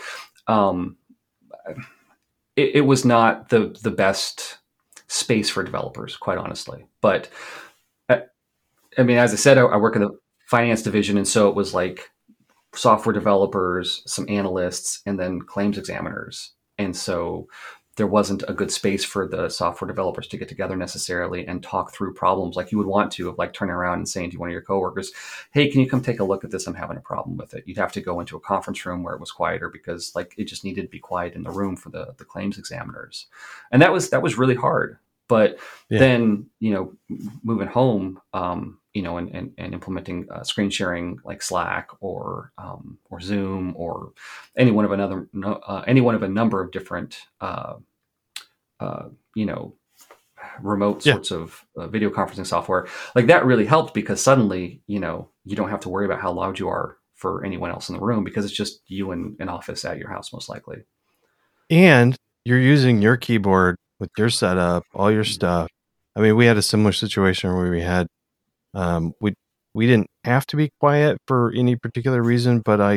um 0.47 0.97
it, 2.57 2.77
it 2.77 2.81
was 2.83 3.05
not 3.05 3.49
the 3.49 3.77
the 3.83 3.91
best 3.91 4.59
space 5.09 5.49
for 5.49 5.63
developers, 5.63 6.17
quite 6.17 6.39
honestly. 6.39 6.87
But 7.01 7.29
I, 8.09 8.23
I 8.97 9.03
mean, 9.03 9.19
as 9.19 9.33
I 9.33 9.37
said, 9.37 9.59
I, 9.59 9.63
I, 9.63 9.77
work 9.77 9.97
in 9.97 10.03
the 10.03 10.19
finance 10.47 10.83
division, 10.83 11.17
and 11.17 11.27
so 11.27 11.49
it 11.49 11.55
was 11.55 11.73
like 11.75 12.11
software 12.79 13.13
developers, 13.13 14.03
some 14.07 14.27
analysts, 14.29 15.03
and 15.05 15.19
then 15.19 15.43
claims 15.43 15.77
examiners. 15.79 16.53
And 16.79 16.97
so 16.97 17.49
there 17.97 18.07
wasn't 18.07 18.45
a 18.47 18.55
good 18.55 18.71
space 18.71 19.05
for 19.05 19.27
the 19.27 19.49
software 19.49 19.89
developers 19.89 20.29
to 20.29 20.37
get 20.37 20.49
together 20.49 20.77
necessarily 20.77 21.45
and 21.49 21.61
talk 21.61 21.93
through 21.93 22.15
problems 22.15 22.55
like 22.55 22.71
you 22.71 22.79
would 22.79 22.87
want 22.87 23.11
to, 23.11 23.29
of 23.29 23.37
like 23.37 23.53
turning 23.53 23.75
around 23.75 23.99
and 23.99 24.09
saying 24.09 24.31
to 24.31 24.39
one 24.39 24.49
of 24.49 24.53
your 24.53 24.63
coworkers, 24.63 25.11
"Hey, 25.51 25.69
can 25.69 25.81
you 25.81 25.91
come 25.91 26.01
take 26.01 26.21
a 26.21 26.25
look 26.25 26.45
at 26.45 26.53
this? 26.53 26.69
I'm 26.69 26.75
having 26.75 26.97
a 26.97 27.01
problem 27.01 27.37
with 27.37 27.55
it." 27.55 27.65
You'd 27.67 27.79
have 27.79 27.93
to 27.93 28.01
go 28.01 28.21
into 28.21 28.37
a 28.37 28.41
conference 28.41 28.87
room 28.87 29.03
where 29.03 29.15
it 29.15 29.21
was 29.21 29.33
quieter 29.33 29.69
because 29.69 30.13
like 30.15 30.33
it 30.39 30.45
just 30.45 30.65
needed 30.65 30.83
to 30.83 30.89
be 30.89 31.01
quiet 31.01 31.35
in 31.35 31.43
the 31.43 31.51
room 31.51 31.75
for 31.75 31.91
the 31.91 32.15
the 32.19 32.25
claims 32.25 32.57
examiners, 32.57 33.27
and 33.73 33.83
that 33.83 33.93
was 33.93 34.11
that 34.11 34.23
was 34.23 34.39
really 34.39 34.55
hard. 34.55 34.99
But 35.27 35.59
yeah. 35.91 35.99
then 35.99 36.47
you 36.61 36.73
know, 36.73 36.93
moving 37.43 37.69
home, 37.69 38.21
um, 38.33 38.79
you 38.99 39.05
know, 39.05 39.17
and, 39.17 39.33
and, 39.33 39.53
and 39.59 39.75
implementing 39.75 40.27
uh, 40.29 40.43
screen 40.43 40.71
sharing 40.71 41.21
like 41.25 41.41
Slack 41.41 41.91
or 42.01 42.51
um, 42.59 42.99
or 43.09 43.21
Zoom 43.21 43.75
or 43.77 44.11
any 44.57 44.73
one 44.73 44.85
of 44.85 44.91
another 44.91 45.29
uh, 45.45 45.85
any 45.87 46.01
one 46.01 46.17
of 46.17 46.25
a 46.25 46.29
number 46.29 46.61
of 46.61 46.73
different 46.73 47.21
uh, 47.41 47.75
uh, 48.81 49.05
you 49.37 49.47
know 49.47 49.77
remote 50.61 51.07
yeah. 51.07 51.13
sorts 51.13 51.31
of 51.31 51.65
uh, 51.77 51.87
video 51.87 52.11
conferencing 52.11 52.45
software. 52.45 52.89
Like 53.15 53.29
that 53.29 53.47
really 53.47 53.67
helped 53.67 53.95
because 53.95 54.21
suddenly 54.21 54.83
you 54.89 54.99
know 54.99 55.29
you 55.45 55.55
don't 55.55 55.71
have 55.71 55.79
to 55.83 55.89
worry 55.89 56.05
about 56.05 56.21
how 56.21 56.33
loud 56.33 56.59
you 56.59 56.69
are 56.69 56.97
for 57.15 57.45
anyone 57.45 57.71
else 57.71 57.89
in 57.89 57.95
the 57.95 58.03
room 58.03 58.25
because 58.25 58.45
it's 58.45 58.53
just 58.53 58.81
you 58.89 59.13
in 59.13 59.37
an 59.39 59.49
office 59.49 59.85
at 59.85 59.99
your 59.99 60.11
house 60.11 60.33
most 60.33 60.49
likely. 60.49 60.79
And 61.71 62.17
you're 62.45 62.59
using 62.59 63.01
your 63.01 63.17
keyboard 63.17 63.77
with 64.01 64.11
your 64.19 64.31
setup 64.31 64.83
all 64.93 65.13
your 65.13 65.23
stuff. 65.23 65.69
I 66.17 66.21
mean 66.21 66.35
we 66.35 66.47
had 66.47 66.57
a 66.57 66.63
similar 66.63 66.91
situation 66.91 67.55
where 67.55 67.71
we 67.71 67.83
had 67.83 68.09
um 68.79 69.13
we 69.21 69.35
we 69.75 69.87
didn't 69.87 70.09
have 70.25 70.47
to 70.47 70.57
be 70.57 70.71
quiet 70.81 71.19
for 71.27 71.53
any 71.55 71.77
particular 71.77 72.23
reason 72.23 72.61
but 72.61 72.81
i 72.81 72.95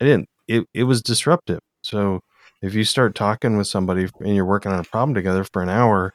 i 0.00 0.04
didn't 0.04 0.28
it, 0.48 0.64
it 0.74 0.84
was 0.84 1.02
disruptive 1.02 1.60
so 1.84 2.20
if 2.62 2.74
you 2.74 2.84
start 2.84 3.14
talking 3.14 3.56
with 3.56 3.66
somebody 3.66 4.08
and 4.20 4.36
you're 4.36 4.44
working 4.44 4.72
on 4.72 4.78
a 4.78 4.84
problem 4.84 5.14
together 5.14 5.44
for 5.52 5.62
an 5.62 5.68
hour, 5.68 6.14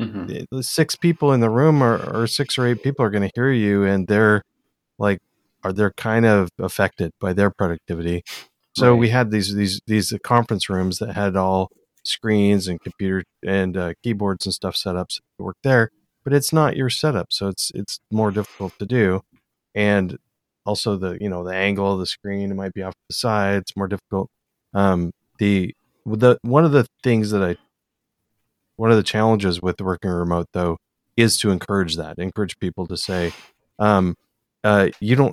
mm-hmm. 0.00 0.44
the 0.50 0.62
six 0.62 0.94
people 0.94 1.32
in 1.32 1.40
the 1.40 1.50
room 1.50 1.82
or, 1.82 1.98
or 2.14 2.26
six 2.26 2.56
or 2.56 2.66
eight 2.66 2.82
people 2.82 3.04
are 3.04 3.10
going 3.10 3.28
to 3.28 3.32
hear 3.34 3.50
you, 3.50 3.84
and 3.84 4.06
they're 4.06 4.42
like, 4.98 5.18
are 5.64 5.72
they're 5.72 5.92
kind 5.92 6.24
of 6.24 6.50
affected 6.60 7.10
by 7.20 7.32
their 7.32 7.50
productivity. 7.50 8.22
So 8.76 8.92
right. 8.92 8.98
we 8.98 9.08
had 9.08 9.32
these 9.32 9.54
these 9.54 9.80
these 9.88 10.14
conference 10.22 10.70
rooms 10.70 10.98
that 10.98 11.14
had 11.14 11.34
all 11.34 11.68
screens 12.04 12.68
and 12.68 12.80
computer 12.80 13.24
and 13.44 13.76
uh, 13.76 13.94
keyboards 14.04 14.46
and 14.46 14.54
stuff 14.54 14.76
set 14.76 14.94
up 14.94 15.08
to 15.08 15.20
work 15.40 15.56
there, 15.64 15.90
but 16.28 16.36
it's 16.36 16.52
not 16.52 16.76
your 16.76 16.90
setup, 16.90 17.28
so 17.30 17.48
it's 17.48 17.72
it's 17.74 18.00
more 18.10 18.30
difficult 18.30 18.78
to 18.78 18.84
do, 18.84 19.22
and 19.74 20.18
also 20.66 20.94
the 20.98 21.16
you 21.22 21.28
know 21.30 21.42
the 21.42 21.54
angle 21.54 21.94
of 21.94 22.00
the 22.00 22.04
screen 22.04 22.50
it 22.50 22.54
might 22.54 22.74
be 22.74 22.82
off 22.82 22.92
the 23.08 23.14
side. 23.14 23.62
It's 23.62 23.74
more 23.74 23.88
difficult. 23.88 24.28
Um, 24.74 25.12
the 25.38 25.74
the 26.04 26.36
one 26.42 26.66
of 26.66 26.72
the 26.72 26.86
things 27.02 27.30
that 27.30 27.42
I 27.42 27.56
one 28.76 28.90
of 28.90 28.98
the 28.98 29.02
challenges 29.02 29.62
with 29.62 29.80
working 29.80 30.10
remote 30.10 30.48
though 30.52 30.76
is 31.16 31.38
to 31.38 31.50
encourage 31.50 31.96
that 31.96 32.18
encourage 32.18 32.58
people 32.58 32.86
to 32.88 32.98
say 32.98 33.32
um, 33.78 34.14
uh, 34.62 34.88
you 35.00 35.16
don't 35.16 35.32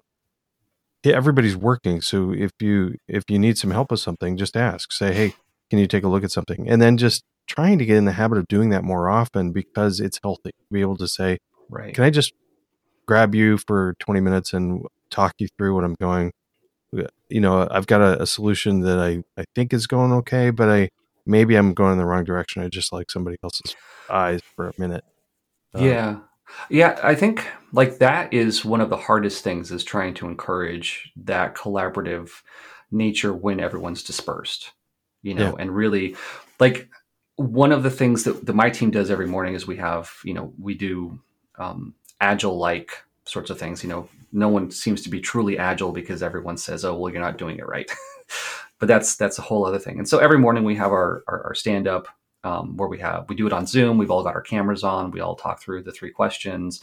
everybody's 1.04 1.58
working 1.58 2.00
so 2.00 2.32
if 2.32 2.52
you 2.62 2.96
if 3.10 3.26
you 3.30 3.38
need 3.38 3.58
some 3.58 3.72
help 3.72 3.91
with 3.91 4.00
something 4.00 4.38
just 4.38 4.56
ask 4.56 4.93
say 4.93 5.14
hey 5.14 5.34
can 5.70 5.78
you 5.78 5.88
take 5.88 6.04
a 6.04 6.08
look 6.08 6.24
at 6.24 6.32
something 6.32 6.68
and 6.70 6.82
then 6.82 6.98
just 6.98 7.24
trying 7.48 7.78
to 7.78 7.86
get 7.86 7.98
in 7.98 8.06
the 8.06 8.12
habit 8.14 8.38
of 8.38 8.48
doing 8.48 8.70
that 8.70 8.84
more 8.84 9.10
often 9.10 9.52
because 9.52 10.00
it's 10.00 10.20
healthy 10.24 10.52
to 10.52 10.74
be 10.74 10.82
able 10.82 10.98
to 10.98 11.08
say 11.08 11.38
right 11.70 11.93
can 11.93 12.04
i 12.04 12.10
just 12.10 12.34
grab 13.06 13.36
you 13.36 13.58
for 13.58 13.96
20 14.00 14.20
minutes 14.20 14.54
and 14.54 14.86
talk 15.10 15.34
you 15.38 15.48
through 15.58 15.76
what 15.76 15.84
i'm 15.84 15.96
going 15.96 16.32
you 17.30 17.41
know, 17.41 17.68
I've 17.70 17.88
got 17.88 18.02
a, 18.02 18.22
a, 18.22 18.28
solution 18.28 18.82
that 18.82 19.00
I, 19.00 19.24
I 19.39 19.46
think 19.56 19.74
is 19.74 19.88
going 19.88 20.12
okay, 20.14 20.50
but 20.50 20.70
I 20.70 20.89
maybe 21.26 21.56
I'm 21.56 21.74
going 21.74 21.93
in 21.93 21.98
the 21.98 22.06
wrong 22.06 22.24
direction. 22.24 22.64
I 22.64 22.70
just 22.70 22.93
like 22.93 23.12
somebody 23.12 23.38
else's 23.43 23.76
eyes 24.10 24.41
for 24.56 24.70
a 24.70 24.74
minute. 24.78 25.04
Um, 25.74 25.84
yeah. 25.84 26.18
Yeah, 26.70 27.00
I 27.04 27.16
think 27.16 27.48
like 27.74 27.98
that 27.98 28.32
is 28.34 28.64
one 28.64 28.80
of 28.80 28.89
the 28.89 28.98
hardest 28.98 29.43
things 29.43 29.72
is 29.72 29.84
trying 29.84 30.14
to 30.16 30.28
encourage 30.28 31.12
that 31.18 31.56
collaborative 31.56 32.30
nature 32.91 33.34
when 33.34 33.60
everyone's 33.60 34.04
dispersed, 34.04 34.72
you 35.24 35.34
know, 35.34 35.50
yeah. 35.50 35.56
and 35.60 35.76
really 35.76 36.16
like 36.60 36.88
one 37.38 37.71
of 37.71 37.83
the 37.83 37.91
things 37.91 38.23
that, 38.23 38.45
that 38.45 38.55
my 38.55 38.69
team 38.69 38.91
does 38.91 39.11
every 39.11 39.27
morning 39.27 39.53
is 39.55 39.67
we 39.67 39.77
have, 39.77 40.11
you 40.23 40.33
know, 40.33 40.53
we 40.59 40.73
do 40.73 41.19
um, 41.57 41.93
agile 42.21 42.57
like 42.57 43.03
sorts 43.25 43.49
of 43.49 43.59
things. 43.59 43.83
You 43.83 43.89
know, 43.89 44.09
no 44.31 44.49
one 44.49 44.71
seems 44.71 45.01
to 45.03 45.09
be 45.09 45.19
truly 45.19 45.57
agile 45.57 45.91
because 45.91 46.23
everyone 46.23 46.57
says, 46.57 46.86
"Oh, 46.86 46.95
well, 46.95 47.11
you're 47.11 47.21
not 47.21 47.38
doing 47.38 47.57
it 47.57 47.67
right." 47.67 47.91
but 48.79 48.88
that's 48.88 49.15
that's 49.15 49.39
a 49.39 49.41
whole 49.41 49.65
other 49.65 49.79
thing. 49.79 49.97
And 49.97 50.07
so 50.07 50.19
every 50.19 50.38
morning 50.38 50.63
we 50.63 50.75
have 50.75 50.91
our 50.91 51.23
our, 51.27 51.43
our 51.47 51.55
stand 51.55 51.88
up 51.88 52.07
um, 52.46 52.78
where 52.78 52.88
we 52.88 53.00
have 53.00 53.28
we 53.28 53.36
do 53.36 53.48
it 53.48 53.54
on 53.54 53.66
Zoom. 53.66 53.98
We've 53.98 54.12
all 54.12 54.24
got 54.24 54.36
our 54.36 54.41
cameras 54.41 54.84
on. 54.84 55.10
We 55.10 55.20
all 55.20 55.36
talk 55.36 55.60
through 55.60 55.82
the 55.84 55.91
three 55.91 56.12
questions. 56.12 56.80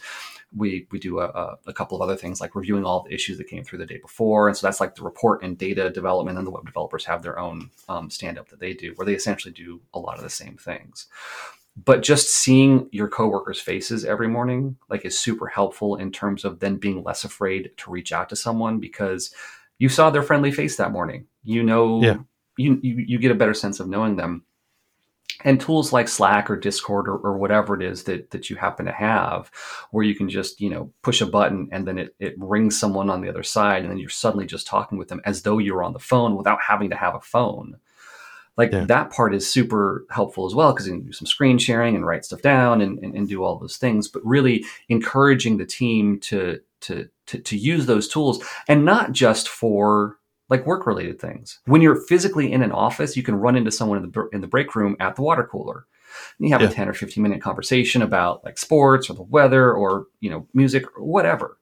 We 0.55 0.87
we 0.91 0.99
do 0.99 1.19
a, 1.19 1.57
a, 1.65 1.73
couple 1.73 1.95
of 1.95 2.01
other 2.01 2.17
things 2.17 2.41
like 2.41 2.53
reviewing 2.53 2.83
all 2.83 3.03
the 3.03 3.13
issues 3.13 3.37
that 3.37 3.47
came 3.47 3.63
through 3.63 3.79
the 3.79 3.85
day 3.85 3.97
before. 3.97 4.47
And 4.49 4.57
so 4.57 4.67
that's 4.67 4.81
like 4.81 4.95
the 4.95 5.03
report 5.03 5.41
and 5.41 5.57
data 5.57 5.89
development. 5.89 6.37
And 6.37 6.45
the 6.45 6.51
web 6.51 6.65
developers 6.65 7.05
have 7.05 7.23
their 7.23 7.39
own 7.39 7.71
um, 7.87 8.09
stand 8.09 8.37
up 8.37 8.49
that 8.49 8.59
they 8.59 8.73
do, 8.73 8.91
where 8.95 9.05
they 9.05 9.15
essentially 9.15 9.53
do 9.53 9.81
a 9.93 9.99
lot 9.99 10.17
of 10.17 10.23
the 10.23 10.29
same 10.29 10.57
things 10.57 11.07
but 11.85 12.03
just 12.03 12.29
seeing 12.29 12.87
your 12.91 13.07
coworkers 13.07 13.59
faces 13.59 14.05
every 14.05 14.27
morning 14.27 14.77
like 14.91 15.05
is 15.05 15.17
super 15.17 15.47
helpful 15.47 15.95
in 15.95 16.11
terms 16.11 16.45
of 16.45 16.59
then 16.59 16.75
being 16.75 17.03
less 17.03 17.23
afraid 17.23 17.71
to 17.77 17.89
reach 17.89 18.11
out 18.11 18.29
to 18.29 18.35
someone 18.35 18.79
because 18.79 19.33
you 19.79 19.89
saw 19.89 20.11
their 20.11 20.21
friendly 20.21 20.51
face 20.51 20.75
that 20.77 20.91
morning 20.91 21.25
you 21.43 21.63
know 21.63 21.99
yeah. 21.99 22.17
you, 22.57 22.79
you, 22.83 23.03
you 23.07 23.17
get 23.17 23.31
a 23.31 23.35
better 23.35 23.55
sense 23.55 23.79
of 23.79 23.87
knowing 23.87 24.17
them 24.17 24.43
and 25.43 25.59
tools 25.59 25.91
like 25.91 26.07
slack 26.07 26.49
or 26.49 26.55
discord 26.55 27.07
or, 27.07 27.17
or 27.17 27.37
whatever 27.37 27.75
it 27.75 27.81
is 27.81 28.03
that, 28.03 28.31
that 28.31 28.49
you 28.49 28.55
happen 28.55 28.85
to 28.85 28.91
have 28.91 29.51
where 29.91 30.03
you 30.03 30.15
can 30.15 30.29
just 30.29 30.59
you 30.61 30.69
know 30.69 30.91
push 31.01 31.21
a 31.21 31.25
button 31.25 31.67
and 31.71 31.87
then 31.87 31.97
it, 31.97 32.15
it 32.19 32.35
rings 32.37 32.79
someone 32.79 33.09
on 33.09 33.21
the 33.21 33.29
other 33.29 33.43
side 33.43 33.81
and 33.81 33.91
then 33.91 33.97
you're 33.97 34.09
suddenly 34.09 34.45
just 34.45 34.67
talking 34.67 34.97
with 34.97 35.07
them 35.07 35.21
as 35.25 35.43
though 35.43 35.57
you 35.57 35.73
were 35.73 35.83
on 35.83 35.93
the 35.93 35.99
phone 35.99 36.35
without 36.35 36.61
having 36.61 36.89
to 36.89 36.95
have 36.95 37.15
a 37.15 37.21
phone 37.21 37.77
like 38.57 38.71
yeah. 38.71 38.85
that 38.85 39.11
part 39.11 39.33
is 39.33 39.49
super 39.49 40.05
helpful 40.11 40.45
as 40.45 40.53
well 40.53 40.73
because 40.73 40.87
you 40.87 40.93
can 40.93 41.05
do 41.05 41.11
some 41.11 41.25
screen 41.25 41.57
sharing 41.57 41.95
and 41.95 42.05
write 42.05 42.23
stuff 42.25 42.41
down 42.41 42.81
and, 42.81 42.99
and, 42.99 43.15
and, 43.15 43.27
do 43.27 43.43
all 43.43 43.57
those 43.57 43.77
things 43.77 44.07
but 44.07 44.23
really 44.25 44.63
encouraging 44.89 45.57
the 45.57 45.65
team 45.65 46.19
to, 46.19 46.59
to 46.81 47.09
to 47.25 47.39
to 47.39 47.57
use 47.57 47.85
those 47.85 48.07
tools 48.07 48.43
and 48.67 48.85
not 48.85 49.11
just 49.11 49.47
for 49.47 50.17
like 50.53 50.67
work 50.67 50.85
related 50.85 51.19
things. 51.19 51.59
When 51.65 51.81
you're 51.81 51.95
physically 51.95 52.51
in 52.51 52.61
an 52.61 52.71
office 52.71 53.17
you 53.17 53.23
can 53.23 53.35
run 53.35 53.55
into 53.55 53.71
someone 53.71 53.97
in 53.97 54.11
the 54.11 54.29
in 54.31 54.41
the 54.41 54.47
break 54.47 54.75
room 54.75 54.95
at 54.99 55.15
the 55.15 55.23
water 55.23 55.43
cooler. 55.43 55.85
And 56.37 56.47
you 56.47 56.53
have 56.53 56.61
yeah. 56.61 56.69
a 56.69 56.71
10 56.71 56.89
or 56.89 56.93
15 56.93 57.23
minute 57.23 57.41
conversation 57.41 58.03
about 58.03 58.45
like 58.45 58.59
sports 58.59 59.09
or 59.09 59.15
the 59.15 59.23
weather 59.23 59.73
or 59.73 60.05
you 60.19 60.29
know 60.29 60.47
music 60.53 60.85
or 60.95 61.03
whatever. 61.03 61.57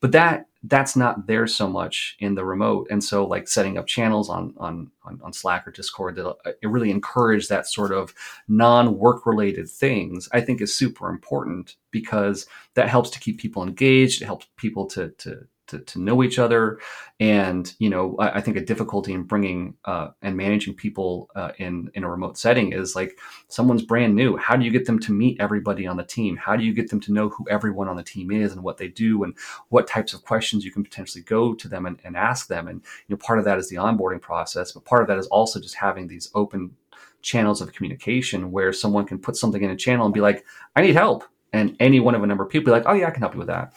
But 0.00 0.12
that 0.12 0.46
that's 0.64 0.94
not 0.94 1.26
there 1.26 1.46
so 1.46 1.68
much 1.68 2.16
in 2.20 2.34
the 2.34 2.44
remote. 2.44 2.88
And 2.90 3.02
so 3.02 3.26
like 3.26 3.48
setting 3.48 3.78
up 3.78 3.86
channels 3.86 4.28
on 4.28 4.52
on 4.58 4.90
on, 5.04 5.20
on 5.24 5.32
slack 5.32 5.66
or 5.66 5.70
discord 5.70 6.16
that 6.16 6.28
uh, 6.28 6.52
it 6.62 6.68
really 6.68 6.90
encourage 6.90 7.48
that 7.48 7.66
sort 7.66 7.92
of 7.92 8.12
non-work 8.48 9.26
related 9.26 9.68
things 9.68 10.28
i 10.32 10.40
think 10.40 10.60
is 10.62 10.74
super 10.74 11.10
important 11.10 11.76
because 11.90 12.46
that 12.74 12.88
helps 12.88 13.10
to 13.10 13.20
keep 13.20 13.38
people 13.38 13.62
engaged. 13.62 14.20
It 14.20 14.26
helps 14.26 14.46
people 14.56 14.86
to 14.88 15.10
to 15.18 15.46
to, 15.74 15.84
to 15.84 16.00
know 16.00 16.22
each 16.22 16.38
other. 16.38 16.78
And, 17.20 17.72
you 17.78 17.90
know, 17.90 18.16
I, 18.18 18.38
I 18.38 18.40
think 18.40 18.56
a 18.56 18.64
difficulty 18.64 19.12
in 19.12 19.22
bringing 19.22 19.76
uh, 19.84 20.08
and 20.22 20.36
managing 20.36 20.74
people 20.74 21.30
uh, 21.34 21.52
in, 21.58 21.90
in 21.94 22.04
a 22.04 22.10
remote 22.10 22.38
setting 22.38 22.72
is 22.72 22.96
like 22.96 23.18
someone's 23.48 23.82
brand 23.82 24.14
new. 24.14 24.36
How 24.36 24.56
do 24.56 24.64
you 24.64 24.70
get 24.70 24.86
them 24.86 24.98
to 25.00 25.12
meet 25.12 25.40
everybody 25.40 25.86
on 25.86 25.96
the 25.96 26.04
team? 26.04 26.36
How 26.36 26.56
do 26.56 26.64
you 26.64 26.72
get 26.72 26.90
them 26.90 27.00
to 27.00 27.12
know 27.12 27.28
who 27.28 27.46
everyone 27.48 27.88
on 27.88 27.96
the 27.96 28.02
team 28.02 28.30
is 28.30 28.52
and 28.52 28.62
what 28.62 28.78
they 28.78 28.88
do 28.88 29.24
and 29.24 29.34
what 29.68 29.86
types 29.86 30.14
of 30.14 30.24
questions 30.24 30.64
you 30.64 30.72
can 30.72 30.82
potentially 30.82 31.22
go 31.22 31.54
to 31.54 31.68
them 31.68 31.86
and, 31.86 32.00
and 32.04 32.16
ask 32.16 32.48
them? 32.48 32.68
And, 32.68 32.80
you 33.06 33.14
know, 33.14 33.18
part 33.18 33.38
of 33.38 33.44
that 33.44 33.58
is 33.58 33.68
the 33.68 33.76
onboarding 33.76 34.20
process, 34.20 34.72
but 34.72 34.84
part 34.84 35.02
of 35.02 35.08
that 35.08 35.18
is 35.18 35.26
also 35.28 35.60
just 35.60 35.76
having 35.76 36.08
these 36.08 36.30
open 36.34 36.76
channels 37.22 37.60
of 37.60 37.72
communication 37.72 38.52
where 38.52 38.72
someone 38.72 39.06
can 39.06 39.18
put 39.18 39.36
something 39.36 39.62
in 39.62 39.70
a 39.70 39.76
channel 39.76 40.04
and 40.04 40.14
be 40.14 40.20
like, 40.20 40.44
I 40.76 40.82
need 40.82 40.94
help. 40.94 41.24
And 41.52 41.76
any 41.80 42.00
one 42.00 42.14
of 42.14 42.22
a 42.22 42.26
number 42.26 42.44
of 42.44 42.50
people 42.50 42.66
be 42.66 42.70
like, 42.72 42.86
oh 42.86 42.92
yeah, 42.92 43.06
I 43.06 43.10
can 43.10 43.22
help 43.22 43.34
you 43.34 43.38
with 43.38 43.48
that. 43.48 43.72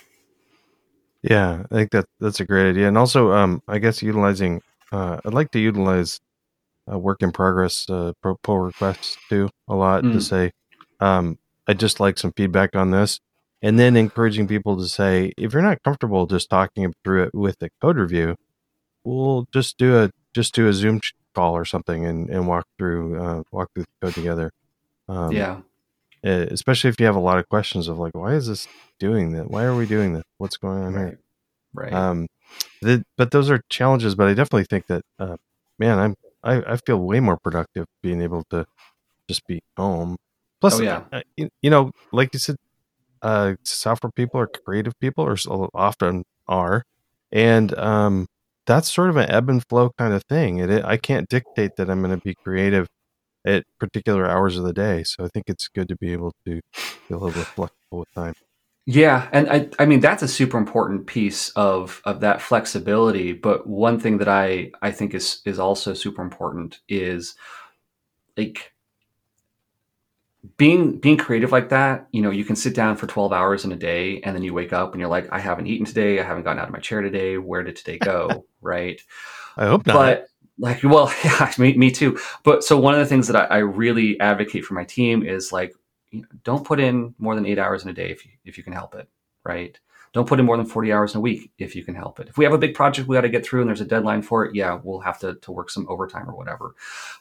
Yeah, 1.21 1.63
I 1.71 1.75
think 1.75 1.91
that 1.91 2.05
that's 2.19 2.39
a 2.39 2.45
great 2.45 2.69
idea, 2.69 2.87
and 2.87 2.97
also, 2.97 3.31
um, 3.31 3.61
I 3.67 3.79
guess 3.79 4.01
utilizing. 4.01 4.61
Uh, 4.91 5.19
I'd 5.25 5.33
like 5.33 5.51
to 5.51 5.59
utilize 5.59 6.19
uh, 6.89 6.97
work 6.97 7.21
in 7.21 7.31
progress 7.31 7.89
uh, 7.89 8.13
pull 8.43 8.59
requests 8.59 9.17
too 9.27 9.49
a 9.67 9.75
lot 9.75 10.03
mm. 10.03 10.13
to 10.13 10.21
say, 10.21 10.51
um, 11.01 11.37
I'd 11.67 11.79
just 11.79 11.99
like 11.99 12.17
some 12.17 12.31
feedback 12.31 12.75
on 12.75 12.91
this, 12.91 13.19
and 13.61 13.77
then 13.77 13.97
encouraging 13.97 14.47
people 14.47 14.77
to 14.77 14.87
say, 14.87 15.33
if 15.37 15.53
you're 15.53 15.61
not 15.61 15.83
comfortable 15.83 16.25
just 16.27 16.49
talking 16.49 16.93
through 17.03 17.23
it 17.23 17.35
with 17.35 17.61
a 17.61 17.69
code 17.81 17.97
review, 17.97 18.35
we'll 19.03 19.47
just 19.51 19.77
do 19.77 19.97
a 19.97 20.11
just 20.33 20.53
do 20.53 20.67
a 20.67 20.73
Zoom 20.73 21.01
call 21.33 21.55
or 21.55 21.65
something 21.65 22.05
and, 22.05 22.29
and 22.29 22.47
walk 22.47 22.65
through 22.77 23.21
uh, 23.21 23.43
walk 23.51 23.69
through 23.73 23.83
the 23.83 24.05
code 24.05 24.13
together. 24.13 24.51
Um, 25.09 25.31
yeah, 25.31 25.61
especially 26.27 26.89
if 26.89 26.99
you 26.99 27.05
have 27.05 27.15
a 27.15 27.19
lot 27.19 27.37
of 27.37 27.47
questions 27.49 27.87
of 27.87 27.97
like, 27.97 28.15
why 28.15 28.33
is 28.33 28.47
this 28.47 28.67
doing 28.99 29.33
that? 29.33 29.49
Why 29.49 29.63
are 29.63 29.75
we 29.75 29.85
doing 29.85 30.13
this? 30.13 30.23
What's 30.37 30.57
going 30.57 30.83
on 30.83 30.93
right. 30.93 31.05
here? 31.05 31.19
Right. 31.73 31.93
Um, 31.93 32.27
the, 32.81 33.03
but 33.17 33.31
those 33.31 33.49
are 33.49 33.61
challenges. 33.69 34.15
But 34.15 34.27
I 34.27 34.33
definitely 34.33 34.65
think 34.65 34.87
that, 34.87 35.03
uh, 35.19 35.37
man, 35.79 35.99
I'm 35.99 36.15
I, 36.43 36.73
I 36.73 36.77
feel 36.77 36.97
way 36.97 37.19
more 37.19 37.37
productive 37.37 37.85
being 38.01 38.21
able 38.21 38.43
to 38.51 38.65
just 39.27 39.45
be 39.47 39.61
home. 39.75 40.17
Plus, 40.61 40.79
oh, 40.79 40.83
yeah. 40.83 41.03
Uh, 41.11 41.21
you, 41.35 41.49
you, 41.61 41.69
know, 41.69 41.91
like 42.11 42.33
you 42.33 42.39
said, 42.39 42.55
uh, 43.21 43.53
software 43.63 44.11
people 44.11 44.39
or 44.39 44.47
creative 44.47 44.93
people, 44.99 45.23
or 45.23 45.69
often 45.73 46.23
are, 46.47 46.83
and 47.31 47.77
um, 47.77 48.27
that's 48.65 48.91
sort 48.91 49.09
of 49.09 49.17
an 49.17 49.29
ebb 49.29 49.49
and 49.49 49.67
flow 49.67 49.91
kind 49.97 50.13
of 50.13 50.23
thing. 50.23 50.59
It, 50.59 50.85
I 50.85 50.97
can't 50.97 51.27
dictate 51.27 51.75
that 51.77 51.89
I'm 51.89 52.01
going 52.01 52.17
to 52.17 52.23
be 52.23 52.35
creative 52.35 52.87
at 53.47 53.63
particular 53.79 54.29
hours 54.29 54.57
of 54.57 54.63
the 54.63 54.73
day. 54.73 55.03
So 55.03 55.23
I 55.23 55.29
think 55.29 55.45
it's 55.47 55.69
good 55.69 55.87
to 55.87 55.95
be 55.95 56.11
able 56.11 56.31
to 56.31 56.37
be 56.45 56.61
a 57.09 57.13
little 57.13 57.31
bit 57.31 57.47
flexible 57.47 57.99
with 57.99 58.13
time. 58.13 58.33
Yeah, 58.85 59.27
and 59.33 59.49
I, 59.49 59.69
I 59.79 59.85
mean 59.85 59.99
that's 59.99 60.23
a 60.23 60.27
super 60.27 60.57
important 60.57 61.07
piece 61.07 61.49
of 61.51 62.01
of 62.05 62.21
that 62.21 62.41
flexibility. 62.41 63.33
But 63.33 63.67
one 63.67 63.99
thing 63.99 64.17
that 64.19 64.29
I 64.29 64.71
I 64.81 64.91
think 64.91 65.13
is 65.13 65.41
is 65.45 65.59
also 65.59 65.93
super 65.93 66.21
important 66.21 66.79
is 66.87 67.35
like 68.37 68.71
being 70.55 70.99
being 70.99 71.17
creative 71.17 71.51
like 71.51 71.67
that. 71.69 72.07
You 72.11 72.21
know, 72.21 72.31
you 72.31 72.45
can 72.45 72.55
sit 72.55 72.75
down 72.75 72.95
for 72.95 73.07
twelve 73.07 73.33
hours 73.33 73.65
in 73.65 73.73
a 73.73 73.75
day, 73.75 74.21
and 74.21 74.33
then 74.33 74.43
you 74.43 74.53
wake 74.53 74.71
up 74.71 74.93
and 74.93 75.01
you're 75.01 75.09
like, 75.09 75.27
I 75.33 75.39
haven't 75.39 75.67
eaten 75.67 75.85
today. 75.85 76.21
I 76.21 76.23
haven't 76.23 76.43
gotten 76.43 76.59
out 76.59 76.67
of 76.67 76.73
my 76.73 76.79
chair 76.79 77.01
today. 77.01 77.37
Where 77.37 77.63
did 77.63 77.75
today 77.75 77.97
go? 77.97 78.45
right. 78.61 79.01
I 79.57 79.65
hope 79.65 79.85
not. 79.85 79.95
But 79.95 80.27
like 80.59 80.83
well 80.83 81.11
yeah 81.23 81.51
me, 81.57 81.73
me 81.75 81.91
too. 81.91 82.19
But 82.43 82.63
so 82.63 82.77
one 82.77 82.93
of 82.93 82.99
the 82.99 83.05
things 83.05 83.27
that 83.27 83.35
I, 83.35 83.55
I 83.55 83.57
really 83.59 84.19
advocate 84.19 84.65
for 84.65 84.73
my 84.73 84.83
team 84.83 85.23
is 85.23 85.51
like 85.51 85.73
you 86.11 86.21
know, 86.21 86.27
don't 86.43 86.65
put 86.65 86.79
in 86.79 87.13
more 87.17 87.35
than 87.35 87.45
eight 87.45 87.59
hours 87.59 87.83
in 87.83 87.89
a 87.89 87.93
day 87.93 88.09
if 88.09 88.25
you, 88.25 88.31
if 88.45 88.57
you 88.57 88.63
can 88.63 88.73
help 88.73 88.95
it 88.95 89.07
right? 89.47 89.79
Don't 90.13 90.27
put 90.27 90.39
in 90.39 90.45
more 90.45 90.57
than 90.57 90.65
40 90.65 90.91
hours 90.91 91.13
in 91.13 91.19
a 91.19 91.21
week 91.21 91.51
if 91.57 91.75
you 91.75 91.83
can 91.83 91.95
help 91.95 92.19
it. 92.19 92.27
If 92.27 92.37
we 92.37 92.45
have 92.45 92.53
a 92.53 92.57
big 92.57 92.73
project 92.75 93.07
we 93.07 93.15
got 93.15 93.21
to 93.21 93.29
get 93.29 93.45
through 93.45 93.61
and 93.61 93.69
there's 93.69 93.81
a 93.81 93.85
deadline 93.85 94.21
for 94.21 94.45
it 94.45 94.55
yeah 94.55 94.79
we'll 94.83 94.99
have 94.99 95.19
to, 95.19 95.35
to 95.35 95.51
work 95.51 95.69
some 95.69 95.87
overtime 95.89 96.29
or 96.29 96.35
whatever. 96.35 96.75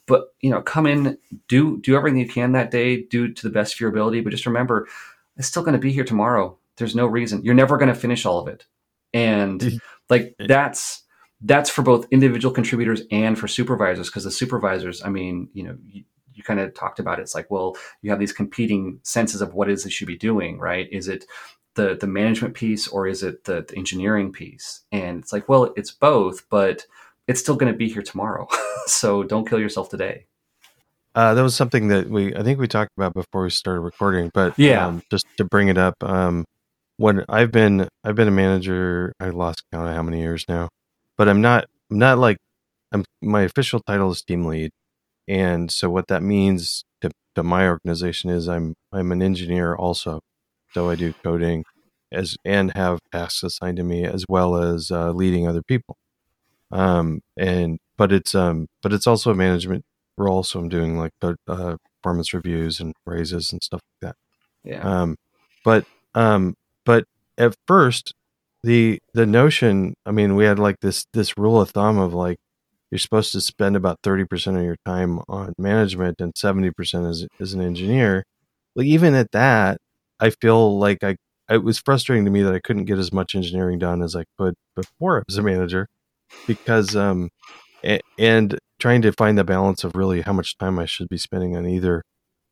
But 0.06 0.34
you 0.40 0.50
know 0.50 0.62
come 0.62 0.86
in 0.86 1.18
do 1.48 1.78
do 1.78 1.96
everything 1.96 2.20
you 2.20 2.28
can 2.28 2.52
that 2.52 2.70
day 2.70 3.02
do 3.02 3.32
to 3.32 3.42
the 3.42 3.52
best 3.52 3.74
of 3.74 3.80
your 3.80 3.90
ability 3.90 4.20
but 4.20 4.30
just 4.30 4.46
remember 4.46 4.88
it's 5.36 5.48
still 5.48 5.62
going 5.62 5.74
to 5.74 5.78
be 5.78 5.92
here 5.92 6.04
tomorrow. 6.04 6.56
There's 6.76 6.94
no 6.94 7.06
reason. 7.06 7.42
You're 7.42 7.54
never 7.54 7.76
going 7.76 7.88
to 7.92 7.94
finish 7.94 8.24
all 8.26 8.38
of 8.38 8.48
it. 8.48 8.66
And 9.12 9.60
mm-hmm. 9.60 9.76
like 10.08 10.34
that's 10.38 11.02
that's 11.42 11.68
for 11.70 11.82
both 11.82 12.06
individual 12.10 12.54
contributors 12.54 13.02
and 13.10 13.38
for 13.38 13.46
supervisors 13.46 14.08
because 14.08 14.24
the 14.24 14.30
supervisors 14.30 15.02
i 15.04 15.08
mean 15.08 15.48
you 15.52 15.62
know 15.62 15.76
you, 15.86 16.02
you 16.36 16.44
kind 16.44 16.60
of 16.60 16.74
talked 16.74 16.98
about 16.98 17.18
it. 17.18 17.22
it's 17.22 17.34
like 17.34 17.50
well 17.50 17.76
you 18.02 18.10
have 18.10 18.20
these 18.20 18.32
competing 18.32 19.00
senses 19.02 19.40
of 19.40 19.54
what 19.54 19.70
is 19.70 19.82
they 19.82 19.90
should 19.90 20.06
be 20.06 20.16
doing 20.16 20.58
right? 20.58 20.88
Is 20.92 21.08
it 21.08 21.24
the 21.74 21.96
the 21.96 22.06
management 22.06 22.54
piece 22.54 22.86
or 22.86 23.06
is 23.06 23.22
it 23.22 23.44
the, 23.44 23.64
the 23.66 23.76
engineering 23.76 24.32
piece? 24.32 24.82
And 24.92 25.18
it's 25.18 25.32
like 25.32 25.48
well 25.48 25.72
it's 25.76 25.90
both 25.90 26.48
but 26.50 26.86
it's 27.26 27.40
still 27.40 27.56
going 27.56 27.72
to 27.72 27.76
be 27.76 27.88
here 27.88 28.02
tomorrow. 28.02 28.46
So 28.88 29.24
don't 29.24 29.48
kill 29.48 29.58
yourself 29.58 29.88
today. 29.88 30.26
Uh, 31.16 31.34
that 31.34 31.42
was 31.42 31.56
something 31.56 31.88
that 31.88 32.08
we 32.08 32.32
i 32.36 32.42
think 32.44 32.60
we 32.60 32.68
talked 32.68 32.92
about 32.96 33.12
before 33.14 33.42
we 33.42 33.50
started 33.50 33.80
recording 33.80 34.30
but 34.32 34.56
yeah. 34.56 34.86
um, 34.86 35.02
just 35.10 35.26
to 35.36 35.44
bring 35.44 35.66
it 35.66 35.76
up 35.76 35.94
um, 36.04 36.44
when 36.98 37.24
i've 37.28 37.50
been 37.50 37.88
i've 38.04 38.14
been 38.14 38.28
a 38.28 38.30
manager 38.30 39.12
i 39.18 39.30
lost 39.30 39.64
count 39.72 39.88
of 39.88 39.94
how 39.96 40.04
many 40.04 40.20
years 40.20 40.44
now 40.48 40.68
but 41.16 41.28
I'm 41.28 41.40
not 41.40 41.66
I'm 41.90 41.98
not 41.98 42.18
like 42.18 42.38
I'm 42.92 43.04
my 43.22 43.42
official 43.42 43.80
title 43.80 44.10
is 44.10 44.22
team 44.22 44.46
lead. 44.46 44.72
And 45.28 45.70
so 45.72 45.90
what 45.90 46.08
that 46.08 46.22
means 46.22 46.84
to, 47.02 47.10
to 47.36 47.42
my 47.42 47.68
organization 47.68 48.30
is 48.30 48.48
I'm 48.48 48.74
I'm 48.92 49.12
an 49.12 49.22
engineer 49.22 49.74
also. 49.74 50.20
So 50.74 50.90
I 50.90 50.96
do 50.96 51.14
coding 51.24 51.64
as 52.12 52.36
and 52.44 52.72
have 52.76 53.00
tasks 53.12 53.42
assigned 53.42 53.78
to 53.78 53.84
me 53.84 54.04
as 54.04 54.24
well 54.28 54.56
as 54.56 54.90
uh, 54.90 55.12
leading 55.12 55.48
other 55.48 55.62
people. 55.62 55.96
Um 56.70 57.20
and 57.36 57.78
but 57.96 58.12
it's 58.12 58.34
um 58.34 58.68
but 58.82 58.92
it's 58.92 59.06
also 59.06 59.30
a 59.30 59.34
management 59.34 59.84
role 60.18 60.42
so 60.42 60.58
I'm 60.58 60.68
doing 60.68 60.98
like 60.98 61.12
uh, 61.22 61.34
performance 62.02 62.34
reviews 62.34 62.80
and 62.80 62.94
raises 63.04 63.52
and 63.52 63.62
stuff 63.62 63.82
like 64.02 64.10
that. 64.10 64.16
Yeah. 64.70 64.82
Um 64.82 65.16
but 65.64 65.84
um 66.14 66.54
but 66.84 67.04
at 67.38 67.54
first 67.66 68.14
the 68.62 68.98
the 69.14 69.26
notion 69.26 69.94
i 70.04 70.10
mean 70.10 70.34
we 70.34 70.44
had 70.44 70.58
like 70.58 70.80
this 70.80 71.06
this 71.12 71.36
rule 71.38 71.60
of 71.60 71.70
thumb 71.70 71.98
of 71.98 72.14
like 72.14 72.38
you're 72.90 72.98
supposed 72.98 73.32
to 73.32 73.40
spend 73.40 73.74
about 73.74 74.00
30% 74.02 74.56
of 74.56 74.62
your 74.62 74.76
time 74.86 75.18
on 75.28 75.52
management 75.58 76.20
and 76.20 76.32
70% 76.34 77.10
as, 77.10 77.26
as 77.40 77.52
an 77.52 77.60
engineer 77.60 78.24
like 78.74 78.86
even 78.86 79.14
at 79.14 79.32
that 79.32 79.78
i 80.20 80.30
feel 80.30 80.78
like 80.78 81.02
i 81.02 81.16
it 81.48 81.62
was 81.62 81.78
frustrating 81.78 82.24
to 82.24 82.30
me 82.30 82.42
that 82.42 82.54
i 82.54 82.60
couldn't 82.60 82.84
get 82.84 82.98
as 82.98 83.12
much 83.12 83.34
engineering 83.34 83.78
done 83.78 84.02
as 84.02 84.16
i 84.16 84.24
could 84.38 84.54
before 84.74 85.22
as 85.28 85.36
a 85.36 85.42
manager 85.42 85.88
because 86.46 86.96
um 86.96 87.28
and 88.18 88.58
trying 88.78 89.02
to 89.02 89.12
find 89.12 89.38
the 89.38 89.44
balance 89.44 89.84
of 89.84 89.94
really 89.94 90.22
how 90.22 90.32
much 90.32 90.58
time 90.58 90.78
i 90.78 90.86
should 90.86 91.08
be 91.08 91.18
spending 91.18 91.56
on 91.56 91.66
either 91.66 92.02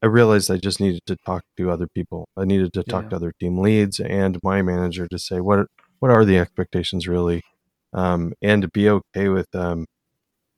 i 0.03 0.07
realized 0.07 0.51
i 0.51 0.57
just 0.57 0.81
needed 0.81 1.01
to 1.07 1.17
talk 1.25 1.43
to 1.57 1.71
other 1.71 1.89
people 1.95 2.29
i 2.37 2.45
needed 2.45 2.73
to 2.73 2.83
talk 2.85 3.05
yeah. 3.05 3.09
to 3.11 3.17
other 3.17 3.33
team 3.41 3.59
leads 3.59 3.99
and 4.01 4.39
my 4.43 4.63
manager 4.63 5.07
to 5.09 5.19
say 5.19 5.41
what 5.41 5.67
what 6.05 6.11
are 6.11 6.27
the 6.27 6.37
expectations 6.37 7.09
really, 7.09 7.41
um, 7.95 8.35
and 8.43 8.61
to 8.61 8.69
be 8.69 8.91
okay 8.91 9.31
with 9.31 9.47
um, 9.55 9.87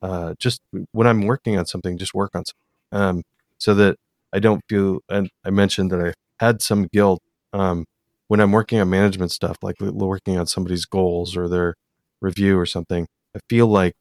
uh, 0.03 0.35
just 0.41 0.61
when 0.91 1.07
I'm 1.07 1.23
working 1.23 1.57
on 1.57 1.67
something, 1.67 1.97
just 1.99 2.15
work 2.15 2.33
on 2.35 2.43
something, 2.45 3.09
um, 3.19 3.23
so 3.57 3.73
that 3.77 3.97
I 4.33 4.41
don't 4.41 4.61
feel. 4.69 4.99
And 5.09 5.31
I 5.45 5.51
mentioned 5.51 5.93
that 5.93 6.05
I 6.05 6.15
had 6.45 6.63
some 6.63 6.89
guilt 6.93 7.23
um, 7.53 7.85
when 8.27 8.41
I'm 8.41 8.51
working 8.51 8.81
on 8.81 8.91
management 8.91 9.31
stuff, 9.31 9.57
like 9.63 9.77
working 9.81 10.37
on 10.37 10.49
somebody's 10.49 10.85
goals 10.85 11.37
or 11.37 11.49
their 11.49 11.77
review 12.21 12.59
or 12.59 12.67
something. 12.67 13.07
I 13.37 13.39
feel 13.49 13.69
like 13.69 13.95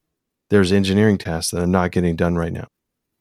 there's 0.49 0.71
engineering 0.71 1.19
tasks 1.19 1.51
that 1.51 1.61
I'm 1.61 1.69
not 1.69 1.91
getting 1.91 2.15
done 2.15 2.37
right 2.37 2.53
now, 2.53 2.69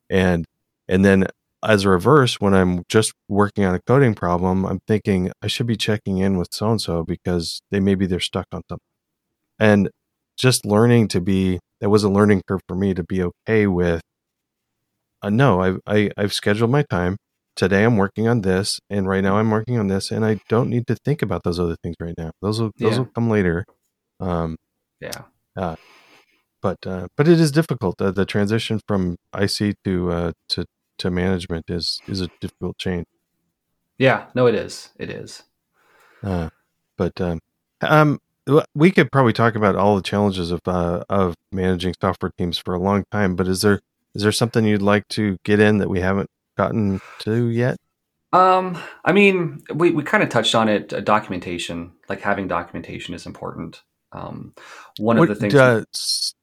and 0.09 0.47
and 0.89 1.05
then 1.05 1.27
as 1.65 1.85
a 1.85 1.89
reverse, 1.89 2.41
when 2.41 2.55
I'm 2.55 2.85
just 2.89 3.13
working 3.29 3.65
on 3.65 3.75
a 3.75 3.81
coding 3.81 4.15
problem, 4.15 4.65
I'm 4.65 4.81
thinking 4.87 5.33
I 5.43 5.47
should 5.47 5.67
be 5.67 5.77
checking 5.77 6.19
in 6.19 6.37
with 6.37 6.49
so 6.53 6.71
and 6.71 6.81
so 6.81 7.03
because 7.03 7.61
they 7.71 7.81
maybe 7.81 8.07
they're 8.07 8.21
stuck 8.21 8.47
on 8.53 8.63
something. 8.69 8.85
And 9.59 9.91
just 10.37 10.67
learning 10.67 11.09
to 11.09 11.21
be 11.21 11.61
that 11.81 11.91
was 11.91 12.05
a 12.05 12.09
learning 12.09 12.43
curve 12.47 12.61
for 12.69 12.75
me 12.75 12.95
to 12.95 13.03
be 13.03 13.23
okay 13.23 13.67
with. 13.67 14.03
Uh, 15.23 15.31
no, 15.31 15.63
I, 15.63 15.77
I 15.87 16.11
I've 16.17 16.33
scheduled 16.33 16.71
my 16.71 16.83
time. 16.83 17.17
Today 17.57 17.85
I'm 17.85 17.97
working 17.97 18.27
on 18.27 18.41
this, 18.41 18.81
and 18.91 19.09
right 19.09 19.23
now 19.23 19.37
I'm 19.37 19.51
working 19.51 19.79
on 19.79 19.87
this, 19.87 20.11
and 20.11 20.25
I 20.25 20.41
don't 20.49 20.69
need 20.69 20.87
to 20.89 20.97
think 21.05 21.23
about 21.23 21.45
those 21.45 21.61
other 21.61 21.77
things 21.83 21.97
right 22.01 22.15
now. 22.19 22.33
Those 22.43 22.61
will 22.61 22.73
those 22.79 22.93
yeah. 22.93 22.99
will 22.99 23.11
come 23.15 23.31
later. 23.31 23.65
Um, 24.21 24.57
yeah. 25.01 25.23
Uh, 25.57 25.77
but 26.61 26.79
uh, 26.87 27.09
but 27.17 27.29
it 27.29 27.39
is 27.39 27.53
difficult. 27.53 28.01
Uh, 28.01 28.11
the 28.11 28.25
transition 28.25 28.81
from 28.89 29.17
IC 29.39 29.77
to 29.85 30.11
uh, 30.11 30.33
to 30.49 30.65
to 30.99 31.11
management 31.11 31.71
is 31.71 32.01
is 32.07 32.21
a 32.21 32.29
difficult 32.41 32.79
change. 32.79 33.07
Yeah, 33.99 34.27
no, 34.35 34.47
it 34.47 34.55
is. 34.55 34.91
It 34.99 35.11
is. 35.11 35.45
Uh, 36.23 36.51
but 36.97 37.21
um, 37.21 37.41
um, 37.83 38.19
we 38.75 38.91
could 38.91 39.13
probably 39.13 39.33
talk 39.33 39.55
about 39.55 39.77
all 39.77 39.97
the 39.97 40.03
challenges 40.03 40.51
of 40.51 40.61
uh, 40.67 41.05
of 41.09 41.35
managing 41.53 41.95
software 42.01 42.33
teams 42.37 42.59
for 42.59 42.75
a 42.75 42.79
long 42.79 43.05
time. 43.11 43.37
But 43.37 43.49
is 43.49 43.63
there 43.63 43.81
is 44.15 44.23
there 44.23 44.33
something 44.33 44.65
you'd 44.65 44.83
like 44.83 45.09
to 45.09 45.39
get 45.45 45.61
in 45.61 45.79
that 45.79 45.89
we 45.89 46.01
haven't 46.01 46.31
gotten 46.57 47.01
to 47.21 47.49
yet? 47.49 47.77
Um, 48.33 48.77
I 49.05 49.13
mean, 49.13 49.63
we, 49.73 49.93
we 49.93 50.03
kind 50.03 50.23
of 50.23 50.29
touched 50.29 50.57
on 50.57 50.69
it. 50.69 50.93
Uh, 50.93 51.01
documentation, 51.01 51.93
like 52.09 52.21
having 52.21 52.49
documentation, 52.49 53.15
is 53.15 53.27
important. 53.27 53.83
Um, 54.11 54.55
one 54.99 55.19
What, 55.19 55.31
of 55.31 55.37
the 55.37 55.41
things 55.41 55.55
uh, 55.55 55.85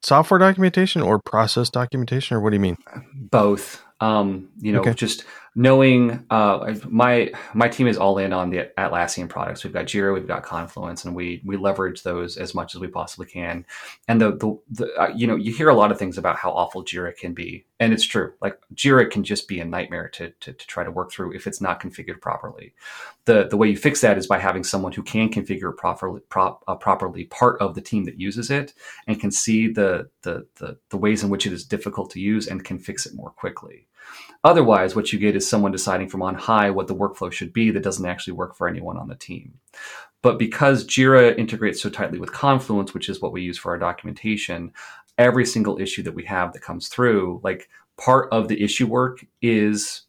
software 0.02 0.39
documentation 0.39 1.02
or 1.02 1.20
process 1.20 1.70
documentation, 1.70 2.38
or 2.38 2.39
what 2.41 2.52
do 2.52 2.56
you 2.56 2.62
mean? 2.62 2.78
both 3.14 3.84
um, 4.02 4.49
you 4.60 4.74
know 4.74 4.82
Okay. 4.82 4.93
just 4.93 5.24
knowing 5.54 6.26
uh, 6.30 6.74
my 6.88 7.32
my 7.54 7.68
team 7.68 7.88
is 7.88 7.97
all 7.97 8.18
in 8.18 8.32
on 8.32 8.49
the 8.49 8.72
atlassian 8.78 9.28
products. 9.28 9.64
We've 9.64 9.74
got 9.74 9.86
jira 9.86 10.14
we've 10.14 10.28
got 10.28 10.43
confluence 10.43 11.04
and 11.04 11.14
we 11.14 11.41
we 11.43 11.58
leverage 11.58 12.04
those 12.04 12.38
as 12.38 12.56
much 12.56 12.74
as 12.74 12.80
we 12.82 12.88
possibly 12.88 13.26
can. 13.26 13.66
And 14.08 14.22
the 14.22 14.32
the, 14.32 14.60
the 14.70 15.02
uh, 15.02 15.14
you 15.16 15.28
know 15.28 15.36
you 15.36 15.54
hear 15.54 15.70
a 15.70 15.74
lot 15.74 15.91
of 15.91 15.99
things 15.99 16.18
about 16.18 16.38
how 16.38 16.52
awful 16.52 16.84
jira 16.86 17.16
can 17.16 17.34
be 17.34 17.66
and 17.82 17.91
it's 17.91 18.06
true. 18.06 18.34
Like 18.41 18.60
jira 18.76 19.10
can 19.12 19.24
just 19.24 19.47
be 19.47 19.60
a 19.60 19.66
nightmare 19.66 20.08
to, 20.10 20.30
to, 20.30 20.54
to 20.54 20.68
try 20.68 20.84
to 20.86 20.91
work 20.91 21.12
through 21.12 21.34
if 21.34 21.45
it's 21.45 21.60
not 21.62 21.82
configured 21.82 22.22
properly. 22.22 22.74
The 23.26 23.47
the 23.49 23.58
way 23.58 23.70
you 23.70 23.78
fix 23.78 23.99
that 24.02 24.18
is 24.18 24.28
by 24.28 24.39
having 24.39 24.64
someone 24.64 24.93
who 24.93 25.04
can 25.04 25.30
configure 25.30 25.76
properly 25.76 26.22
prop, 26.30 26.64
uh, 26.68 26.76
properly 26.76 27.26
part 27.26 27.60
of 27.60 27.76
the 27.76 27.82
team 27.82 28.06
that 28.06 28.20
uses 28.20 28.49
it 28.49 28.74
and 29.06 29.20
can 29.20 29.32
see 29.32 29.68
the, 29.68 30.10
the 30.22 30.47
the 30.56 30.78
the 30.89 30.97
ways 30.97 31.24
in 31.24 31.30
which 31.30 31.45
it 31.45 31.52
is 31.52 31.66
difficult 31.66 32.10
to 32.12 32.22
use 32.22 32.47
and 32.47 32.64
can 32.64 32.80
fix 32.80 33.06
it 33.06 33.14
more 33.14 33.32
quickly 33.32 33.88
Otherwise, 34.43 34.95
what 34.95 35.14
you 35.14 35.20
get 35.20 35.36
is 35.36 35.47
someone 35.47 35.72
deciding 35.72 36.10
from 36.10 36.22
on 36.22 36.36
high 36.36 36.70
what 36.70 36.88
the 36.88 36.95
workflow 36.95 37.32
should 37.32 37.54
be 37.54 37.70
that 37.72 37.84
doesn't 37.84 38.08
actually 38.08 38.34
work 38.34 38.56
for 38.56 38.68
anyone 38.68 38.97
on 38.97 39.08
the 39.08 39.16
team. 39.16 39.54
But 40.24 40.39
because 40.39 40.86
Jira 40.86 41.38
integrates 41.38 41.82
so 41.82 41.89
tightly 41.89 42.20
with 42.20 42.32
Confluence, 42.32 42.93
which 42.93 43.10
is 43.10 43.22
what 43.22 43.32
we 43.32 43.41
use 43.41 43.58
for 43.58 43.72
our 43.72 43.78
documentation, 43.78 44.72
every 45.18 45.45
single 45.45 45.80
issue 45.80 46.04
that 46.04 46.16
we 46.16 46.26
have 46.26 46.54
that 46.54 46.62
comes 46.62 46.88
through, 46.88 47.41
like 47.43 47.70
part 47.97 48.30
of 48.32 48.47
the 48.47 48.64
issue 48.64 48.88
work 48.88 49.26
is 49.41 50.04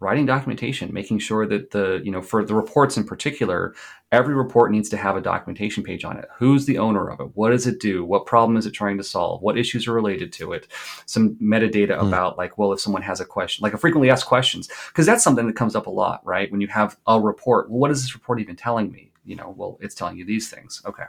writing 0.00 0.26
documentation, 0.26 0.92
making 0.92 1.18
sure 1.18 1.46
that 1.46 1.72
the, 1.72 2.00
you 2.04 2.10
know, 2.10 2.22
for 2.22 2.44
the 2.44 2.54
reports 2.54 2.96
in 2.96 3.04
particular, 3.04 3.74
every 4.12 4.34
report 4.34 4.70
needs 4.70 4.88
to 4.88 4.96
have 4.96 5.16
a 5.16 5.20
documentation 5.20 5.82
page 5.82 6.04
on 6.04 6.16
it. 6.16 6.28
Who's 6.36 6.66
the 6.66 6.78
owner 6.78 7.10
of 7.10 7.18
it? 7.20 7.30
What 7.34 7.50
does 7.50 7.66
it 7.66 7.80
do? 7.80 8.04
What 8.04 8.24
problem 8.24 8.56
is 8.56 8.64
it 8.64 8.70
trying 8.70 8.96
to 8.98 9.04
solve? 9.04 9.42
What 9.42 9.58
issues 9.58 9.88
are 9.88 9.92
related 9.92 10.32
to 10.34 10.52
it? 10.52 10.68
Some 11.06 11.34
metadata 11.36 11.98
Hmm. 11.98 12.06
about 12.06 12.38
like, 12.38 12.58
well, 12.58 12.72
if 12.72 12.80
someone 12.80 13.02
has 13.02 13.20
a 13.20 13.24
question, 13.24 13.62
like 13.62 13.74
a 13.74 13.78
frequently 13.78 14.08
asked 14.10 14.26
questions, 14.26 14.68
because 14.88 15.04
that's 15.04 15.24
something 15.24 15.46
that 15.46 15.56
comes 15.56 15.74
up 15.74 15.86
a 15.88 15.90
lot, 15.90 16.24
right? 16.24 16.50
When 16.50 16.60
you 16.60 16.68
have 16.68 16.96
a 17.06 17.20
report, 17.20 17.68
well, 17.68 17.80
what 17.80 17.90
is 17.90 18.02
this 18.02 18.14
report 18.14 18.40
even 18.40 18.56
telling 18.56 18.92
me? 18.92 19.10
You 19.24 19.36
know, 19.36 19.52
well, 19.56 19.78
it's 19.80 19.94
telling 19.94 20.16
you 20.16 20.24
these 20.24 20.48
things. 20.48 20.80
Okay. 20.86 21.04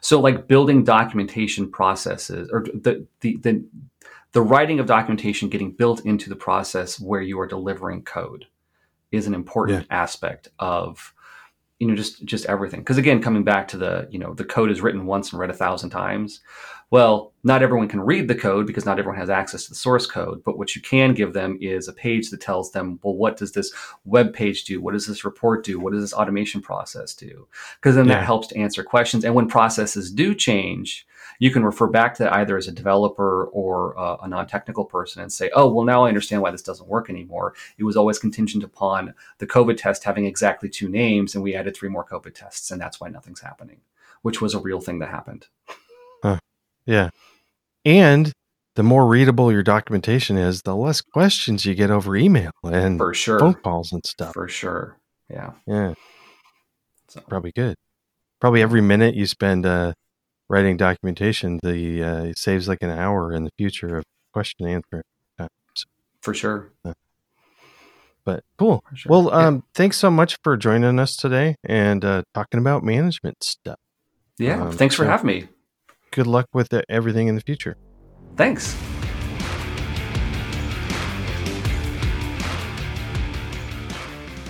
So 0.00 0.20
like 0.20 0.46
building 0.46 0.84
documentation 0.84 1.70
processes 1.70 2.48
or 2.52 2.64
the, 2.72 3.06
the, 3.20 3.36
the, 3.38 3.64
the 4.32 4.42
writing 4.42 4.80
of 4.80 4.86
documentation 4.86 5.48
getting 5.48 5.72
built 5.72 6.04
into 6.04 6.28
the 6.28 6.36
process 6.36 7.00
where 7.00 7.22
you 7.22 7.38
are 7.40 7.46
delivering 7.46 8.02
code 8.02 8.46
is 9.12 9.26
an 9.26 9.34
important 9.34 9.86
aspect 9.90 10.48
of 10.58 11.14
you 11.78 11.86
know 11.86 11.94
just 11.94 12.24
just 12.24 12.46
everything. 12.46 12.80
Because 12.80 12.98
again 12.98 13.22
coming 13.22 13.44
back 13.44 13.68
to 13.68 13.76
the 13.76 14.08
you 14.10 14.18
know 14.18 14.34
the 14.34 14.44
code 14.44 14.70
is 14.70 14.80
written 14.80 15.06
once 15.06 15.30
and 15.32 15.40
read 15.40 15.50
a 15.50 15.54
thousand 15.54 15.90
times. 15.90 16.40
Well 16.90 17.32
not 17.42 17.62
everyone 17.62 17.88
can 17.88 18.00
read 18.00 18.28
the 18.28 18.34
code 18.34 18.66
because 18.66 18.86
not 18.86 18.98
everyone 18.98 19.18
has 19.20 19.30
access 19.30 19.64
to 19.64 19.70
the 19.70 19.74
source 19.76 20.06
code 20.06 20.42
but 20.44 20.56
what 20.58 20.74
you 20.74 20.80
can 20.82 21.14
give 21.14 21.32
them 21.32 21.58
is 21.60 21.86
a 21.88 21.92
page 21.92 22.30
that 22.30 22.40
tells 22.40 22.72
them 22.72 22.98
well 23.02 23.14
what 23.14 23.36
does 23.36 23.52
this 23.52 23.72
web 24.04 24.32
page 24.32 24.64
do? 24.64 24.80
What 24.80 24.92
does 24.92 25.06
this 25.06 25.24
report 25.24 25.64
do? 25.64 25.78
What 25.78 25.92
does 25.92 26.02
this 26.02 26.14
automation 26.14 26.60
process 26.62 27.14
do? 27.14 27.46
Because 27.80 27.94
then 27.94 28.06
Yeah. 28.06 28.16
that 28.16 28.24
helps 28.24 28.48
to 28.48 28.56
answer 28.58 28.82
questions. 28.82 29.24
And 29.24 29.34
when 29.34 29.48
processes 29.48 30.10
do 30.10 30.34
change 30.34 31.06
you 31.38 31.50
can 31.50 31.64
refer 31.64 31.86
back 31.86 32.14
to 32.14 32.24
that 32.24 32.32
either 32.34 32.56
as 32.56 32.68
a 32.68 32.72
developer 32.72 33.46
or 33.46 33.98
uh, 33.98 34.16
a 34.22 34.28
non-technical 34.28 34.84
person 34.84 35.22
and 35.22 35.32
say 35.32 35.50
oh 35.54 35.68
well 35.68 35.84
now 35.84 36.04
i 36.04 36.08
understand 36.08 36.42
why 36.42 36.50
this 36.50 36.62
doesn't 36.62 36.88
work 36.88 37.10
anymore. 37.10 37.54
It 37.78 37.84
was 37.84 37.96
always 37.96 38.18
contingent 38.18 38.64
upon 38.64 39.14
the 39.38 39.46
covid 39.46 39.76
test 39.76 40.04
having 40.04 40.26
exactly 40.26 40.68
two 40.68 40.88
names 40.88 41.34
and 41.34 41.42
we 41.42 41.54
added 41.54 41.76
three 41.76 41.88
more 41.88 42.04
covid 42.04 42.34
tests 42.34 42.70
and 42.70 42.80
that's 42.80 43.00
why 43.00 43.08
nothing's 43.08 43.40
happening 43.40 43.80
which 44.22 44.40
was 44.40 44.54
a 44.54 44.58
real 44.58 44.80
thing 44.80 44.98
that 44.98 45.08
happened. 45.08 45.46
Yeah. 46.86 47.10
And 47.84 48.32
the 48.76 48.82
more 48.82 49.06
readable 49.06 49.52
your 49.52 49.62
documentation 49.62 50.36
is, 50.36 50.62
the 50.62 50.76
less 50.76 51.00
questions 51.00 51.66
you 51.66 51.74
get 51.74 51.90
over 51.90 52.16
email 52.16 52.52
and 52.64 52.98
for 52.98 53.12
sure. 53.12 53.38
phone 53.38 53.54
calls 53.54 53.92
and 53.92 54.04
stuff. 54.06 54.32
for 54.34 54.48
sure. 54.48 54.96
Yeah. 55.28 55.52
Yeah, 55.66 55.94
so 57.08 57.20
probably 57.28 57.52
good. 57.52 57.76
Probably 58.40 58.62
every 58.62 58.80
minute 58.80 59.14
you 59.14 59.26
spend 59.26 59.66
uh, 59.66 59.94
writing 60.48 60.76
documentation, 60.76 61.58
the 61.62 62.02
uh, 62.02 62.22
it 62.24 62.38
saves 62.38 62.68
like 62.68 62.82
an 62.82 62.90
hour 62.90 63.32
in 63.32 63.44
the 63.44 63.50
future 63.58 63.96
of 63.98 64.04
question 64.32 64.66
and 64.66 64.84
answer. 64.92 65.02
for 66.20 66.34
sure 66.34 66.72
But 68.24 68.42
cool. 68.58 68.82
sure 68.94 69.10
Well, 69.10 69.24
Yeah. 69.30 69.46
um, 69.46 69.64
thanks 69.74 69.96
so 69.96 70.10
much 70.10 70.38
for 70.42 70.56
joining 70.56 70.98
us 70.98 71.14
today 71.16 71.54
and 71.64 72.04
uh, 72.04 72.22
talking 72.34 72.58
about 72.60 72.82
management 72.82 73.42
stuff. 73.44 73.78
yeah, 74.38 74.62
um, 74.62 74.72
thanks 74.72 74.94
for 74.96 75.04
so- 75.04 75.10
having 75.10 75.26
me 75.26 75.48
Good 76.10 76.26
luck 76.26 76.46
with 76.52 76.72
uh, 76.72 76.82
everything 76.88 77.28
in 77.28 77.34
the 77.34 77.40
future. 77.42 77.76
thanks 78.36 78.74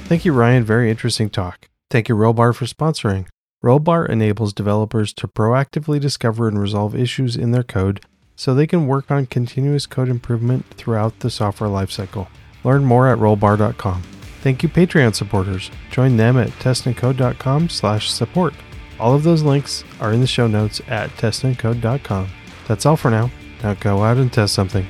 Thank 0.08 0.24
you, 0.24 0.32
Ryan. 0.32 0.62
Very 0.64 0.90
interesting 0.90 1.28
talk. 1.30 1.68
Thank 1.90 2.08
you, 2.08 2.14
Rollbar, 2.14 2.54
for 2.54 2.64
sponsoring. 2.66 3.26
Rollbar 3.64 4.08
enables 4.08 4.52
developers 4.52 5.12
to 5.14 5.26
proactively 5.26 5.98
discover 5.98 6.46
and 6.46 6.58
resolve 6.58 6.94
issues 6.94 7.36
in 7.36 7.52
their 7.52 7.62
code 7.62 8.04
so 8.36 8.54
they 8.54 8.66
can 8.66 8.86
work 8.86 9.10
on 9.10 9.26
continuous 9.26 9.86
code 9.86 10.08
improvement 10.08 10.66
throughout 10.74 11.20
the 11.20 11.30
software 11.30 11.70
lifecycle. 11.70 12.28
Learn 12.64 12.84
more 12.84 13.08
at 13.08 13.18
rollbar.com. 13.18 14.02
Thank 14.42 14.62
you, 14.62 14.68
Patreon 14.68 15.14
supporters. 15.14 15.70
Join 15.90 16.16
them 16.16 16.36
at 16.36 16.50
testandcode.com 16.50 17.68
slash 17.70 18.10
support. 18.10 18.54
All 19.00 19.14
of 19.14 19.22
those 19.22 19.42
links 19.42 19.84
are 20.00 20.12
in 20.12 20.20
the 20.20 20.26
show 20.26 20.46
notes 20.46 20.80
at 20.88 21.10
testandcode.com. 21.10 22.28
That's 22.68 22.86
all 22.86 22.96
for 22.96 23.10
now. 23.10 23.30
Now 23.62 23.74
go 23.74 24.04
out 24.04 24.18
and 24.18 24.32
test 24.32 24.54
something. 24.54 24.86